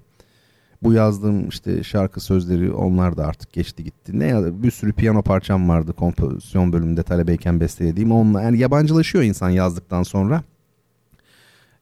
Bu 0.82 0.92
yazdığım 0.92 1.48
işte 1.48 1.82
şarkı 1.82 2.20
sözleri 2.20 2.72
onlar 2.72 3.16
da 3.16 3.26
artık 3.26 3.52
geçti 3.52 3.84
gitti. 3.84 4.18
Ne 4.18 4.26
ya 4.26 4.62
bir 4.62 4.70
sürü 4.70 4.92
piyano 4.92 5.22
parçam 5.22 5.68
vardı 5.68 5.92
kompozisyon 5.92 6.72
bölümünde 6.72 7.02
talebeyken 7.02 7.60
bestelediğim. 7.60 8.12
Onunla 8.12 8.42
yani 8.42 8.58
yabancılaşıyor 8.58 9.24
insan 9.24 9.50
yazdıktan 9.50 10.02
sonra. 10.02 10.42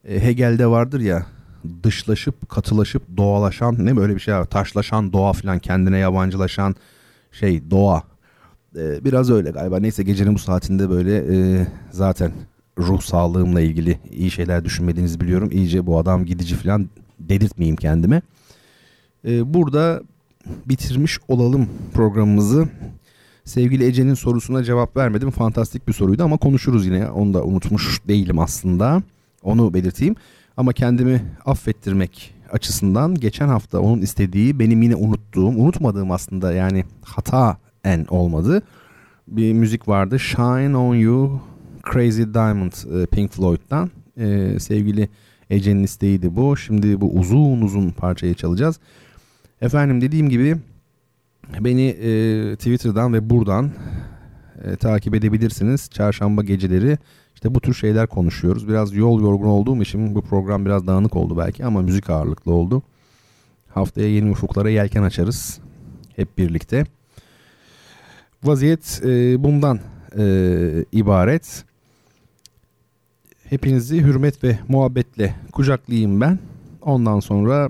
E, 0.07 0.23
Hegel'de 0.23 0.67
vardır 0.67 0.99
ya 0.99 1.25
dışlaşıp 1.83 2.49
katılaşıp 2.49 3.03
doğalaşan 3.17 3.85
ne 3.85 3.97
böyle 3.97 4.15
bir 4.15 4.19
şey 4.19 4.33
var. 4.33 4.45
Taşlaşan 4.45 5.13
doğa 5.13 5.33
falan 5.33 5.59
kendine 5.59 5.97
yabancılaşan 5.97 6.75
şey 7.31 7.71
doğa. 7.71 8.03
E, 8.75 9.05
biraz 9.05 9.31
öyle 9.31 9.51
galiba. 9.51 9.79
Neyse 9.79 10.03
gecenin 10.03 10.35
bu 10.35 10.39
saatinde 10.39 10.89
böyle 10.89 11.17
e, 11.17 11.67
zaten 11.91 12.31
ruh 12.77 13.01
sağlığımla 13.01 13.61
ilgili 13.61 13.99
iyi 14.11 14.31
şeyler 14.31 14.65
düşünmediğinizi 14.65 15.19
biliyorum. 15.19 15.49
İyice 15.51 15.85
bu 15.85 15.99
adam 15.99 16.25
gidici 16.25 16.55
falan 16.55 16.89
dedirtmeyeyim 17.19 17.75
kendime. 17.75 18.21
E, 19.25 19.53
burada 19.53 20.01
bitirmiş 20.65 21.19
olalım 21.27 21.69
programımızı. 21.93 22.67
Sevgili 23.43 23.85
Ece'nin 23.85 24.13
sorusuna 24.13 24.63
cevap 24.63 24.97
vermedim. 24.97 25.31
Fantastik 25.31 25.87
bir 25.87 25.93
soruydu 25.93 26.23
ama 26.23 26.37
konuşuruz 26.37 26.85
yine. 26.85 27.09
Onu 27.09 27.33
da 27.33 27.43
unutmuş 27.43 28.01
değilim 28.07 28.39
aslında. 28.39 29.03
Onu 29.43 29.73
belirteyim. 29.73 30.15
Ama 30.57 30.73
kendimi 30.73 31.21
affettirmek 31.45 32.35
açısından 32.51 33.15
geçen 33.15 33.47
hafta 33.47 33.79
onun 33.79 34.01
istediği 34.01 34.59
benim 34.59 34.81
yine 34.81 34.95
unuttuğum, 34.95 35.47
unutmadığım 35.47 36.11
aslında 36.11 36.53
yani 36.53 36.83
hata 37.01 37.57
en 37.83 38.05
olmadı. 38.09 38.61
Bir 39.27 39.53
müzik 39.53 39.87
vardı. 39.87 40.19
Shine 40.19 40.77
On 40.77 40.95
You 40.95 41.41
Crazy 41.93 42.23
Diamond 42.23 43.01
e, 43.01 43.05
Pink 43.05 43.31
Floyd'dan. 43.31 43.89
Ee, 44.17 44.59
sevgili 44.59 45.09
Ece'nin 45.49 45.83
isteğiydi 45.83 46.35
bu. 46.35 46.57
Şimdi 46.57 47.01
bu 47.01 47.13
uzun 47.13 47.61
uzun 47.61 47.89
parçayı 47.89 48.33
çalacağız. 48.33 48.79
Efendim 49.61 50.01
dediğim 50.01 50.29
gibi 50.29 50.57
beni 51.59 51.87
e, 51.87 52.55
Twitter'dan 52.55 53.13
ve 53.13 53.29
buradan 53.29 53.71
e, 54.63 54.75
takip 54.75 55.15
edebilirsiniz. 55.15 55.89
Çarşamba 55.89 56.43
geceleri 56.43 56.97
işte 57.39 57.55
bu 57.55 57.59
tür 57.59 57.73
şeyler 57.73 58.07
konuşuyoruz. 58.07 58.67
Biraz 58.67 58.93
yol 58.93 59.21
yorgun 59.21 59.47
olduğum 59.47 59.81
için 59.81 60.15
bu 60.15 60.21
program 60.21 60.65
biraz 60.65 60.87
dağınık 60.87 61.15
oldu 61.15 61.37
belki 61.37 61.65
ama 61.65 61.81
müzik 61.81 62.09
ağırlıklı 62.09 62.53
oldu. 62.53 62.81
Haftaya 63.67 64.09
yeni 64.09 64.31
ufuklara 64.31 64.69
yelken 64.69 65.03
açarız 65.03 65.59
hep 66.15 66.37
birlikte. 66.37 66.85
Vaziyet 68.43 69.01
e, 69.05 69.43
bundan 69.43 69.79
e, 70.17 70.85
ibaret. 70.91 71.63
Hepinizi 73.43 74.01
hürmet 74.01 74.43
ve 74.43 74.59
muhabbetle 74.67 75.35
kucaklayayım 75.51 76.21
ben. 76.21 76.39
Ondan 76.81 77.19
sonra 77.19 77.69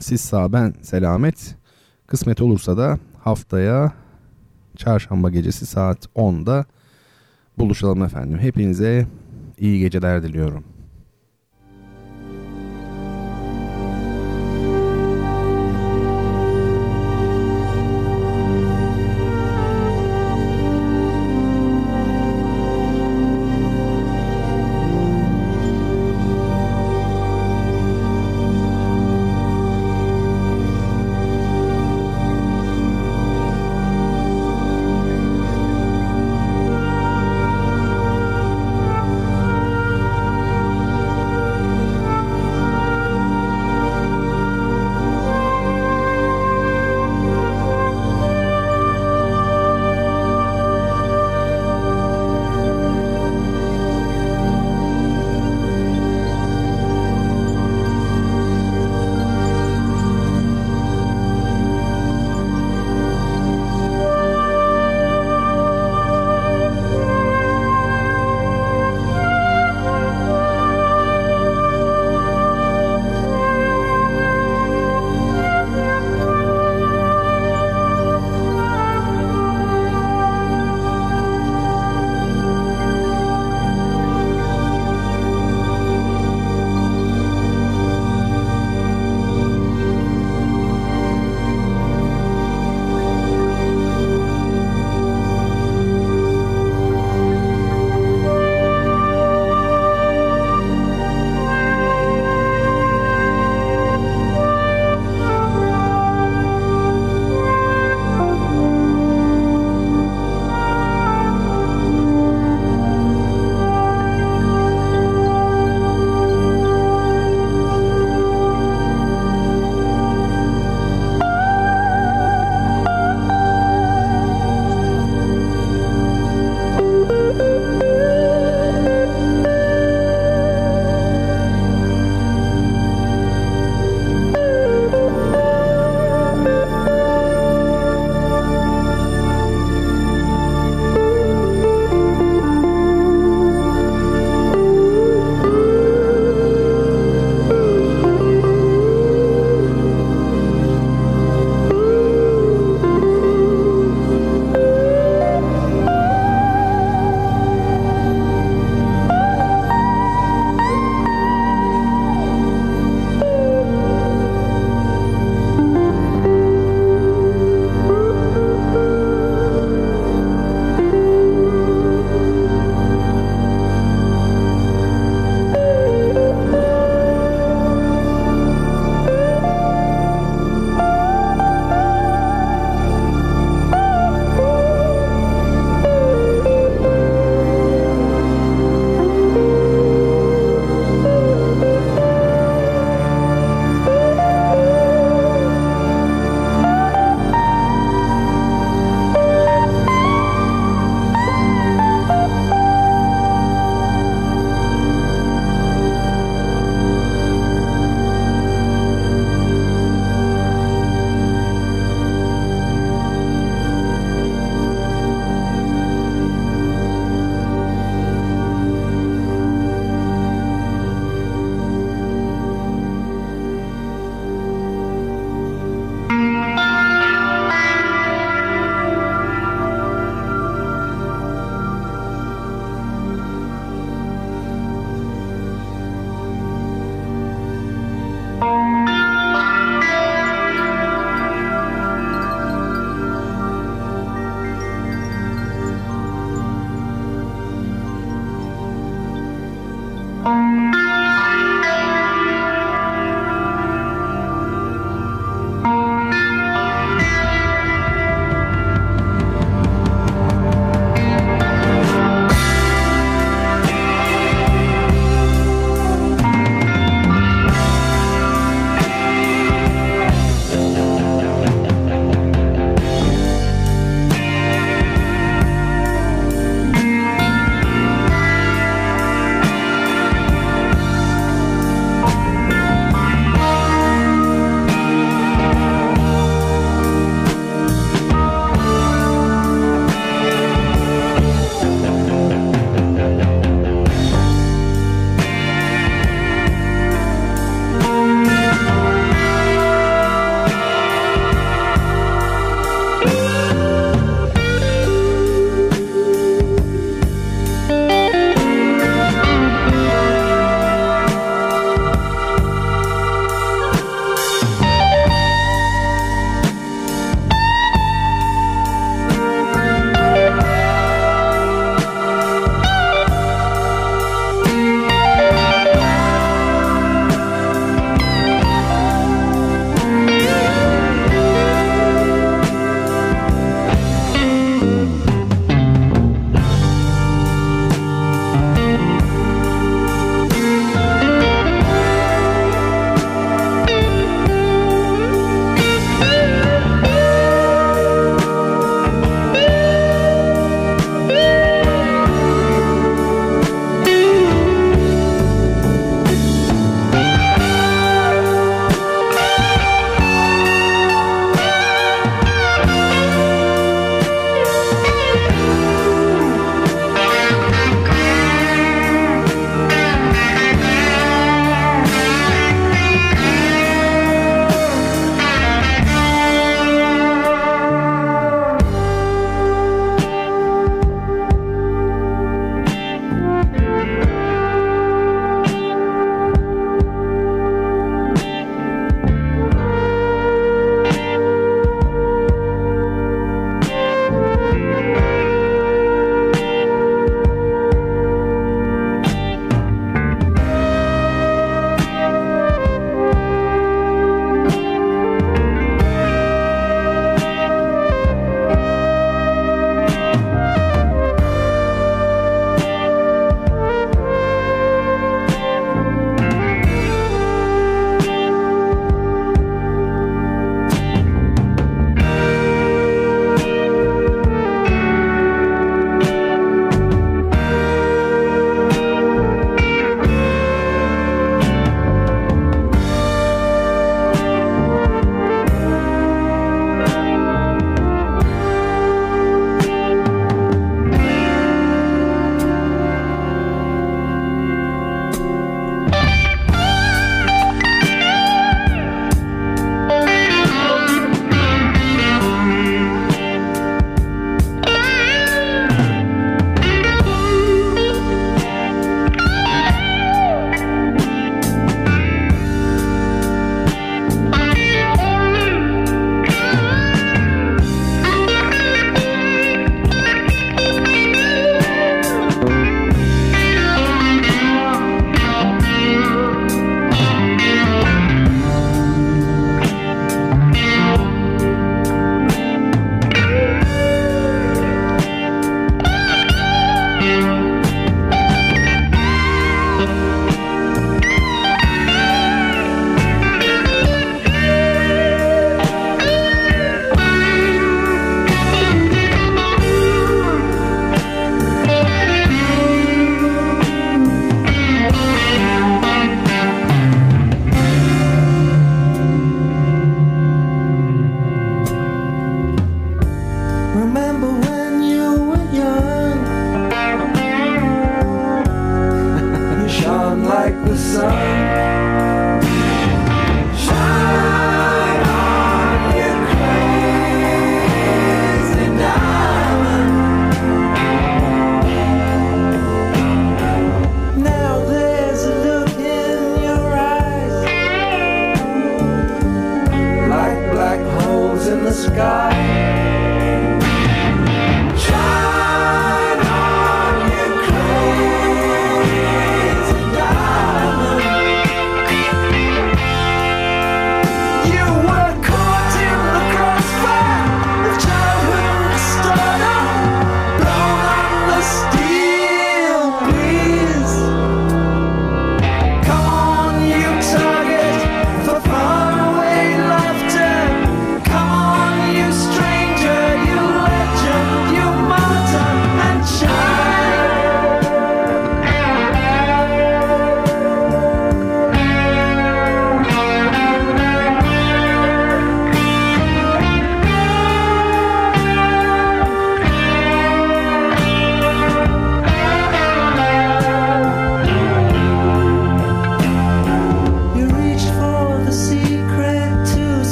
siz 0.00 0.20
sağ 0.20 0.52
ben 0.52 0.74
selamet. 0.82 1.54
Kısmet 2.06 2.40
olursa 2.40 2.76
da 2.76 2.98
haftaya 3.20 3.92
çarşamba 4.76 5.30
gecesi 5.30 5.66
saat 5.66 6.06
10'da 6.16 6.64
buluşalım 7.62 8.02
efendim. 8.02 8.38
Hepinize 8.38 9.06
iyi 9.58 9.80
geceler 9.80 10.22
diliyorum. 10.22 10.64